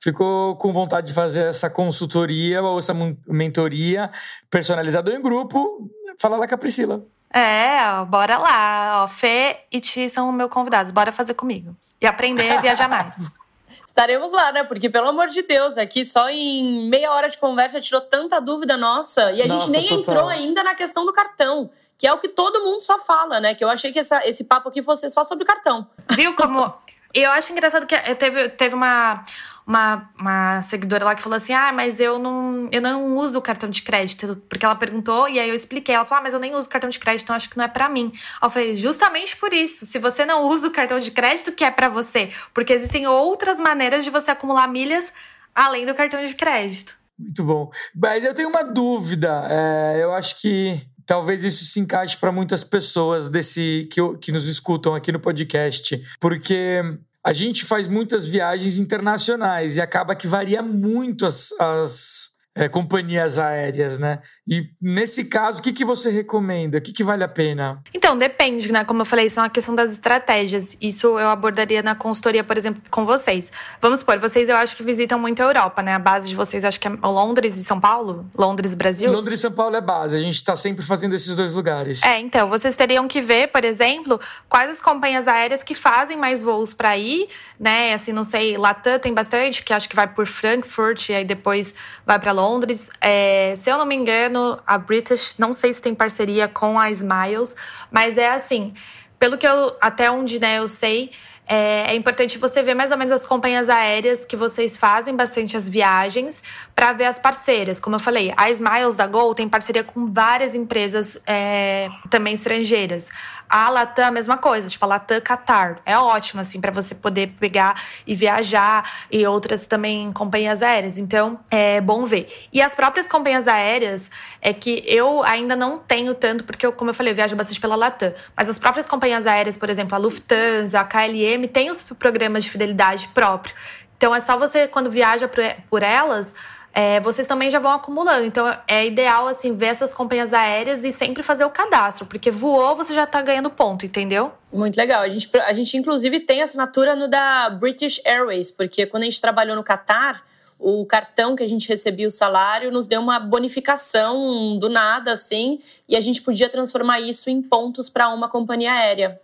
ficou 0.00 0.56
com 0.56 0.72
vontade 0.72 1.08
de 1.08 1.12
fazer 1.12 1.46
essa 1.46 1.68
consultoria 1.68 2.62
ou 2.62 2.78
essa 2.78 2.94
mentoria 3.26 4.10
personalizada 4.48 5.14
em 5.14 5.20
grupo, 5.20 5.90
fala 6.18 6.36
lá 6.36 6.48
com 6.48 6.54
a 6.54 6.58
Priscila. 6.58 7.04
É, 7.32 7.78
ó, 7.92 8.04
bora 8.04 8.38
lá. 8.38 9.04
Ó, 9.04 9.08
Fê 9.08 9.60
e 9.70 9.80
Ti 9.80 10.10
são 10.10 10.32
meus 10.32 10.50
convidados. 10.50 10.90
Bora 10.90 11.12
fazer 11.12 11.34
comigo. 11.34 11.76
E 12.00 12.06
aprender 12.06 12.50
a 12.50 12.60
viajar 12.60 12.88
mais. 12.88 13.16
Estaremos 13.86 14.32
lá, 14.32 14.52
né? 14.52 14.64
Porque, 14.64 14.88
pelo 14.88 15.08
amor 15.08 15.28
de 15.28 15.42
Deus, 15.42 15.76
aqui 15.76 16.04
só 16.04 16.28
em 16.30 16.88
meia 16.88 17.12
hora 17.12 17.28
de 17.28 17.38
conversa 17.38 17.80
tirou 17.80 18.00
tanta 18.00 18.40
dúvida 18.40 18.76
nossa. 18.76 19.32
E 19.32 19.42
a 19.42 19.46
nossa, 19.46 19.66
gente 19.66 19.72
nem 19.72 19.88
total. 19.88 20.00
entrou 20.00 20.28
ainda 20.28 20.62
na 20.62 20.74
questão 20.74 21.04
do 21.04 21.12
cartão. 21.12 21.70
Que 21.98 22.06
é 22.06 22.12
o 22.12 22.18
que 22.18 22.28
todo 22.28 22.64
mundo 22.64 22.82
só 22.82 22.98
fala, 22.98 23.40
né? 23.40 23.54
Que 23.54 23.62
eu 23.62 23.68
achei 23.68 23.92
que 23.92 23.98
essa, 23.98 24.26
esse 24.26 24.44
papo 24.44 24.68
aqui 24.68 24.82
fosse 24.82 25.08
só 25.10 25.24
sobre 25.24 25.44
o 25.44 25.46
cartão. 25.46 25.86
Viu 26.10 26.34
como. 26.34 26.72
eu 27.12 27.30
acho 27.32 27.52
engraçado 27.52 27.86
que 27.86 27.96
teve, 28.14 28.48
teve 28.50 28.74
uma 28.74 29.22
uma, 29.70 30.10
uma 30.18 30.62
seguidora 30.62 31.04
lá 31.04 31.14
que 31.14 31.22
falou 31.22 31.36
assim: 31.36 31.52
Ah, 31.52 31.72
mas 31.72 32.00
eu 32.00 32.18
não, 32.18 32.68
eu 32.72 32.82
não 32.82 33.16
uso 33.16 33.38
o 33.38 33.42
cartão 33.42 33.70
de 33.70 33.82
crédito. 33.82 34.42
Porque 34.48 34.64
ela 34.64 34.74
perguntou 34.74 35.28
e 35.28 35.38
aí 35.38 35.48
eu 35.48 35.54
expliquei. 35.54 35.94
Ela 35.94 36.04
falou: 36.04 36.20
Ah, 36.20 36.22
mas 36.24 36.32
eu 36.34 36.40
nem 36.40 36.54
uso 36.54 36.68
cartão 36.68 36.90
de 36.90 36.98
crédito, 36.98 37.22
então 37.22 37.36
acho 37.36 37.48
que 37.48 37.56
não 37.56 37.64
é 37.64 37.68
para 37.68 37.88
mim. 37.88 38.12
Eu 38.42 38.50
falei: 38.50 38.74
Justamente 38.74 39.36
por 39.36 39.52
isso. 39.52 39.86
Se 39.86 39.98
você 40.00 40.26
não 40.26 40.48
usa 40.48 40.66
o 40.66 40.72
cartão 40.72 40.98
de 40.98 41.12
crédito, 41.12 41.52
que 41.52 41.64
é 41.64 41.70
para 41.70 41.88
você. 41.88 42.30
Porque 42.52 42.72
existem 42.72 43.06
outras 43.06 43.60
maneiras 43.60 44.02
de 44.02 44.10
você 44.10 44.32
acumular 44.32 44.66
milhas 44.66 45.12
além 45.54 45.86
do 45.86 45.94
cartão 45.94 46.24
de 46.24 46.34
crédito. 46.34 46.98
Muito 47.16 47.44
bom. 47.44 47.70
Mas 47.94 48.24
eu 48.24 48.34
tenho 48.34 48.48
uma 48.48 48.64
dúvida. 48.64 49.46
É, 49.48 50.02
eu 50.02 50.12
acho 50.12 50.40
que 50.40 50.84
talvez 51.06 51.44
isso 51.44 51.64
se 51.64 51.78
encaixe 51.78 52.16
para 52.16 52.32
muitas 52.32 52.64
pessoas 52.64 53.28
desse 53.28 53.88
que, 53.92 54.00
que 54.18 54.32
nos 54.32 54.48
escutam 54.48 54.94
aqui 54.94 55.12
no 55.12 55.20
podcast. 55.20 56.02
Porque 56.18 56.82
a 57.24 57.32
gente 57.32 57.64
faz 57.64 57.86
muitas 57.86 58.26
viagens 58.26 58.78
internacionais 58.78 59.76
e 59.76 59.80
acaba 59.80 60.14
que 60.14 60.26
varia 60.26 60.62
muito 60.62 61.26
as, 61.26 61.52
as 61.58 62.29
é, 62.54 62.68
companhias 62.68 63.38
aéreas, 63.38 63.98
né? 63.98 64.20
E 64.46 64.64
nesse 64.80 65.26
caso, 65.26 65.60
o 65.60 65.62
que, 65.62 65.72
que 65.72 65.84
você 65.84 66.10
recomenda? 66.10 66.78
O 66.78 66.80
que, 66.80 66.92
que 66.92 67.04
vale 67.04 67.22
a 67.22 67.28
pena? 67.28 67.80
Então, 67.94 68.18
depende, 68.18 68.72
né? 68.72 68.84
Como 68.84 69.02
eu 69.02 69.04
falei, 69.04 69.26
isso 69.26 69.38
é 69.38 69.42
uma 69.42 69.48
questão 69.48 69.74
das 69.74 69.92
estratégias. 69.92 70.76
Isso 70.80 71.18
eu 71.18 71.28
abordaria 71.28 71.80
na 71.82 71.94
consultoria, 71.94 72.42
por 72.42 72.58
exemplo, 72.58 72.82
com 72.90 73.06
vocês. 73.06 73.52
Vamos 73.80 74.00
supor, 74.00 74.18
vocês 74.18 74.48
eu 74.48 74.56
acho 74.56 74.76
que 74.76 74.82
visitam 74.82 75.18
muito 75.18 75.40
a 75.40 75.46
Europa, 75.46 75.80
né? 75.80 75.94
A 75.94 75.98
base 75.98 76.28
de 76.28 76.34
vocês 76.34 76.64
acho 76.64 76.80
que 76.80 76.88
é 76.88 76.90
Londres 76.90 77.56
e 77.56 77.64
São 77.64 77.78
Paulo? 77.78 78.28
Londres 78.36 78.72
e 78.72 78.76
Brasil? 78.76 79.12
Londres 79.12 79.38
e 79.38 79.42
São 79.42 79.52
Paulo 79.52 79.76
é 79.76 79.80
base. 79.80 80.16
A 80.16 80.20
gente 80.20 80.34
está 80.34 80.56
sempre 80.56 80.84
fazendo 80.84 81.14
esses 81.14 81.36
dois 81.36 81.54
lugares. 81.54 82.02
É, 82.02 82.18
então, 82.18 82.48
vocês 82.48 82.74
teriam 82.74 83.06
que 83.06 83.20
ver, 83.20 83.48
por 83.48 83.64
exemplo, 83.64 84.20
quais 84.48 84.70
as 84.70 84.80
companhias 84.80 85.28
aéreas 85.28 85.62
que 85.62 85.74
fazem 85.74 86.16
mais 86.16 86.42
voos 86.42 86.74
para 86.74 86.96
ir, 86.98 87.28
né? 87.58 87.94
Assim, 87.94 88.12
não 88.12 88.24
sei, 88.24 88.56
Latam 88.56 88.98
tem 88.98 89.14
bastante, 89.14 89.62
que 89.62 89.72
acho 89.72 89.88
que 89.88 89.94
vai 89.94 90.08
por 90.08 90.26
Frankfurt 90.26 91.10
e 91.10 91.14
aí 91.14 91.24
depois 91.24 91.74
vai 92.04 92.18
para 92.18 92.32
Londres. 92.40 92.90
É, 93.00 93.54
se 93.56 93.70
eu 93.70 93.76
não 93.76 93.86
me 93.86 93.94
engano, 93.94 94.58
a 94.66 94.78
British, 94.78 95.34
não 95.38 95.52
sei 95.52 95.72
se 95.72 95.80
tem 95.80 95.94
parceria 95.94 96.48
com 96.48 96.78
a 96.78 96.90
Smiles, 96.90 97.54
mas 97.90 98.16
é 98.16 98.30
assim, 98.30 98.72
pelo 99.18 99.36
que 99.36 99.46
eu 99.46 99.76
até 99.80 100.10
onde 100.10 100.40
né, 100.40 100.58
eu 100.58 100.66
sei, 100.66 101.10
é, 101.52 101.92
é, 101.92 101.96
importante 101.96 102.38
você 102.38 102.62
ver 102.62 102.74
mais 102.74 102.92
ou 102.92 102.96
menos 102.96 103.12
as 103.12 103.26
companhias 103.26 103.68
aéreas 103.68 104.24
que 104.24 104.36
vocês 104.36 104.76
fazem 104.76 105.16
bastante 105.16 105.56
as 105.56 105.68
viagens 105.68 106.40
para 106.76 106.92
ver 106.92 107.06
as 107.06 107.18
parceiras. 107.18 107.80
Como 107.80 107.96
eu 107.96 108.00
falei, 108.00 108.32
a 108.36 108.48
Smiles 108.50 108.96
da 108.96 109.08
Gol 109.08 109.34
tem 109.34 109.48
parceria 109.48 109.82
com 109.82 110.06
várias 110.06 110.54
empresas 110.54 111.20
é, 111.26 111.88
também 112.08 112.34
estrangeiras. 112.34 113.10
A 113.50 113.68
Latam, 113.68 114.06
a 114.06 114.10
mesma 114.12 114.38
coisa, 114.38 114.68
tipo 114.68 114.84
a 114.84 114.88
Latam 114.88 115.20
Qatar. 115.20 115.80
É 115.84 115.98
ótimo, 115.98 116.40
assim, 116.40 116.60
para 116.60 116.70
você 116.70 116.94
poder 116.94 117.34
pegar 117.40 117.74
e 118.06 118.14
viajar 118.14 118.88
e 119.10 119.26
outras 119.26 119.66
também 119.66 120.12
companhias 120.12 120.62
aéreas. 120.62 120.98
Então, 120.98 121.40
é 121.50 121.80
bom 121.80 122.06
ver. 122.06 122.32
E 122.52 122.62
as 122.62 122.74
próprias 122.76 123.08
companhias 123.08 123.48
aéreas, 123.48 124.08
é 124.40 124.52
que 124.52 124.84
eu 124.86 125.24
ainda 125.24 125.56
não 125.56 125.78
tenho 125.78 126.14
tanto, 126.14 126.44
porque 126.44 126.64
eu, 126.64 126.72
como 126.72 126.90
eu 126.90 126.94
falei, 126.94 127.12
eu 127.12 127.16
viajo 127.16 127.34
bastante 127.34 127.60
pela 127.60 127.74
Latam. 127.74 128.14
Mas 128.36 128.48
as 128.48 128.58
próprias 128.58 128.86
companhias 128.86 129.26
aéreas, 129.26 129.56
por 129.56 129.68
exemplo, 129.68 129.96
a 129.96 129.98
Lufthansa, 129.98 130.78
a 130.78 130.84
KLM, 130.84 131.48
tem 131.52 131.70
os 131.70 131.82
programas 131.82 132.44
de 132.44 132.50
fidelidade 132.50 133.08
próprio. 133.08 133.54
Então, 133.96 134.14
é 134.14 134.20
só 134.20 134.38
você, 134.38 134.68
quando 134.68 134.90
viaja 134.90 135.28
por 135.68 135.82
elas 135.82 136.34
é, 136.72 137.00
vocês 137.00 137.26
também 137.26 137.50
já 137.50 137.58
vão 137.58 137.72
acumulando. 137.72 138.24
Então 138.24 138.46
é 138.66 138.86
ideal 138.86 139.26
assim 139.26 139.54
ver 139.54 139.66
essas 139.66 139.92
companhias 139.92 140.32
aéreas 140.32 140.84
e 140.84 140.92
sempre 140.92 141.22
fazer 141.22 141.44
o 141.44 141.50
cadastro, 141.50 142.06
porque 142.06 142.30
voou 142.30 142.76
você 142.76 142.94
já 142.94 143.06
tá 143.06 143.20
ganhando 143.20 143.50
ponto, 143.50 143.84
entendeu? 143.84 144.32
Muito 144.52 144.76
legal. 144.76 145.02
A 145.02 145.08
gente, 145.08 145.28
a 145.38 145.52
gente 145.52 145.76
inclusive 145.76 146.20
tem 146.20 146.42
assinatura 146.42 146.94
no 146.94 147.08
da 147.08 147.50
British 147.50 148.00
Airways, 148.04 148.50
porque 148.50 148.86
quando 148.86 149.02
a 149.02 149.06
gente 149.06 149.20
trabalhou 149.20 149.56
no 149.56 149.64
Qatar, 149.64 150.24
o 150.58 150.84
cartão 150.84 151.34
que 151.34 151.42
a 151.42 151.48
gente 151.48 151.66
recebia 151.68 152.06
o 152.06 152.10
salário 152.10 152.70
nos 152.70 152.86
deu 152.86 153.00
uma 153.00 153.18
bonificação 153.18 154.58
do 154.58 154.68
nada 154.68 155.12
assim, 155.12 155.60
e 155.88 155.96
a 155.96 156.00
gente 156.00 156.20
podia 156.20 156.48
transformar 156.50 157.00
isso 157.00 157.30
em 157.30 157.40
pontos 157.40 157.88
para 157.88 158.10
uma 158.10 158.28
companhia 158.28 158.72
aérea. 158.72 159.18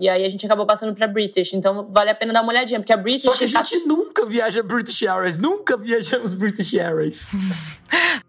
E 0.00 0.08
aí 0.08 0.24
a 0.24 0.28
gente 0.30 0.46
acabou 0.46 0.64
passando 0.64 0.94
pra 0.94 1.06
British. 1.06 1.52
Então 1.52 1.86
vale 1.92 2.08
a 2.08 2.14
pena 2.14 2.32
dar 2.32 2.40
uma 2.40 2.50
olhadinha, 2.50 2.80
porque 2.80 2.92
a 2.92 2.96
British. 2.96 3.24
Só 3.24 3.36
que 3.36 3.44
a 3.44 3.46
gente 3.46 3.86
nunca 3.86 4.24
viaja 4.24 4.62
British 4.62 5.02
Airways, 5.02 5.36
nunca 5.36 5.76
viajamos 5.76 6.32
British 6.32 6.72
Airways. 6.72 7.28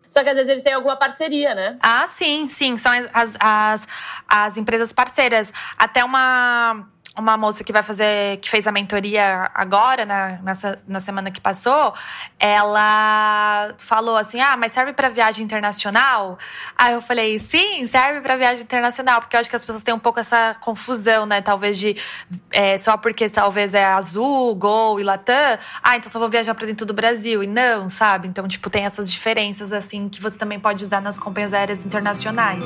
Só 0.09 0.21
que 0.21 0.29
às 0.29 0.35
vezes 0.35 0.51
eles 0.51 0.63
têm 0.63 0.73
alguma 0.73 0.97
parceria, 0.97 1.55
né? 1.55 1.77
Ah, 1.79 2.05
sim, 2.05 2.45
sim. 2.45 2.77
São 2.77 2.91
as, 2.91 3.37
as, 3.39 3.87
as 4.27 4.57
empresas 4.57 4.91
parceiras. 4.91 5.53
Até 5.77 6.03
uma 6.03 6.85
uma 7.17 7.35
moça 7.35 7.63
que 7.63 7.73
vai 7.73 7.83
fazer, 7.83 8.37
que 8.37 8.49
fez 8.49 8.65
a 8.67 8.71
mentoria 8.71 9.51
agora, 9.53 10.05
na, 10.05 10.39
nessa, 10.41 10.77
na 10.87 10.99
semana 10.99 11.29
que 11.29 11.41
passou, 11.41 11.93
ela 12.39 13.73
falou 13.77 14.15
assim: 14.15 14.39
Ah, 14.39 14.55
mas 14.55 14.71
serve 14.71 14.93
para 14.93 15.09
viagem 15.09 15.43
internacional? 15.43 16.37
Aí 16.77 16.93
eu 16.93 17.01
falei: 17.01 17.37
Sim, 17.37 17.85
serve 17.85 18.21
para 18.21 18.37
viagem 18.37 18.63
internacional, 18.63 19.19
porque 19.19 19.35
eu 19.35 19.41
acho 19.41 19.49
que 19.49 19.55
as 19.55 19.65
pessoas 19.65 19.83
têm 19.83 19.93
um 19.93 19.99
pouco 19.99 20.19
essa 20.19 20.55
confusão, 20.61 21.25
né? 21.25 21.41
Talvez 21.41 21.77
de 21.77 21.95
é, 22.51 22.77
só 22.77 22.95
porque 22.95 23.29
talvez 23.29 23.73
é 23.73 23.85
azul, 23.85 24.55
Gol 24.55 24.99
e 24.99 25.03
Latam, 25.03 25.57
ah, 25.83 25.97
então 25.97 26.09
só 26.09 26.17
vou 26.17 26.29
viajar 26.29 26.55
para 26.55 26.65
dentro 26.65 26.85
do 26.85 26.93
Brasil. 26.93 27.43
E 27.43 27.47
não, 27.47 27.89
sabe? 27.89 28.29
Então, 28.29 28.47
tipo, 28.47 28.69
tem 28.69 28.85
essas 28.85 29.11
diferenças, 29.11 29.73
assim, 29.73 30.07
que 30.07 30.21
você 30.21 30.37
também 30.37 30.59
pode 30.59 30.83
usar 30.83 31.01
nas 31.01 31.19
companhias 31.19 31.53
aéreas 31.53 31.83
internacionais. 31.83 32.63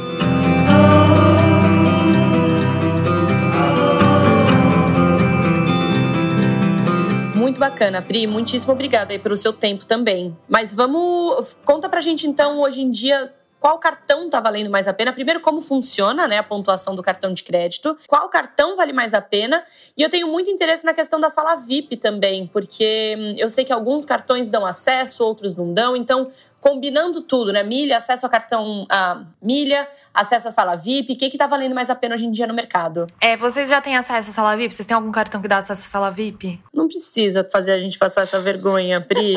Muito 7.56 7.72
bacana, 7.72 8.02
Pri. 8.02 8.28
Muitíssimo 8.28 8.74
obrigada 8.74 9.14
aí 9.14 9.20
pelo 9.20 9.38
seu 9.38 9.54
tempo 9.54 9.86
também. 9.86 10.38
Mas 10.46 10.74
vamos. 10.74 11.56
Conta 11.64 11.88
pra 11.88 12.02
gente 12.02 12.28
então, 12.28 12.60
hoje 12.60 12.82
em 12.82 12.92
dia, 12.92 13.34
qual 13.62 13.80
cartão 13.80 14.26
está 14.26 14.42
valendo 14.42 14.70
mais 14.70 14.90
a 14.90 14.94
pena. 14.94 15.14
Primeiro, 15.14 15.40
como 15.40 15.62
funciona 15.62 16.28
né, 16.28 16.38
a 16.38 16.44
pontuação 16.44 16.98
do 16.98 17.02
cartão 17.02 17.34
de 17.34 17.46
crédito, 17.46 17.98
qual 18.10 18.28
cartão 18.28 18.76
vale 18.76 18.92
mais 18.92 19.14
a 19.14 19.22
pena. 19.22 19.64
E 19.98 20.04
eu 20.04 20.10
tenho 20.10 20.28
muito 20.28 20.52
interesse 20.52 20.84
na 20.84 20.94
questão 20.94 21.18
da 21.18 21.30
sala 21.30 21.56
VIP 21.56 21.96
também, 21.96 22.46
porque 22.46 23.16
hum, 23.18 23.36
eu 23.38 23.50
sei 23.50 23.64
que 23.64 23.72
alguns 23.72 24.04
cartões 24.04 24.50
dão 24.50 24.66
acesso, 24.66 25.24
outros 25.24 25.56
não 25.56 25.74
dão. 25.74 25.96
Então, 25.96 26.32
combinando 26.66 27.22
tudo, 27.22 27.54
né? 27.54 27.62
Milha, 27.62 28.00
acesso 28.00 28.26
ao 28.26 28.30
cartão 28.32 28.88
a 28.90 29.24
milha, 29.40 29.88
acesso 30.12 30.48
à 30.48 30.52
sala 30.52 30.76
VIP. 30.76 31.14
O 31.14 31.16
que 31.16 31.28
está 31.28 31.46
valendo 31.46 31.76
mais 31.76 31.92
a 31.92 31.96
pena 31.96 32.16
hoje 32.16 32.26
em 32.26 32.32
dia 32.32 32.48
no 32.48 32.56
mercado? 32.56 33.06
É, 33.22 33.38
vocês 33.38 33.70
já 33.70 33.80
têm 33.80 33.96
acesso 33.96 34.32
à 34.32 34.34
sala 34.34 34.58
VIP? 34.58 34.74
Vocês 34.74 34.88
têm 34.88 34.96
algum 34.96 35.12
cartão 35.12 35.40
que 35.40 35.48
dá 35.48 35.60
acesso 35.60 35.84
à 35.84 35.86
sala 35.86 36.10
VIP? 36.10 36.60
Não 36.74 36.88
precisa 36.88 37.48
fazer 37.48 37.72
a 37.72 37.78
gente 37.78 38.00
passar 38.00 38.24
essa 38.24 38.40
vergonha, 38.40 39.00
Pri. 39.00 39.36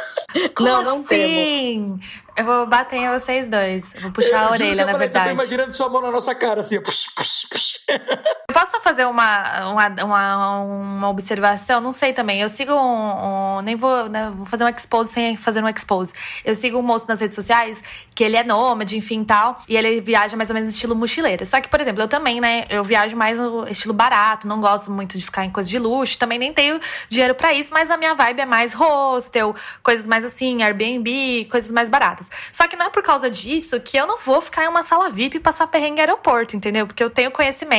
Como 0.54 0.68
não, 0.68 0.82
não 0.82 1.00
assim? 1.00 1.98
Eu 2.36 2.44
vou 2.44 2.66
bater 2.66 2.96
em 2.96 3.08
vocês 3.08 3.48
dois. 3.48 3.94
Eu 3.94 4.02
vou 4.02 4.12
puxar 4.12 4.42
eu 4.42 4.48
a 4.48 4.50
orelha, 4.50 4.84
na 4.84 4.98
verdade. 4.98 5.30
Eu 5.30 5.34
tô 5.34 5.42
imaginando 5.42 5.74
sua 5.74 5.88
mão 5.88 6.02
na 6.02 6.10
nossa 6.10 6.34
cara, 6.34 6.60
assim. 6.60 6.78
Push, 6.78 7.08
push, 7.16 7.46
push. 7.48 7.75
Eu 7.88 8.54
posso 8.54 8.80
fazer 8.80 9.04
uma, 9.06 9.70
uma, 9.70 10.04
uma, 10.04 10.60
uma, 10.60 11.08
observação? 11.08 11.80
Não 11.80 11.92
sei 11.92 12.12
também. 12.12 12.40
Eu 12.40 12.48
sigo 12.48 12.72
um. 12.72 13.58
um 13.58 13.60
nem 13.62 13.76
vou, 13.76 14.08
né, 14.08 14.30
vou 14.34 14.44
fazer 14.46 14.64
um 14.64 14.68
expose 14.68 15.12
sem 15.12 15.36
fazer 15.36 15.62
um 15.62 15.68
expose. 15.68 16.12
Eu 16.44 16.54
sigo 16.54 16.78
um 16.78 16.82
moço 16.82 17.06
nas 17.06 17.20
redes 17.20 17.36
sociais 17.36 17.82
que 18.14 18.24
ele 18.24 18.36
é 18.36 18.42
nômade, 18.42 18.96
enfim 18.96 19.22
tal. 19.22 19.60
E 19.68 19.76
ele 19.76 20.00
viaja 20.00 20.36
mais 20.36 20.50
ou 20.50 20.54
menos 20.54 20.70
estilo 20.70 20.96
mochileiro. 20.96 21.46
Só 21.46 21.60
que, 21.60 21.68
por 21.68 21.80
exemplo, 21.80 22.02
eu 22.02 22.08
também, 22.08 22.40
né? 22.40 22.66
Eu 22.68 22.82
viajo 22.82 23.16
mais 23.16 23.38
no 23.38 23.68
estilo 23.68 23.94
barato, 23.94 24.48
não 24.48 24.60
gosto 24.60 24.90
muito 24.90 25.16
de 25.16 25.24
ficar 25.24 25.44
em 25.44 25.50
coisas 25.50 25.70
de 25.70 25.78
luxo. 25.78 26.18
Também 26.18 26.38
nem 26.38 26.52
tenho 26.52 26.80
dinheiro 27.08 27.34
para 27.34 27.52
isso, 27.52 27.72
mas 27.72 27.90
a 27.90 27.96
minha 27.96 28.14
vibe 28.14 28.40
é 28.40 28.46
mais 28.46 28.74
hostel, 28.74 29.54
coisas 29.82 30.06
mais 30.06 30.24
assim, 30.24 30.62
Airbnb, 30.62 31.46
coisas 31.50 31.70
mais 31.70 31.88
baratas. 31.88 32.28
Só 32.52 32.66
que 32.66 32.76
não 32.76 32.86
é 32.86 32.90
por 32.90 33.02
causa 33.02 33.30
disso 33.30 33.78
que 33.80 33.96
eu 33.96 34.06
não 34.06 34.18
vou 34.18 34.40
ficar 34.40 34.64
em 34.64 34.68
uma 34.68 34.82
sala 34.82 35.10
VIP 35.10 35.36
e 35.36 35.40
passar 35.40 35.66
perrengue 35.66 36.00
aeroporto, 36.00 36.56
entendeu? 36.56 36.86
Porque 36.86 37.02
eu 37.02 37.10
tenho 37.10 37.30
conhecimento 37.30 37.75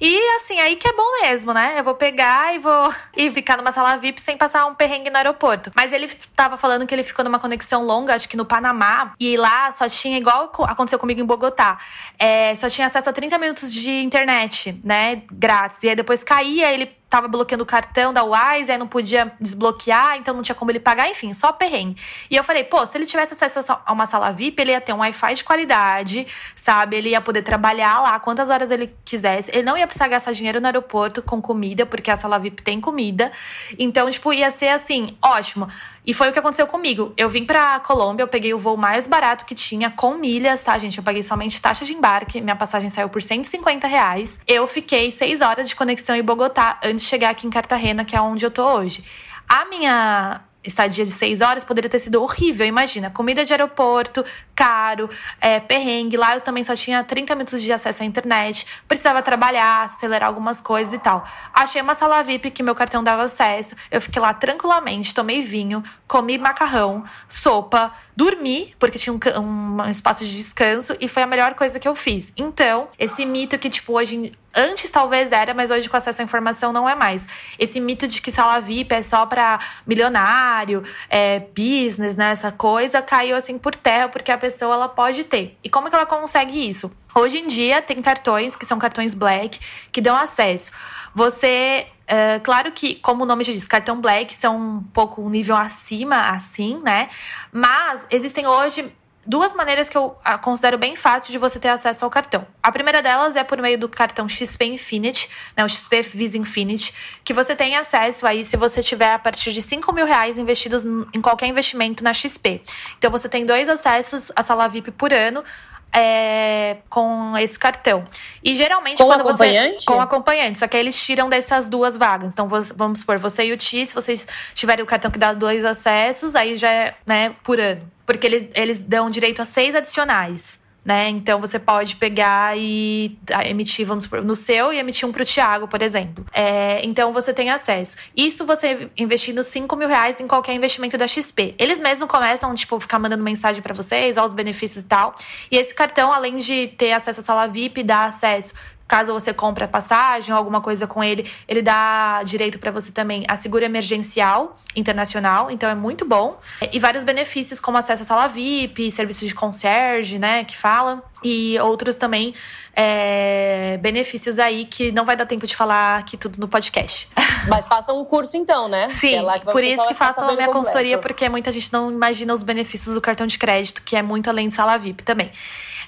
e 0.00 0.36
assim, 0.36 0.58
aí 0.60 0.76
que 0.76 0.88
é 0.88 0.92
bom 0.92 1.20
mesmo, 1.22 1.52
né? 1.52 1.74
Eu 1.78 1.84
vou 1.84 1.94
pegar 1.94 2.54
e 2.54 2.58
vou 2.58 2.92
e 3.16 3.30
ficar 3.30 3.56
numa 3.56 3.72
sala 3.72 3.96
VIP 3.96 4.20
sem 4.20 4.36
passar 4.36 4.66
um 4.66 4.74
perrengue 4.74 5.10
no 5.10 5.16
aeroporto. 5.16 5.70
Mas 5.74 5.92
ele 5.92 6.08
tava 6.34 6.56
falando 6.56 6.86
que 6.86 6.94
ele 6.94 7.04
ficou 7.04 7.24
numa 7.24 7.38
conexão 7.38 7.84
longa, 7.84 8.14
acho 8.14 8.28
que 8.28 8.36
no 8.36 8.44
Panamá, 8.44 9.14
e 9.18 9.36
lá 9.36 9.70
só 9.72 9.88
tinha, 9.88 10.18
igual 10.18 10.50
aconteceu 10.64 10.98
comigo 10.98 11.20
em 11.20 11.24
Bogotá, 11.24 11.78
é, 12.18 12.54
só 12.54 12.68
tinha 12.68 12.86
acesso 12.86 13.08
a 13.08 13.12
30 13.12 13.38
minutos 13.38 13.72
de 13.72 14.02
internet, 14.02 14.80
né? 14.84 15.22
Grátis. 15.30 15.82
E 15.82 15.88
aí 15.88 15.96
depois 15.96 16.24
caía, 16.24 16.72
ele 16.72 17.01
tava 17.12 17.28
bloqueando 17.28 17.62
o 17.62 17.66
cartão 17.66 18.10
da 18.10 18.24
Wise, 18.24 18.72
aí 18.72 18.78
não 18.78 18.88
podia 18.88 19.34
desbloquear, 19.38 20.16
então 20.16 20.32
não 20.32 20.40
tinha 20.40 20.54
como 20.54 20.70
ele 20.70 20.80
pagar, 20.80 21.10
enfim, 21.10 21.34
só 21.34 21.52
perrengue. 21.52 22.00
E 22.30 22.34
eu 22.34 22.42
falei, 22.42 22.64
pô, 22.64 22.86
se 22.86 22.96
ele 22.96 23.04
tivesse 23.04 23.34
acesso 23.34 23.70
a 23.84 23.92
uma 23.92 24.06
sala 24.06 24.32
VIP, 24.32 24.62
ele 24.62 24.70
ia 24.70 24.80
ter 24.80 24.94
um 24.94 25.00
Wi-Fi 25.00 25.34
de 25.34 25.44
qualidade, 25.44 26.26
sabe? 26.56 26.96
Ele 26.96 27.10
ia 27.10 27.20
poder 27.20 27.42
trabalhar 27.42 28.00
lá 28.00 28.18
quantas 28.18 28.48
horas 28.48 28.70
ele 28.70 28.96
quisesse. 29.04 29.50
Ele 29.52 29.62
não 29.62 29.76
ia 29.76 29.86
precisar 29.86 30.08
gastar 30.08 30.32
dinheiro 30.32 30.58
no 30.58 30.64
aeroporto 30.64 31.22
com 31.22 31.38
comida, 31.42 31.84
porque 31.84 32.10
a 32.10 32.16
sala 32.16 32.38
VIP 32.38 32.62
tem 32.62 32.80
comida. 32.80 33.30
Então, 33.78 34.10
tipo, 34.10 34.32
ia 34.32 34.50
ser 34.50 34.68
assim, 34.68 35.14
ótimo. 35.20 35.68
E 36.04 36.12
foi 36.12 36.30
o 36.30 36.32
que 36.32 36.38
aconteceu 36.38 36.66
comigo. 36.66 37.12
Eu 37.16 37.28
vim 37.28 37.44
pra 37.44 37.78
Colômbia, 37.80 38.24
eu 38.24 38.28
peguei 38.28 38.52
o 38.52 38.58
voo 38.58 38.76
mais 38.76 39.06
barato 39.06 39.44
que 39.44 39.54
tinha, 39.54 39.88
com 39.88 40.14
milhas, 40.14 40.64
tá, 40.64 40.76
gente? 40.76 40.98
Eu 40.98 41.04
paguei 41.04 41.22
somente 41.22 41.60
taxa 41.62 41.84
de 41.84 41.94
embarque, 41.94 42.40
minha 42.40 42.56
passagem 42.56 42.90
saiu 42.90 43.08
por 43.08 43.22
150 43.22 43.86
reais. 43.86 44.40
Eu 44.46 44.66
fiquei 44.66 45.12
seis 45.12 45.42
horas 45.42 45.68
de 45.68 45.76
conexão 45.76 46.16
em 46.16 46.22
Bogotá 46.22 46.80
antes 46.82 47.01
de 47.02 47.08
chegar 47.08 47.30
aqui 47.30 47.46
em 47.46 47.50
Cartagena, 47.50 48.04
que 48.04 48.16
é 48.16 48.20
onde 48.20 48.44
eu 48.44 48.50
tô 48.50 48.64
hoje. 48.64 49.04
A 49.48 49.64
minha 49.66 50.40
estadia 50.64 51.04
de 51.04 51.10
seis 51.10 51.40
horas 51.40 51.64
poderia 51.64 51.90
ter 51.90 51.98
sido 51.98 52.22
horrível. 52.22 52.66
Imagina, 52.66 53.10
comida 53.10 53.44
de 53.44 53.52
aeroporto, 53.52 54.24
caro, 54.54 55.08
é, 55.40 55.58
perrengue. 55.60 56.16
Lá 56.16 56.34
eu 56.34 56.40
também 56.40 56.62
só 56.62 56.74
tinha 56.74 57.02
30 57.02 57.34
minutos 57.34 57.62
de 57.62 57.72
acesso 57.72 58.02
à 58.02 58.06
internet, 58.06 58.66
precisava 58.86 59.22
trabalhar, 59.22 59.84
acelerar 59.84 60.28
algumas 60.28 60.60
coisas 60.60 60.94
e 60.94 60.98
tal. 60.98 61.24
Achei 61.52 61.82
uma 61.82 61.94
sala 61.94 62.22
VIP 62.22 62.50
que 62.50 62.62
meu 62.62 62.74
cartão 62.74 63.02
dava 63.02 63.24
acesso. 63.24 63.74
Eu 63.90 64.00
fiquei 64.00 64.20
lá 64.20 64.32
tranquilamente, 64.32 65.14
tomei 65.14 65.42
vinho, 65.42 65.82
comi 66.06 66.38
macarrão, 66.38 67.04
sopa, 67.28 67.92
dormi, 68.16 68.74
porque 68.78 68.98
tinha 68.98 69.12
um, 69.12 69.18
um, 69.40 69.90
espaço 69.90 70.24
de 70.24 70.36
descanso 70.36 70.96
e 71.00 71.08
foi 71.08 71.22
a 71.22 71.26
melhor 71.26 71.54
coisa 71.54 71.78
que 71.80 71.88
eu 71.88 71.94
fiz. 71.94 72.32
Então, 72.36 72.88
esse 72.98 73.26
mito 73.26 73.58
que, 73.58 73.68
tipo, 73.68 73.94
hoje 73.94 74.32
Antes 74.54 74.90
talvez 74.90 75.32
era, 75.32 75.54
mas 75.54 75.70
hoje 75.70 75.88
com 75.88 75.96
acesso 75.96 76.20
à 76.20 76.24
informação 76.24 76.72
não 76.72 76.88
é 76.88 76.94
mais. 76.94 77.26
Esse 77.58 77.80
mito 77.80 78.06
de 78.06 78.20
que 78.20 78.30
sala 78.30 78.60
VIP 78.60 78.94
é 78.94 79.02
só 79.02 79.24
para 79.24 79.58
milionário, 79.86 80.82
é, 81.08 81.40
business, 81.40 82.16
né? 82.16 82.32
Essa 82.32 82.52
coisa 82.52 83.00
caiu 83.00 83.36
assim 83.36 83.58
por 83.58 83.74
terra 83.74 84.08
porque 84.08 84.30
a 84.30 84.38
pessoa 84.38 84.74
ela 84.74 84.88
pode 84.88 85.24
ter. 85.24 85.56
E 85.64 85.68
como 85.68 85.88
que 85.88 85.94
ela 85.94 86.06
consegue 86.06 86.68
isso? 86.68 86.94
Hoje 87.14 87.38
em 87.38 87.46
dia 87.46 87.80
tem 87.80 88.00
cartões 88.00 88.56
que 88.56 88.66
são 88.66 88.78
cartões 88.78 89.14
black 89.14 89.58
que 89.90 90.00
dão 90.00 90.16
acesso. 90.16 90.72
Você 91.14 91.86
Uh, 92.02 92.38
claro 92.42 92.70
que, 92.72 92.96
como 92.96 93.22
o 93.22 93.26
nome 93.26 93.42
já 93.42 93.54
diz, 93.54 93.66
cartão 93.66 93.98
black 93.98 94.34
são 94.34 94.56
um 94.58 94.82
pouco 94.92 95.22
um 95.22 95.30
nível 95.30 95.56
acima, 95.56 96.30
assim, 96.30 96.78
né? 96.82 97.08
Mas 97.50 98.06
existem 98.10 98.46
hoje 98.46 98.92
duas 99.26 99.52
maneiras 99.52 99.88
que 99.88 99.96
eu 99.96 100.16
ah, 100.24 100.36
considero 100.36 100.76
bem 100.76 100.96
fácil 100.96 101.30
de 101.30 101.38
você 101.38 101.58
ter 101.58 101.68
acesso 101.68 102.04
ao 102.04 102.10
cartão. 102.10 102.46
A 102.62 102.72
primeira 102.72 103.00
delas 103.00 103.36
é 103.36 103.44
por 103.44 103.60
meio 103.60 103.78
do 103.78 103.88
cartão 103.88 104.28
XP 104.28 104.64
Infinity, 104.64 105.28
né, 105.56 105.64
o 105.64 105.68
XP 105.68 106.02
Visa 106.02 106.38
Infinity, 106.38 106.92
que 107.24 107.32
você 107.32 107.54
tem 107.54 107.76
acesso 107.76 108.26
aí 108.26 108.42
se 108.42 108.56
você 108.56 108.82
tiver 108.82 109.12
a 109.12 109.18
partir 109.18 109.52
de 109.52 109.62
5 109.62 109.92
mil 109.92 110.06
reais 110.06 110.38
investidos 110.38 110.84
em 110.84 111.20
qualquer 111.20 111.46
investimento 111.46 112.02
na 112.02 112.12
XP. 112.12 112.62
Então 112.98 113.10
você 113.10 113.28
tem 113.28 113.46
dois 113.46 113.68
acessos 113.68 114.32
à 114.34 114.42
sala 114.42 114.68
VIP 114.68 114.90
por 114.90 115.12
ano 115.12 115.44
é, 115.92 116.78
com 116.88 117.36
esse 117.36 117.58
cartão. 117.58 118.04
E 118.42 118.54
geralmente 118.54 118.98
com 118.98 119.04
quando 119.04 119.20
acompanhante? 119.20 119.84
você 119.84 119.86
com 119.86 120.00
acompanhante, 120.00 120.58
só 120.58 120.66
que 120.66 120.76
aí 120.76 120.82
eles 120.82 121.00
tiram 121.04 121.28
dessas 121.28 121.68
duas 121.68 121.96
vagas. 121.96 122.32
Então 122.32 122.48
vamos 122.48 123.00
supor, 123.00 123.18
você 123.18 123.46
e 123.46 123.52
o 123.52 123.56
Ti, 123.56 123.84
se 123.84 123.94
vocês 123.94 124.26
tiverem 124.54 124.82
o 124.82 124.86
cartão 124.86 125.10
que 125.10 125.18
dá 125.18 125.32
dois 125.34 125.64
acessos, 125.64 126.34
aí 126.34 126.56
já 126.56 126.70
é, 126.70 126.94
né, 127.04 127.36
por 127.42 127.60
ano, 127.60 127.82
porque 128.06 128.26
eles 128.26 128.48
eles 128.54 128.78
dão 128.78 129.10
direito 129.10 129.42
a 129.42 129.44
seis 129.44 129.74
adicionais 129.74 130.61
né? 130.84 131.08
Então 131.08 131.40
você 131.40 131.58
pode 131.58 131.96
pegar 131.96 132.56
e 132.58 133.16
ah, 133.32 133.46
emitir, 133.46 133.86
vamos 133.86 134.08
no 134.10 134.34
seu 134.34 134.72
e 134.72 134.78
emitir 134.78 135.08
um 135.08 135.12
para 135.12 135.22
o 135.22 135.26
Thiago, 135.26 135.68
por 135.68 135.80
exemplo. 135.80 136.24
É, 136.32 136.84
então 136.84 137.12
você 137.12 137.32
tem 137.32 137.50
acesso. 137.50 137.96
Isso 138.16 138.44
você 138.44 138.90
investindo 138.96 139.42
5 139.42 139.74
mil 139.76 139.88
reais 139.88 140.20
em 140.20 140.26
qualquer 140.26 140.54
investimento 140.54 140.96
da 140.96 141.06
XP. 141.06 141.54
Eles 141.58 141.80
mesmos 141.80 142.08
começam, 142.08 142.54
tipo, 142.54 142.78
ficar 142.80 142.98
mandando 142.98 143.22
mensagem 143.22 143.62
para 143.62 143.74
vocês, 143.74 144.18
aos 144.18 144.34
benefícios 144.34 144.84
e 144.84 144.86
tal. 144.86 145.14
E 145.50 145.56
esse 145.56 145.74
cartão, 145.74 146.12
além 146.12 146.36
de 146.36 146.68
ter 146.68 146.92
acesso 146.92 147.20
à 147.20 147.22
sala 147.22 147.46
VIP, 147.46 147.82
dá 147.82 148.06
acesso 148.06 148.54
caso 148.92 149.14
você 149.14 149.32
compre 149.32 149.64
a 149.64 149.68
passagem 149.68 150.34
ou 150.34 150.38
alguma 150.38 150.60
coisa 150.60 150.86
com 150.86 151.02
ele, 151.02 151.26
ele 151.48 151.62
dá 151.62 152.22
direito 152.24 152.58
para 152.58 152.70
você 152.70 152.92
também 152.92 153.24
a 153.26 153.38
seguro 153.38 153.64
emergencial 153.64 154.54
internacional, 154.76 155.50
então 155.50 155.70
é 155.70 155.74
muito 155.74 156.04
bom. 156.04 156.38
E 156.70 156.78
vários 156.78 157.02
benefícios, 157.02 157.58
como 157.58 157.78
acesso 157.78 158.02
à 158.02 158.04
sala 158.04 158.28
VIP, 158.28 158.90
serviços 158.90 159.26
de 159.26 159.34
concierge, 159.34 160.18
né, 160.18 160.44
que 160.44 160.54
fala. 160.54 161.02
E 161.24 161.58
outros 161.60 161.96
também 161.96 162.34
é, 162.76 163.78
benefícios 163.80 164.38
aí 164.38 164.66
que 164.66 164.92
não 164.92 165.06
vai 165.06 165.16
dar 165.16 165.24
tempo 165.24 165.46
de 165.46 165.56
falar 165.56 166.00
aqui 166.00 166.18
tudo 166.18 166.38
no 166.38 166.46
podcast. 166.46 167.08
Mas 167.48 167.68
façam 167.68 167.98
um 167.98 168.04
curso 168.04 168.36
então, 168.36 168.68
né? 168.68 168.90
Sim, 168.90 169.24
é 169.26 169.38
por 169.38 169.64
isso 169.64 169.86
que 169.86 169.94
façam 169.94 170.24
a 170.24 170.26
minha 170.26 170.46
completo. 170.46 170.52
consultoria, 170.52 170.98
porque 170.98 171.28
muita 171.30 171.50
gente 171.50 171.72
não 171.72 171.90
imagina 171.90 172.34
os 172.34 172.42
benefícios 172.42 172.94
do 172.94 173.00
cartão 173.00 173.26
de 173.26 173.38
crédito, 173.38 173.82
que 173.82 173.96
é 173.96 174.02
muito 174.02 174.28
além 174.28 174.48
de 174.48 174.54
sala 174.54 174.76
VIP 174.76 175.02
também. 175.02 175.30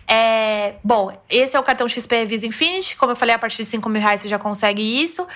É, 0.07 0.75
bom, 0.85 1.13
esse 1.31 1.57
é 1.57 1.61
o 1.61 1.63
cartão 1.63 1.89
XP 1.89 2.27
Visa 2.27 2.47
Infinity. 2.47 2.97
Como 2.97 3.13
eu 3.13 3.17
falei, 3.17 3.35
a 3.35 3.39
partir 3.39 3.59
de 3.59 3.65
5 3.65 3.89
mil 3.89 4.01
reais 4.01 4.21
você 4.21 4.29
já 4.29 4.39
consegue 4.39 4.83
isso. 5.03 5.27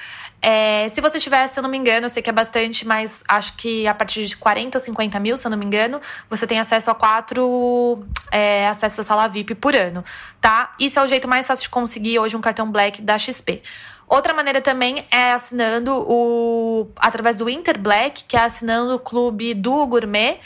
É, 0.41 0.89
se 0.89 1.01
você 1.01 1.19
tiver, 1.19 1.47
se 1.49 1.59
eu 1.59 1.63
não 1.63 1.71
me 1.71 1.77
engano, 1.77 2.07
eu 2.07 2.09
sei 2.09 2.23
que 2.23 2.31
é 2.31 2.33
bastante, 2.33 2.87
mas 2.87 3.25
acho 3.27 3.57
que 3.57 3.87
a 3.89 3.95
partir 3.95 4.25
de 4.27 4.37
40 4.37 4.79
ou 4.79 4.81
50 4.81 5.19
mil, 5.19 5.37
se 5.37 5.47
eu 5.47 5.51
não 5.51 5.59
me 5.59 5.65
engano, 5.65 6.01
você 6.31 6.47
tem 6.47 6.61
acesso 6.61 6.91
a 6.91 6.95
quatro 6.95 8.05
é, 8.31 8.69
acessos 8.69 9.01
à 9.01 9.03
sala 9.03 9.27
VIP 9.27 9.55
por 9.57 9.75
ano, 9.75 10.05
tá? 10.41 10.73
Isso 10.79 10.99
é 10.99 11.03
o 11.03 11.07
jeito 11.09 11.27
mais 11.27 11.47
fácil 11.47 11.65
de 11.65 11.71
conseguir 11.71 12.19
hoje 12.19 12.37
um 12.37 12.41
cartão 12.41 12.71
Black 12.71 13.03
da 13.03 13.19
XP. 13.19 13.63
Outra 14.07 14.33
maneira 14.33 14.61
também 14.61 15.05
é 15.11 15.33
assinando 15.33 15.93
o 16.09 16.89
através 16.97 17.39
do 17.39 17.51
Inter 17.51 17.79
Black, 17.79 18.25
que 18.25 18.37
é 18.37 18.41
assinando 18.41 18.95
o 18.95 18.99
clube 18.99 19.55
do 19.55 19.87
Gourmet 19.87 20.39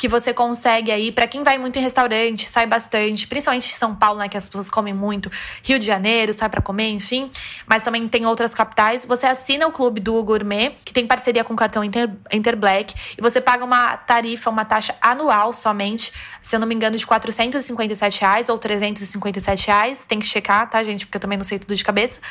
que 0.00 0.08
você 0.08 0.32
consegue 0.32 0.90
aí, 0.90 1.12
para 1.12 1.26
quem 1.26 1.42
vai 1.42 1.58
muito 1.58 1.78
em 1.78 1.82
restaurante, 1.82 2.48
sai 2.48 2.66
bastante, 2.66 3.26
principalmente 3.26 3.70
em 3.70 3.76
São 3.76 3.94
Paulo, 3.94 4.18
né, 4.18 4.30
que 4.30 4.36
as 4.38 4.48
pessoas 4.48 4.70
comem 4.70 4.94
muito, 4.94 5.30
Rio 5.62 5.78
de 5.78 5.84
Janeiro, 5.84 6.32
sai 6.32 6.48
para 6.48 6.62
comer, 6.62 6.88
enfim, 6.88 7.28
mas 7.66 7.82
também 7.82 8.08
tem 8.08 8.24
outras 8.24 8.54
capitais. 8.54 9.04
Você 9.04 9.26
assina 9.26 9.66
o 9.66 9.70
clube 9.70 10.00
do 10.00 10.24
Gourmet, 10.24 10.70
que 10.86 10.94
tem 10.94 11.06
parceria 11.06 11.44
com 11.44 11.52
o 11.52 11.56
cartão 11.56 11.84
Inter, 11.84 12.08
Inter 12.32 12.56
Black, 12.56 12.94
e 13.18 13.20
você 13.20 13.42
paga 13.42 13.62
uma 13.62 13.94
tarifa, 13.98 14.48
uma 14.48 14.64
taxa 14.64 14.96
anual 15.02 15.52
somente, 15.52 16.10
se 16.40 16.56
eu 16.56 16.60
não 16.60 16.66
me 16.66 16.74
engano, 16.74 16.96
de 16.96 17.06
457 17.06 18.22
reais 18.22 18.48
ou 18.48 18.56
357 18.56 19.66
reais. 19.66 20.06
Tem 20.06 20.18
que 20.18 20.26
checar, 20.26 20.70
tá, 20.70 20.82
gente? 20.82 21.04
Porque 21.04 21.18
eu 21.18 21.20
também 21.20 21.36
não 21.36 21.44
sei 21.44 21.58
tudo 21.58 21.74
de 21.74 21.84
cabeça. 21.84 22.22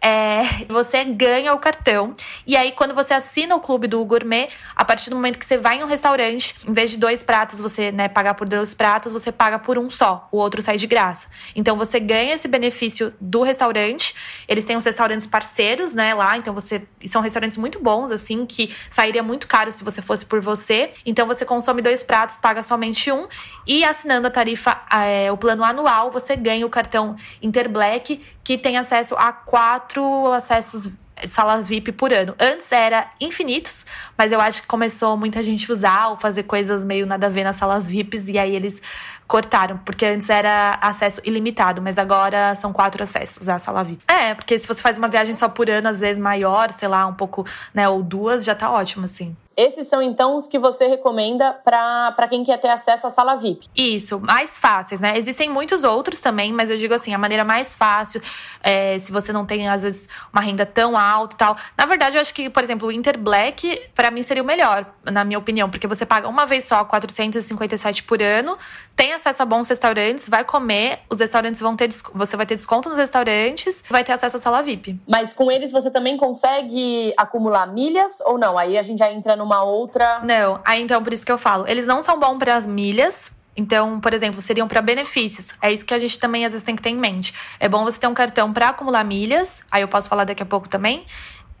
É, 0.00 0.42
você 0.70 1.04
ganha 1.04 1.52
o 1.52 1.58
cartão. 1.58 2.16
E 2.46 2.56
aí, 2.56 2.72
quando 2.72 2.94
você 2.94 3.12
assina 3.12 3.54
o 3.54 3.60
clube 3.60 3.86
do 3.86 4.02
Gourmet, 4.06 4.48
a 4.74 4.86
partir 4.86 5.10
do 5.10 5.16
momento 5.16 5.38
que 5.38 5.44
você 5.44 5.58
vai 5.58 5.78
em 5.78 5.84
um 5.84 5.86
restaurante, 5.86 6.54
em 6.66 6.72
vez 6.72 6.92
de 6.92 6.96
dois 6.96 7.09
dois 7.10 7.24
pratos, 7.24 7.60
você, 7.60 7.90
né, 7.90 8.08
pagar 8.08 8.34
por 8.34 8.48
dois 8.48 8.72
pratos, 8.72 9.12
você 9.12 9.32
paga 9.32 9.58
por 9.58 9.76
um 9.76 9.90
só. 9.90 10.28
O 10.30 10.38
outro 10.38 10.62
sai 10.62 10.76
de 10.76 10.86
graça. 10.86 11.26
Então 11.56 11.76
você 11.76 11.98
ganha 11.98 12.34
esse 12.34 12.46
benefício 12.46 13.12
do 13.20 13.42
restaurante. 13.42 14.14
Eles 14.46 14.64
têm 14.64 14.76
os 14.76 14.84
restaurantes 14.84 15.26
parceiros, 15.26 15.92
né, 15.92 16.14
lá. 16.14 16.36
Então 16.36 16.54
você. 16.54 16.82
São 17.06 17.20
restaurantes 17.20 17.58
muito 17.58 17.82
bons, 17.82 18.12
assim, 18.12 18.46
que 18.46 18.72
sairia 18.88 19.22
muito 19.22 19.48
caro 19.48 19.72
se 19.72 19.82
você 19.82 20.00
fosse 20.00 20.24
por 20.24 20.40
você. 20.40 20.90
Então 21.04 21.26
você 21.26 21.44
consome 21.44 21.82
dois 21.82 22.02
pratos, 22.02 22.36
paga 22.36 22.62
somente 22.62 23.10
um. 23.10 23.26
E 23.66 23.84
assinando 23.84 24.28
a 24.28 24.30
tarifa, 24.30 24.80
é, 24.92 25.32
o 25.32 25.36
plano 25.36 25.64
anual, 25.64 26.10
você 26.10 26.36
ganha 26.36 26.64
o 26.64 26.70
cartão 26.70 27.16
Interblack, 27.42 28.20
que 28.44 28.56
tem 28.56 28.76
acesso 28.76 29.16
a 29.16 29.32
quatro 29.32 30.32
acessos 30.32 30.88
sala 31.26 31.62
VIP 31.62 31.92
por 31.92 32.12
ano. 32.12 32.34
Antes 32.38 32.70
era 32.72 33.08
infinitos, 33.20 33.84
mas 34.16 34.32
eu 34.32 34.40
acho 34.40 34.62
que 34.62 34.68
começou 34.68 35.16
muita 35.16 35.42
gente 35.42 35.70
usar 35.70 36.08
ou 36.08 36.16
fazer 36.16 36.44
coisas 36.44 36.84
meio 36.84 37.06
nada 37.06 37.26
a 37.26 37.30
ver 37.30 37.44
nas 37.44 37.56
salas 37.56 37.88
VIPs 37.88 38.28
e 38.28 38.38
aí 38.38 38.54
eles 38.54 38.80
cortaram, 39.26 39.78
porque 39.78 40.04
antes 40.04 40.28
era 40.28 40.76
acesso 40.82 41.20
ilimitado, 41.24 41.80
mas 41.80 41.98
agora 41.98 42.54
são 42.56 42.72
quatro 42.72 43.02
acessos 43.02 43.48
à 43.48 43.58
sala 43.58 43.84
VIP. 43.84 44.02
É, 44.08 44.34
porque 44.34 44.58
se 44.58 44.66
você 44.66 44.82
faz 44.82 44.98
uma 44.98 45.08
viagem 45.08 45.34
só 45.34 45.48
por 45.48 45.70
ano, 45.70 45.88
às 45.88 46.00
vezes 46.00 46.20
maior, 46.20 46.72
sei 46.72 46.88
lá, 46.88 47.06
um 47.06 47.14
pouco, 47.14 47.46
né, 47.72 47.88
ou 47.88 48.02
duas, 48.02 48.44
já 48.44 48.56
tá 48.56 48.70
ótimo, 48.70 49.04
assim. 49.04 49.36
Esses 49.60 49.88
são 49.88 50.00
então 50.00 50.38
os 50.38 50.46
que 50.46 50.58
você 50.58 50.86
recomenda 50.86 51.52
para 51.52 52.26
quem 52.30 52.42
quer 52.42 52.56
ter 52.56 52.70
acesso 52.70 53.06
à 53.06 53.10
sala 53.10 53.36
VIP. 53.36 53.68
Isso, 53.76 54.18
mais 54.18 54.56
fáceis, 54.56 55.00
né? 55.00 55.18
Existem 55.18 55.50
muitos 55.50 55.84
outros 55.84 56.22
também, 56.22 56.50
mas 56.50 56.70
eu 56.70 56.78
digo 56.78 56.94
assim, 56.94 57.12
a 57.12 57.18
maneira 57.18 57.44
mais 57.44 57.74
fácil, 57.74 58.22
é, 58.62 58.98
se 58.98 59.12
você 59.12 59.34
não 59.34 59.44
tem, 59.44 59.68
às 59.68 59.82
vezes, 59.82 60.08
uma 60.32 60.40
renda 60.40 60.64
tão 60.64 60.96
alta 60.96 61.34
e 61.34 61.38
tal. 61.38 61.56
Na 61.76 61.84
verdade, 61.84 62.16
eu 62.16 62.22
acho 62.22 62.32
que, 62.32 62.48
por 62.48 62.62
exemplo, 62.62 62.88
o 62.88 62.92
Inter 62.92 63.18
Black, 63.18 63.82
para 63.94 64.10
mim, 64.10 64.22
seria 64.22 64.42
o 64.42 64.46
melhor, 64.46 64.86
na 65.04 65.26
minha 65.26 65.38
opinião, 65.38 65.68
porque 65.68 65.86
você 65.86 66.06
paga 66.06 66.26
uma 66.26 66.46
vez 66.46 66.64
só 66.64 66.82
457 66.82 68.04
por 68.04 68.22
ano, 68.22 68.56
tem 68.96 69.12
acesso 69.12 69.42
a 69.42 69.44
bons 69.44 69.68
restaurantes, 69.68 70.26
vai 70.26 70.42
comer, 70.42 71.00
os 71.10 71.20
restaurantes 71.20 71.60
vão 71.60 71.76
ter. 71.76 71.90
Você 72.14 72.34
vai 72.34 72.46
ter 72.46 72.54
desconto 72.54 72.88
nos 72.88 72.96
restaurantes, 72.96 73.84
vai 73.90 74.04
ter 74.04 74.12
acesso 74.12 74.38
à 74.38 74.40
sala 74.40 74.62
VIP. 74.62 74.98
Mas 75.06 75.34
com 75.34 75.52
eles 75.52 75.70
você 75.70 75.90
também 75.90 76.16
consegue 76.16 77.12
acumular 77.14 77.66
milhas 77.66 78.20
ou 78.22 78.38
não? 78.38 78.56
Aí 78.56 78.78
a 78.78 78.82
gente 78.82 79.00
já 79.00 79.12
entra 79.12 79.36
numa 79.36 79.49
outra. 79.58 80.20
Não, 80.20 80.60
aí 80.64 80.80
então 80.82 81.02
por 81.02 81.12
isso 81.12 81.26
que 81.26 81.32
eu 81.32 81.38
falo. 81.38 81.66
Eles 81.66 81.86
não 81.86 82.02
são 82.02 82.18
bons 82.18 82.38
para 82.38 82.56
as 82.56 82.66
milhas. 82.66 83.32
Então, 83.56 84.00
por 84.00 84.14
exemplo, 84.14 84.40
seriam 84.40 84.66
para 84.68 84.80
benefícios. 84.80 85.54
É 85.60 85.72
isso 85.72 85.84
que 85.84 85.92
a 85.92 85.98
gente 85.98 86.18
também 86.18 86.46
às 86.46 86.52
vezes 86.52 86.64
tem 86.64 86.76
que 86.76 86.82
ter 86.82 86.90
em 86.90 86.96
mente. 86.96 87.34
É 87.58 87.68
bom 87.68 87.84
você 87.84 87.98
ter 87.98 88.06
um 88.06 88.14
cartão 88.14 88.52
para 88.52 88.68
acumular 88.68 89.04
milhas, 89.04 89.60
aí 89.70 89.82
eu 89.82 89.88
posso 89.88 90.08
falar 90.08 90.24
daqui 90.24 90.42
a 90.42 90.46
pouco 90.46 90.68
também. 90.68 91.04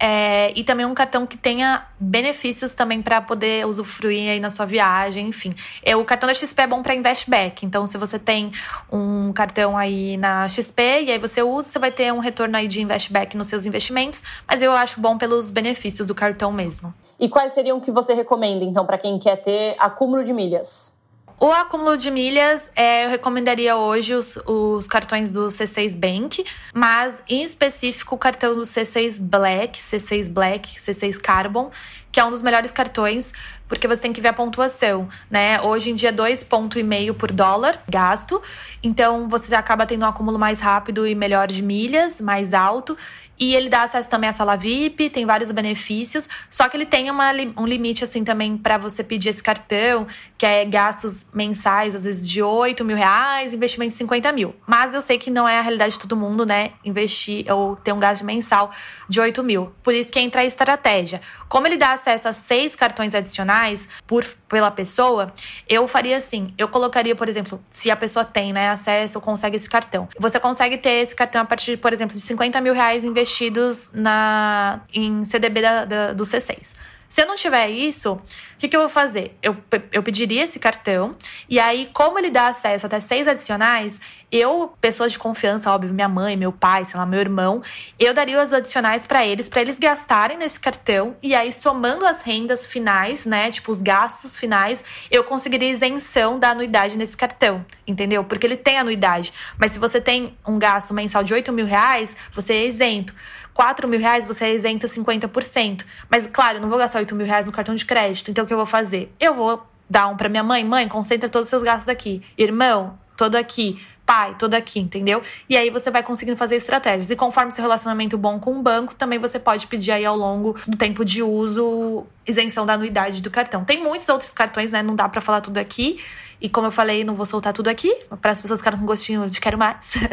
É, 0.02 0.50
e 0.56 0.64
também 0.64 0.86
um 0.86 0.94
cartão 0.94 1.26
que 1.26 1.36
tenha 1.36 1.86
benefícios 1.98 2.74
também 2.74 3.02
para 3.02 3.20
poder 3.20 3.66
usufruir 3.66 4.30
aí 4.30 4.40
na 4.40 4.48
sua 4.48 4.64
viagem, 4.64 5.28
enfim. 5.28 5.54
É, 5.82 5.94
o 5.94 6.02
cartão 6.06 6.26
da 6.26 6.32
XP 6.32 6.62
é 6.62 6.66
bom 6.66 6.82
para 6.82 6.94
investback. 6.94 7.66
Então, 7.66 7.86
se 7.86 7.98
você 7.98 8.18
tem 8.18 8.50
um 8.90 9.30
cartão 9.34 9.76
aí 9.76 10.16
na 10.16 10.48
XP 10.48 11.02
e 11.02 11.10
aí 11.12 11.18
você 11.18 11.42
usa, 11.42 11.68
você 11.68 11.78
vai 11.78 11.90
ter 11.90 12.10
um 12.14 12.18
retorno 12.18 12.56
aí 12.56 12.66
de 12.66 12.80
investback 12.80 13.36
nos 13.36 13.48
seus 13.48 13.66
investimentos. 13.66 14.22
Mas 14.48 14.62
eu 14.62 14.72
acho 14.72 14.98
bom 14.98 15.18
pelos 15.18 15.50
benefícios 15.50 16.06
do 16.06 16.14
cartão 16.14 16.50
mesmo. 16.50 16.94
E 17.18 17.28
quais 17.28 17.52
seriam 17.52 17.78
que 17.78 17.90
você 17.90 18.14
recomenda, 18.14 18.64
então, 18.64 18.86
para 18.86 18.96
quem 18.96 19.18
quer 19.18 19.36
ter 19.36 19.76
acúmulo 19.78 20.24
de 20.24 20.32
milhas? 20.32 20.98
O 21.42 21.50
acúmulo 21.50 21.96
de 21.96 22.10
milhas, 22.10 22.70
é, 22.76 23.06
eu 23.06 23.08
recomendaria 23.08 23.74
hoje 23.74 24.12
os, 24.14 24.36
os, 24.44 24.86
cartões 24.86 25.30
do 25.30 25.46
C6 25.48 25.96
Bank, 25.96 26.44
mas 26.74 27.22
em 27.26 27.42
específico 27.42 28.14
o 28.14 28.18
cartão 28.18 28.54
do 28.54 28.60
C6 28.60 29.18
Black, 29.18 29.78
C6 29.78 30.30
Black, 30.30 30.68
C6 30.68 31.18
Carbon, 31.18 31.70
que 32.12 32.18
é 32.18 32.24
um 32.24 32.30
dos 32.30 32.42
melhores 32.42 32.72
cartões, 32.72 33.32
porque 33.68 33.86
você 33.86 34.02
tem 34.02 34.12
que 34.12 34.20
ver 34.20 34.28
a 34.28 34.32
pontuação, 34.32 35.08
né? 35.30 35.60
Hoje 35.60 35.90
em 35.90 35.94
dia, 35.94 36.12
2,5 36.12 37.14
por 37.14 37.30
dólar 37.30 37.80
gasto. 37.88 38.42
Então, 38.82 39.28
você 39.28 39.54
acaba 39.54 39.86
tendo 39.86 40.04
um 40.04 40.08
acúmulo 40.08 40.38
mais 40.38 40.58
rápido 40.58 41.06
e 41.06 41.14
melhor 41.14 41.46
de 41.46 41.62
milhas, 41.62 42.20
mais 42.20 42.52
alto. 42.52 42.96
E 43.40 43.54
ele 43.54 43.70
dá 43.70 43.84
acesso 43.84 44.10
também 44.10 44.28
à 44.28 44.34
sala 44.34 44.54
VIP, 44.54 45.08
tem 45.08 45.24
vários 45.24 45.50
benefícios. 45.50 46.28
Só 46.50 46.68
que 46.68 46.76
ele 46.76 46.84
tem 46.84 47.10
uma, 47.10 47.32
um 47.56 47.64
limite, 47.64 48.04
assim, 48.04 48.22
também 48.22 48.54
para 48.58 48.76
você 48.76 49.02
pedir 49.02 49.30
esse 49.30 49.42
cartão, 49.42 50.06
que 50.36 50.44
é 50.44 50.62
gastos 50.66 51.26
mensais, 51.32 51.94
às 51.94 52.04
vezes 52.04 52.28
de 52.28 52.42
8 52.42 52.84
mil 52.84 52.98
reais, 52.98 53.54
investimento 53.54 53.92
de 53.92 53.96
50 53.96 54.30
mil. 54.32 54.54
Mas 54.66 54.94
eu 54.94 55.00
sei 55.00 55.16
que 55.16 55.30
não 55.30 55.48
é 55.48 55.58
a 55.58 55.62
realidade 55.62 55.94
de 55.94 56.00
todo 56.00 56.14
mundo, 56.14 56.44
né? 56.44 56.72
Investir 56.84 57.50
ou 57.50 57.76
ter 57.76 57.94
um 57.94 57.98
gasto 57.98 58.26
mensal 58.26 58.70
de 59.08 59.18
8 59.18 59.42
mil. 59.42 59.72
Por 59.82 59.94
isso 59.94 60.12
que 60.12 60.20
entra 60.20 60.42
a 60.42 60.44
estratégia. 60.44 61.22
Como 61.48 61.66
ele 61.66 61.78
dá 61.78 61.96
acesso 62.00 62.28
a 62.28 62.32
seis 62.32 62.74
cartões 62.74 63.14
adicionais 63.14 63.88
por, 64.06 64.24
pela 64.48 64.70
pessoa, 64.70 65.32
eu 65.68 65.86
faria 65.86 66.16
assim: 66.16 66.52
eu 66.58 66.68
colocaria, 66.68 67.14
por 67.14 67.28
exemplo, 67.28 67.62
se 67.70 67.90
a 67.90 67.96
pessoa 67.96 68.24
tem 68.24 68.52
né, 68.52 68.68
acesso 68.68 69.20
consegue 69.20 69.56
esse 69.56 69.68
cartão. 69.68 70.08
Você 70.18 70.40
consegue 70.40 70.78
ter 70.78 71.02
esse 71.02 71.14
cartão 71.14 71.42
a 71.42 71.44
partir, 71.44 71.76
por 71.76 71.92
exemplo, 71.92 72.16
de 72.16 72.22
50 72.22 72.60
mil 72.60 72.74
reais 72.74 73.04
investidos 73.04 73.30
investidos 73.30 73.90
na, 73.92 74.80
em 74.92 75.24
CDB 75.24 75.62
da, 75.62 75.84
da, 75.84 76.12
do 76.12 76.24
C6. 76.24 76.74
Se 77.08 77.20
eu 77.20 77.26
não 77.26 77.34
tiver 77.34 77.68
isso, 77.68 78.12
o 78.12 78.22
que, 78.56 78.68
que 78.68 78.76
eu 78.76 78.80
vou 78.80 78.88
fazer? 78.88 79.36
Eu, 79.42 79.56
eu 79.90 80.00
pediria 80.00 80.44
esse 80.44 80.60
cartão, 80.60 81.16
e 81.48 81.58
aí, 81.58 81.90
como 81.92 82.16
ele 82.20 82.30
dá 82.30 82.46
acesso 82.46 82.86
até 82.86 83.00
seis 83.00 83.26
adicionais, 83.26 84.00
eu, 84.32 84.72
pessoas 84.80 85.12
de 85.12 85.18
confiança, 85.18 85.70
óbvio, 85.70 85.92
minha 85.92 86.08
mãe, 86.08 86.36
meu 86.36 86.52
pai, 86.52 86.84
sei 86.84 86.98
lá, 86.98 87.04
meu 87.04 87.20
irmão, 87.20 87.62
eu 87.98 88.14
daria 88.14 88.42
os 88.42 88.52
adicionais 88.52 89.06
para 89.06 89.26
eles, 89.26 89.48
para 89.48 89.60
eles 89.60 89.78
gastarem 89.78 90.38
nesse 90.38 90.60
cartão 90.60 91.16
e 91.22 91.34
aí 91.34 91.52
somando 91.52 92.06
as 92.06 92.22
rendas 92.22 92.64
finais, 92.64 93.26
né, 93.26 93.50
tipo 93.50 93.72
os 93.72 93.82
gastos 93.82 94.38
finais, 94.38 94.84
eu 95.10 95.24
conseguiria 95.24 95.70
isenção 95.70 96.38
da 96.38 96.50
anuidade 96.50 96.96
nesse 96.96 97.16
cartão, 97.16 97.64
entendeu? 97.86 98.22
Porque 98.22 98.46
ele 98.46 98.56
tem 98.56 98.78
anuidade. 98.78 99.32
Mas 99.58 99.72
se 99.72 99.78
você 99.78 100.00
tem 100.00 100.36
um 100.46 100.58
gasto 100.58 100.94
mensal 100.94 101.22
de 101.22 101.34
8 101.34 101.52
mil 101.52 101.66
reais, 101.66 102.16
você 102.32 102.54
é 102.54 102.66
isento. 102.66 103.14
4 103.52 103.88
mil 103.88 104.00
reais, 104.00 104.24
você 104.24 104.46
é 104.46 104.54
isenta 104.54 104.86
50%. 104.86 105.84
Mas, 106.08 106.26
claro, 106.26 106.58
eu 106.58 106.62
não 106.62 106.68
vou 106.68 106.78
gastar 106.78 106.98
8 107.00 107.14
mil 107.14 107.26
reais 107.26 107.46
no 107.46 107.52
cartão 107.52 107.74
de 107.74 107.84
crédito. 107.84 108.30
Então, 108.30 108.44
o 108.44 108.46
que 108.46 108.52
eu 108.52 108.56
vou 108.56 108.66
fazer? 108.66 109.12
Eu 109.18 109.34
vou 109.34 109.66
dar 109.88 110.06
um 110.06 110.16
para 110.16 110.28
minha 110.28 110.42
mãe. 110.42 110.64
Mãe, 110.64 110.88
concentra 110.88 111.28
todos 111.28 111.46
os 111.46 111.50
seus 111.50 111.62
gastos 111.62 111.88
aqui. 111.88 112.22
Irmão, 112.38 112.98
todo 113.20 113.36
aqui. 113.36 113.78
Pai, 114.06 114.34
todo 114.38 114.54
aqui, 114.54 114.80
entendeu? 114.80 115.20
E 115.46 115.58
aí 115.58 115.68
você 115.68 115.90
vai 115.90 116.02
conseguindo 116.02 116.38
fazer 116.38 116.56
estratégias. 116.56 117.10
E 117.10 117.14
conforme 117.14 117.52
seu 117.52 117.62
relacionamento 117.62 118.16
bom 118.16 118.40
com 118.40 118.58
o 118.58 118.62
banco, 118.62 118.94
também 118.94 119.18
você 119.18 119.38
pode 119.38 119.66
pedir 119.66 119.92
aí 119.92 120.06
ao 120.06 120.16
longo 120.16 120.56
do 120.66 120.74
tempo 120.74 121.04
de 121.04 121.22
uso 121.22 122.06
isenção 122.26 122.64
da 122.64 122.72
anuidade 122.72 123.22
do 123.22 123.30
cartão. 123.30 123.62
Tem 123.62 123.82
muitos 123.82 124.08
outros 124.08 124.32
cartões, 124.32 124.70
né? 124.70 124.82
Não 124.82 124.96
dá 124.96 125.06
para 125.06 125.20
falar 125.20 125.42
tudo 125.42 125.58
aqui. 125.58 126.02
E 126.40 126.48
como 126.48 126.68
eu 126.68 126.70
falei, 126.70 127.04
não 127.04 127.14
vou 127.14 127.26
soltar 127.26 127.52
tudo 127.52 127.68
aqui, 127.68 127.94
para 128.22 128.32
as 128.32 128.40
pessoas 128.40 128.60
ficarem 128.60 128.78
com 128.78 128.86
gostinho 128.86 129.28
de 129.28 129.38
quero 129.38 129.58
mais. 129.58 129.94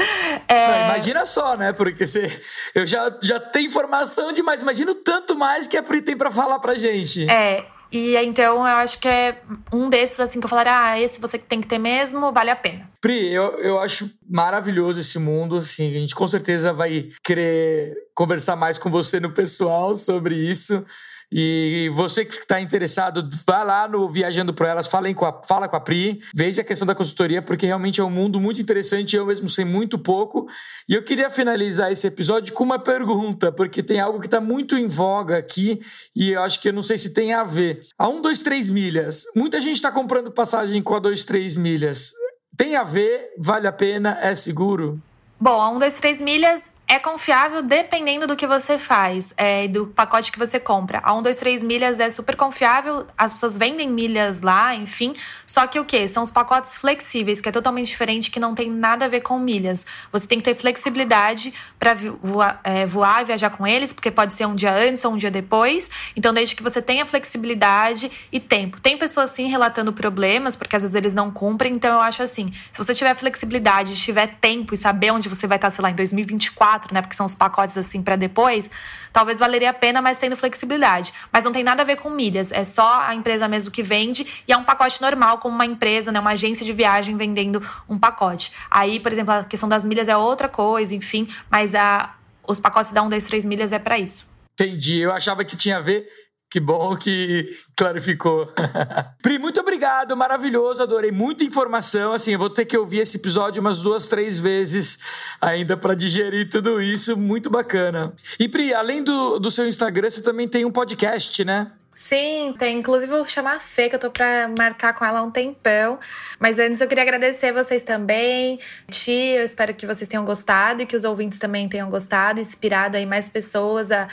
É... 0.49 0.67
Não, 0.67 0.95
imagina 0.95 1.25
só, 1.25 1.57
né? 1.57 1.73
Porque 1.73 2.05
você, 2.05 2.41
eu 2.73 2.87
já, 2.87 3.11
já 3.21 3.37
tenho 3.39 3.67
informação 3.67 4.31
demais. 4.31 4.61
Imagina 4.61 4.91
o 4.91 4.95
tanto 4.95 5.37
mais 5.37 5.67
que 5.67 5.75
a 5.75 5.83
Pri 5.83 6.01
tem 6.01 6.15
para 6.15 6.31
falar 6.31 6.59
pra 6.59 6.75
gente. 6.75 7.29
É, 7.29 7.65
e 7.91 8.15
então 8.17 8.57
eu 8.67 8.75
acho 8.77 8.99
que 8.99 9.07
é 9.07 9.41
um 9.71 9.89
desses 9.89 10.19
assim 10.19 10.39
que 10.39 10.45
eu 10.45 10.49
falaria, 10.49 10.79
ah, 10.79 10.99
esse 10.99 11.19
você 11.19 11.37
tem 11.37 11.61
que 11.61 11.67
ter 11.67 11.77
mesmo, 11.77 12.31
vale 12.31 12.49
a 12.49 12.55
pena. 12.55 12.89
Pri, 13.01 13.31
eu, 13.31 13.59
eu 13.59 13.79
acho 13.79 14.09
maravilhoso 14.29 14.99
esse 14.99 15.19
mundo, 15.19 15.57
assim, 15.57 15.95
a 15.95 15.99
gente 15.99 16.15
com 16.15 16.27
certeza 16.27 16.73
vai 16.73 17.09
querer 17.23 17.93
conversar 18.15 18.55
mais 18.55 18.77
com 18.77 18.89
você 18.89 19.19
no 19.19 19.33
pessoal 19.33 19.95
sobre 19.95 20.35
isso. 20.35 20.83
E 21.31 21.91
você 21.93 22.23
que 22.23 22.35
está 22.35 22.61
interessado, 22.61 23.27
vá 23.45 23.61
lá 23.61 23.85
no 23.87 24.09
Viajando 24.09 24.53
Pro 24.53 24.65
Elas, 24.65 24.87
fala 24.87 25.13
com 25.13 25.25
a, 25.25 25.41
fala 25.41 25.67
com 25.67 25.75
a 25.75 25.79
Pri, 25.79 26.21
veja 26.33 26.61
a 26.61 26.63
questão 26.63 26.85
da 26.85 26.95
consultoria, 26.95 27.41
porque 27.41 27.65
realmente 27.65 27.99
é 27.99 28.03
um 28.03 28.09
mundo 28.09 28.39
muito 28.39 28.61
interessante, 28.61 29.15
eu 29.15 29.25
mesmo 29.25 29.49
sei 29.49 29.65
muito 29.65 29.99
pouco. 29.99 30.47
E 30.87 30.93
eu 30.93 31.03
queria 31.03 31.29
finalizar 31.29 31.91
esse 31.91 32.07
episódio 32.07 32.53
com 32.53 32.63
uma 32.63 32.79
pergunta, 32.79 33.51
porque 33.51 33.83
tem 33.83 33.99
algo 33.99 34.21
que 34.21 34.27
está 34.27 34.39
muito 34.39 34.77
em 34.77 34.87
voga 34.87 35.37
aqui 35.37 35.81
e 36.15 36.31
eu 36.31 36.41
acho 36.41 36.61
que 36.61 36.69
eu 36.69 36.73
não 36.73 36.83
sei 36.83 36.97
se 36.97 37.13
tem 37.13 37.33
a 37.33 37.43
ver. 37.43 37.81
A 37.97 38.07
1, 38.07 38.21
2, 38.21 38.41
3 38.41 38.69
milhas. 38.69 39.23
Muita 39.35 39.59
gente 39.59 39.75
está 39.75 39.91
comprando 39.91 40.31
passagem 40.31 40.81
com 40.81 40.95
a 40.95 40.99
2, 40.99 41.25
3 41.25 41.57
milhas. 41.57 42.11
Tem 42.55 42.77
a 42.77 42.83
ver? 42.83 43.33
Vale 43.37 43.67
a 43.67 43.71
pena? 43.71 44.17
É 44.21 44.33
seguro? 44.33 45.01
Bom, 45.39 45.59
a 45.59 45.69
1, 45.71 45.79
2, 45.79 45.93
3 45.97 46.21
milhas 46.21 46.76
é 46.87 46.97
confiável 46.97 47.61
dependendo 47.61 48.25
do 48.25 48.35
que 48.35 48.47
você 48.47 48.79
faz 48.79 49.33
é, 49.35 49.67
do 49.67 49.87
pacote 49.87 50.31
que 50.31 50.39
você 50.39 50.57
compra. 50.57 51.01
A 51.03 51.13
1, 51.13 51.21
2, 51.21 51.37
3 51.37 51.63
milhas 51.63 51.99
é 51.99 52.09
super 52.09 52.37
confiável, 52.37 53.05
as 53.17 53.33
pessoas 53.33 53.57
vendem 53.57 53.89
milhas 53.89 54.41
lá, 54.41 54.73
enfim. 54.73 55.11
Só 55.45 55.67
que 55.67 55.77
o 55.77 55.83
que? 55.83 56.07
São 56.07 56.23
os 56.23 56.31
pacotes 56.31 56.73
flexíveis, 56.75 57.41
que 57.41 57.49
é 57.49 57.51
totalmente 57.51 57.87
diferente, 57.87 58.31
que 58.31 58.39
não 58.39 58.55
tem 58.55 58.71
nada 58.71 59.03
a 59.03 59.07
ver 59.09 59.19
com 59.19 59.37
milhas. 59.37 59.85
Você 60.13 60.25
tem 60.25 60.37
que 60.37 60.45
ter 60.45 60.55
flexibilidade 60.55 61.53
para 61.77 61.93
voar, 62.23 62.61
é, 62.63 62.85
voar 62.85 63.25
viajar 63.25 63.49
com 63.49 63.67
eles, 63.67 63.91
porque 63.91 64.09
pode 64.09 64.33
ser 64.33 64.45
um 64.45 64.55
dia 64.55 64.73
antes 64.73 65.03
ou 65.03 65.11
um 65.11 65.17
dia 65.17 65.29
depois. 65.29 65.89
Então, 66.15 66.33
desde 66.33 66.55
que 66.55 66.63
você 66.63 66.81
tenha 66.81 67.05
flexibilidade 67.05 68.09
e 68.31 68.39
tempo. 68.39 68.79
Tem 68.79 68.97
pessoas 68.97 69.31
sim 69.31 69.47
relatando 69.47 69.91
problemas, 69.91 70.55
porque 70.55 70.77
às 70.77 70.83
vezes 70.83 70.95
eles 70.95 71.13
não 71.13 71.31
cumprem. 71.31 71.73
Então, 71.73 71.95
eu 71.95 71.99
acho 71.99 72.23
assim: 72.23 72.49
se 72.71 72.77
você 72.81 72.93
tiver 72.93 73.13
flexibilidade, 73.15 73.93
tiver 73.99 74.37
tempo 74.39 74.73
e 74.73 74.77
saber 74.77 75.11
onde 75.11 75.27
você 75.27 75.45
vai 75.45 75.57
estar, 75.57 75.69
sei 75.69 75.83
lá, 75.83 75.89
em 75.89 75.95
2024 75.95 76.76
né? 76.93 77.01
Porque 77.01 77.15
são 77.15 77.25
os 77.25 77.35
pacotes 77.35 77.77
assim 77.77 78.01
para 78.01 78.15
depois, 78.15 78.69
talvez 79.11 79.39
valeria 79.39 79.69
a 79.69 79.73
pena, 79.73 80.01
mas 80.01 80.17
tendo 80.17 80.35
flexibilidade. 80.35 81.13
Mas 81.31 81.43
não 81.43 81.51
tem 81.51 81.63
nada 81.63 81.81
a 81.81 81.85
ver 81.85 81.97
com 81.97 82.09
milhas, 82.09 82.51
é 82.51 82.63
só 82.63 83.01
a 83.01 83.13
empresa 83.13 83.47
mesmo 83.47 83.71
que 83.71 83.83
vende 83.83 84.43
e 84.47 84.51
é 84.51 84.57
um 84.57 84.63
pacote 84.63 85.01
normal, 85.01 85.39
como 85.39 85.53
uma 85.53 85.65
empresa, 85.65 86.11
né? 86.11 86.19
Uma 86.19 86.31
agência 86.31 86.65
de 86.65 86.73
viagem 86.73 87.15
vendendo 87.17 87.61
um 87.89 87.97
pacote. 87.97 88.51
Aí, 88.69 88.99
por 88.99 89.11
exemplo, 89.11 89.33
a 89.33 89.43
questão 89.43 89.67
das 89.67 89.85
milhas 89.85 90.07
é 90.07 90.15
outra 90.15 90.47
coisa, 90.47 90.95
enfim, 90.95 91.27
mas 91.49 91.75
a, 91.75 92.15
os 92.47 92.59
pacotes 92.59 92.91
da 92.91 93.01
1, 93.01 93.09
2, 93.09 93.23
3 93.23 93.45
milhas 93.45 93.71
é 93.71 93.79
para 93.79 93.97
isso. 93.97 94.25
Entendi. 94.59 94.97
Eu 94.97 95.13
achava 95.13 95.45
que 95.45 95.55
tinha 95.55 95.77
a 95.77 95.81
ver 95.81 96.07
que 96.49 96.59
bom 96.59 96.95
que 96.95 97.45
clarificou. 97.75 98.47
Pri, 99.21 99.37
muito 99.37 99.59
obrigado, 99.59 100.15
maravilhoso, 100.15 100.81
adorei 100.81 101.11
muita 101.11 101.43
informação. 101.43 102.13
Assim, 102.13 102.33
eu 102.33 102.39
vou 102.39 102.49
ter 102.49 102.65
que 102.65 102.77
ouvir 102.77 102.99
esse 102.99 103.17
episódio 103.17 103.61
umas 103.61 103.81
duas, 103.81 104.07
três 104.07 104.39
vezes 104.39 104.97
ainda 105.41 105.75
para 105.75 105.93
digerir 105.93 106.49
tudo 106.49 106.81
isso. 106.81 107.17
Muito 107.17 107.49
bacana. 107.49 108.13
E 108.39 108.47
Pri, 108.47 108.73
além 108.73 109.03
do, 109.03 109.39
do 109.39 109.51
seu 109.51 109.67
Instagram, 109.67 110.09
você 110.09 110.21
também 110.21 110.47
tem 110.47 110.63
um 110.63 110.71
podcast, 110.71 111.43
né? 111.43 111.71
Sim, 111.97 112.53
tem. 112.59 112.77
Inclusive, 112.77 113.11
vou 113.11 113.27
chamar 113.27 113.55
a 113.55 113.59
Fê, 113.59 113.89
que 113.89 113.95
eu 113.95 113.99
tô 113.99 114.11
pra 114.11 114.47
marcar 114.55 114.93
com 114.93 115.03
ela 115.03 115.17
há 115.17 115.23
um 115.23 115.31
tempão. 115.31 115.97
Mas 116.39 116.59
antes, 116.59 116.79
eu 116.79 116.87
queria 116.87 117.01
agradecer 117.01 117.51
vocês 117.51 117.81
também. 117.81 118.59
Ti, 118.87 119.11
eu 119.11 119.43
espero 119.43 119.73
que 119.73 119.87
vocês 119.87 120.07
tenham 120.07 120.23
gostado 120.23 120.83
e 120.83 120.85
que 120.85 120.95
os 120.95 121.03
ouvintes 121.03 121.39
também 121.39 121.67
tenham 121.67 121.89
gostado, 121.89 122.39
inspirado 122.39 122.97
aí 122.97 123.05
mais 123.07 123.27
pessoas 123.27 123.91
a 123.91 124.07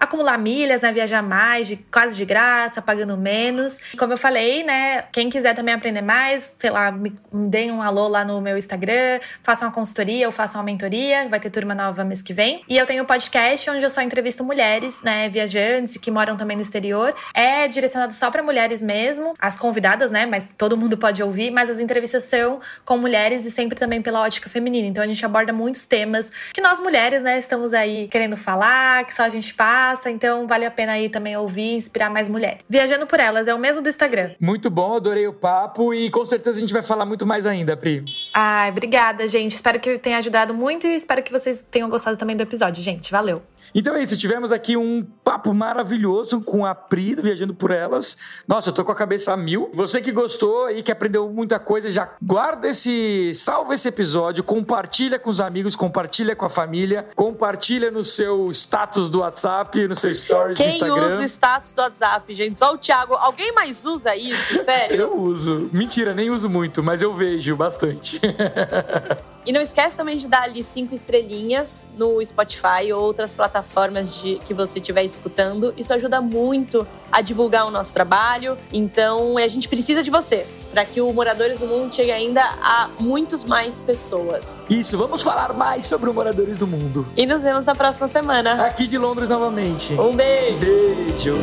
acumular 0.00 0.38
milhas, 0.38 0.80
né? 0.80 0.90
Viajar 0.92 1.22
mais, 1.22 1.68
de, 1.68 1.76
quase 1.76 2.16
de 2.16 2.24
graça, 2.24 2.80
pagando 2.80 3.16
menos. 3.16 3.78
Como 3.98 4.12
eu 4.12 4.16
falei, 4.16 4.64
né? 4.64 5.02
Quem 5.12 5.28
quiser 5.28 5.54
também 5.54 5.74
aprender 5.74 6.00
mais, 6.00 6.54
sei 6.58 6.70
lá, 6.70 6.90
me, 6.90 7.14
me 7.30 7.48
deem 7.48 7.70
um 7.70 7.82
alô 7.82 8.08
lá 8.08 8.24
no 8.24 8.40
meu 8.40 8.56
Instagram, 8.56 9.20
façam 9.42 9.68
uma 9.68 9.74
consultoria 9.74 10.26
ou 10.26 10.32
façam 10.32 10.60
uma 10.60 10.64
mentoria. 10.64 11.28
Vai 11.28 11.38
ter 11.38 11.50
turma 11.50 11.74
nova 11.74 12.02
mês 12.02 12.22
que 12.22 12.32
vem. 12.32 12.64
E 12.66 12.78
eu 12.78 12.86
tenho 12.86 13.02
um 13.02 13.06
podcast 13.06 13.68
onde 13.70 13.84
eu 13.84 13.90
só 13.90 14.00
entrevisto 14.00 14.42
mulheres, 14.42 15.02
né? 15.02 15.28
Viajantes 15.28 15.98
que 15.98 16.10
moram 16.10 16.36
também 16.36 16.56
no 16.56 16.62
exterior. 16.62 17.14
É 17.34 17.68
direcionado 17.68 18.14
só 18.14 18.30
para 18.30 18.42
mulheres 18.42 18.80
mesmo, 18.80 19.34
as 19.38 19.58
convidadas, 19.58 20.10
né? 20.10 20.24
Mas 20.24 20.48
todo 20.56 20.76
mundo 20.76 20.96
pode 20.96 21.22
ouvir. 21.22 21.50
Mas 21.50 21.68
as 21.68 21.78
entrevistas 21.78 22.24
são 22.24 22.60
com 22.84 22.96
mulheres 22.96 23.44
e 23.44 23.50
sempre 23.50 23.78
também 23.78 24.00
pela 24.00 24.22
ótica 24.22 24.48
feminina. 24.48 24.88
Então 24.88 25.04
a 25.04 25.06
gente 25.06 25.24
aborda 25.24 25.52
muitos 25.52 25.86
temas 25.86 26.32
que 26.54 26.60
nós 26.60 26.80
mulheres, 26.80 27.22
né, 27.22 27.38
estamos 27.38 27.74
aí 27.74 28.08
querendo 28.08 28.36
falar, 28.36 29.04
que 29.04 29.14
só 29.14 29.24
a 29.24 29.28
gente 29.28 29.52
passa 29.52 29.89
então 30.10 30.46
vale 30.46 30.64
a 30.64 30.70
pena 30.70 30.92
aí 30.92 31.08
também 31.08 31.36
ouvir 31.36 31.72
e 31.72 31.76
inspirar 31.76 32.10
mais 32.10 32.28
mulheres. 32.28 32.58
Viajando 32.68 33.06
por 33.06 33.18
Elas 33.18 33.48
é 33.48 33.54
o 33.54 33.58
mesmo 33.58 33.82
do 33.82 33.88
Instagram. 33.88 34.32
Muito 34.40 34.70
bom, 34.70 34.96
adorei 34.96 35.26
o 35.26 35.32
papo 35.32 35.92
e 35.94 36.10
com 36.10 36.24
certeza 36.24 36.58
a 36.58 36.60
gente 36.60 36.72
vai 36.72 36.82
falar 36.82 37.06
muito 37.06 37.26
mais 37.26 37.46
ainda, 37.46 37.76
Pri. 37.76 38.04
Ai, 38.32 38.70
obrigada, 38.70 39.26
gente. 39.26 39.54
Espero 39.54 39.80
que 39.80 39.98
tenha 39.98 40.18
ajudado 40.18 40.54
muito 40.54 40.86
e 40.86 40.94
espero 40.94 41.22
que 41.22 41.32
vocês 41.32 41.64
tenham 41.70 41.88
gostado 41.88 42.16
também 42.16 42.36
do 42.36 42.42
episódio, 42.42 42.82
gente. 42.82 43.10
Valeu. 43.10 43.42
Então 43.74 43.94
é 43.94 44.02
isso, 44.02 44.16
tivemos 44.16 44.52
aqui 44.52 44.76
um 44.76 45.02
papo 45.24 45.54
maravilhoso 45.54 46.40
com 46.40 46.64
a 46.64 46.74
Pri, 46.74 47.14
viajando 47.14 47.54
por 47.54 47.70
elas. 47.70 48.16
Nossa, 48.46 48.70
eu 48.70 48.72
tô 48.72 48.84
com 48.84 48.92
a 48.92 48.94
cabeça 48.94 49.32
a 49.32 49.36
mil. 49.36 49.70
Você 49.74 50.00
que 50.00 50.12
gostou 50.12 50.70
e 50.70 50.82
que 50.82 50.90
aprendeu 50.90 51.28
muita 51.30 51.58
coisa, 51.58 51.90
já 51.90 52.10
guarda 52.22 52.68
esse, 52.68 53.32
salva 53.34 53.74
esse 53.74 53.88
episódio, 53.88 54.42
compartilha 54.42 55.18
com 55.18 55.30
os 55.30 55.40
amigos, 55.40 55.76
compartilha 55.76 56.34
com 56.34 56.44
a 56.44 56.50
família, 56.50 57.08
compartilha 57.14 57.90
no 57.90 58.02
seu 58.02 58.50
status 58.50 59.08
do 59.08 59.20
WhatsApp, 59.20 59.86
no 59.86 59.94
seu 59.94 60.14
stories 60.14 60.56
Quem 60.56 60.68
do 60.68 60.74
Instagram. 60.74 60.94
Quem 60.94 61.12
usa 61.12 61.22
o 61.22 61.24
status 61.24 61.72
do 61.72 61.82
WhatsApp, 61.82 62.34
gente? 62.34 62.58
Só 62.58 62.74
o 62.74 62.78
Thiago. 62.78 63.14
Alguém 63.14 63.52
mais 63.52 63.84
usa 63.84 64.14
isso, 64.16 64.64
sério? 64.64 64.96
eu 65.00 65.16
uso. 65.16 65.70
Mentira, 65.72 66.14
nem 66.14 66.30
uso 66.30 66.48
muito, 66.48 66.82
mas 66.82 67.02
eu 67.02 67.14
vejo 67.14 67.56
bastante. 67.56 68.20
e 69.46 69.52
não 69.52 69.60
esquece 69.60 69.96
também 69.96 70.16
de 70.16 70.28
dar 70.28 70.42
ali 70.42 70.62
cinco 70.62 70.94
estrelinhas 70.94 71.90
no 71.96 72.24
Spotify 72.24 72.92
ou 72.92 73.02
outras 73.02 73.32
plataformas 73.32 74.16
de, 74.16 74.36
que 74.46 74.52
você 74.52 74.78
estiver 74.78 75.04
escutando. 75.04 75.72
Isso 75.76 75.92
ajuda 75.94 76.20
muito 76.20 76.86
a 77.10 77.20
divulgar 77.20 77.66
o 77.66 77.70
nosso 77.70 77.92
trabalho. 77.92 78.56
Então, 78.72 79.36
a 79.38 79.48
gente 79.48 79.68
precisa 79.68 80.02
de 80.02 80.10
você 80.10 80.46
para 80.70 80.84
que 80.84 81.00
o 81.00 81.12
Moradores 81.12 81.58
do 81.58 81.66
Mundo 81.66 81.94
chegue 81.94 82.12
ainda 82.12 82.42
a 82.42 82.88
muitos 83.00 83.44
mais 83.44 83.80
pessoas. 83.80 84.58
Isso, 84.68 84.96
vamos 84.96 85.22
falar 85.22 85.52
mais 85.52 85.86
sobre 85.86 86.08
o 86.08 86.14
Moradores 86.14 86.58
do 86.58 86.66
Mundo. 86.66 87.06
E 87.16 87.26
nos 87.26 87.42
vemos 87.42 87.64
na 87.64 87.74
próxima 87.74 88.06
semana. 88.08 88.66
Aqui 88.66 88.86
de 88.86 88.98
Londres 88.98 89.28
novamente. 89.28 89.94
Um 89.94 90.14
beijo. 90.14 90.58
Beijo. 90.58 91.34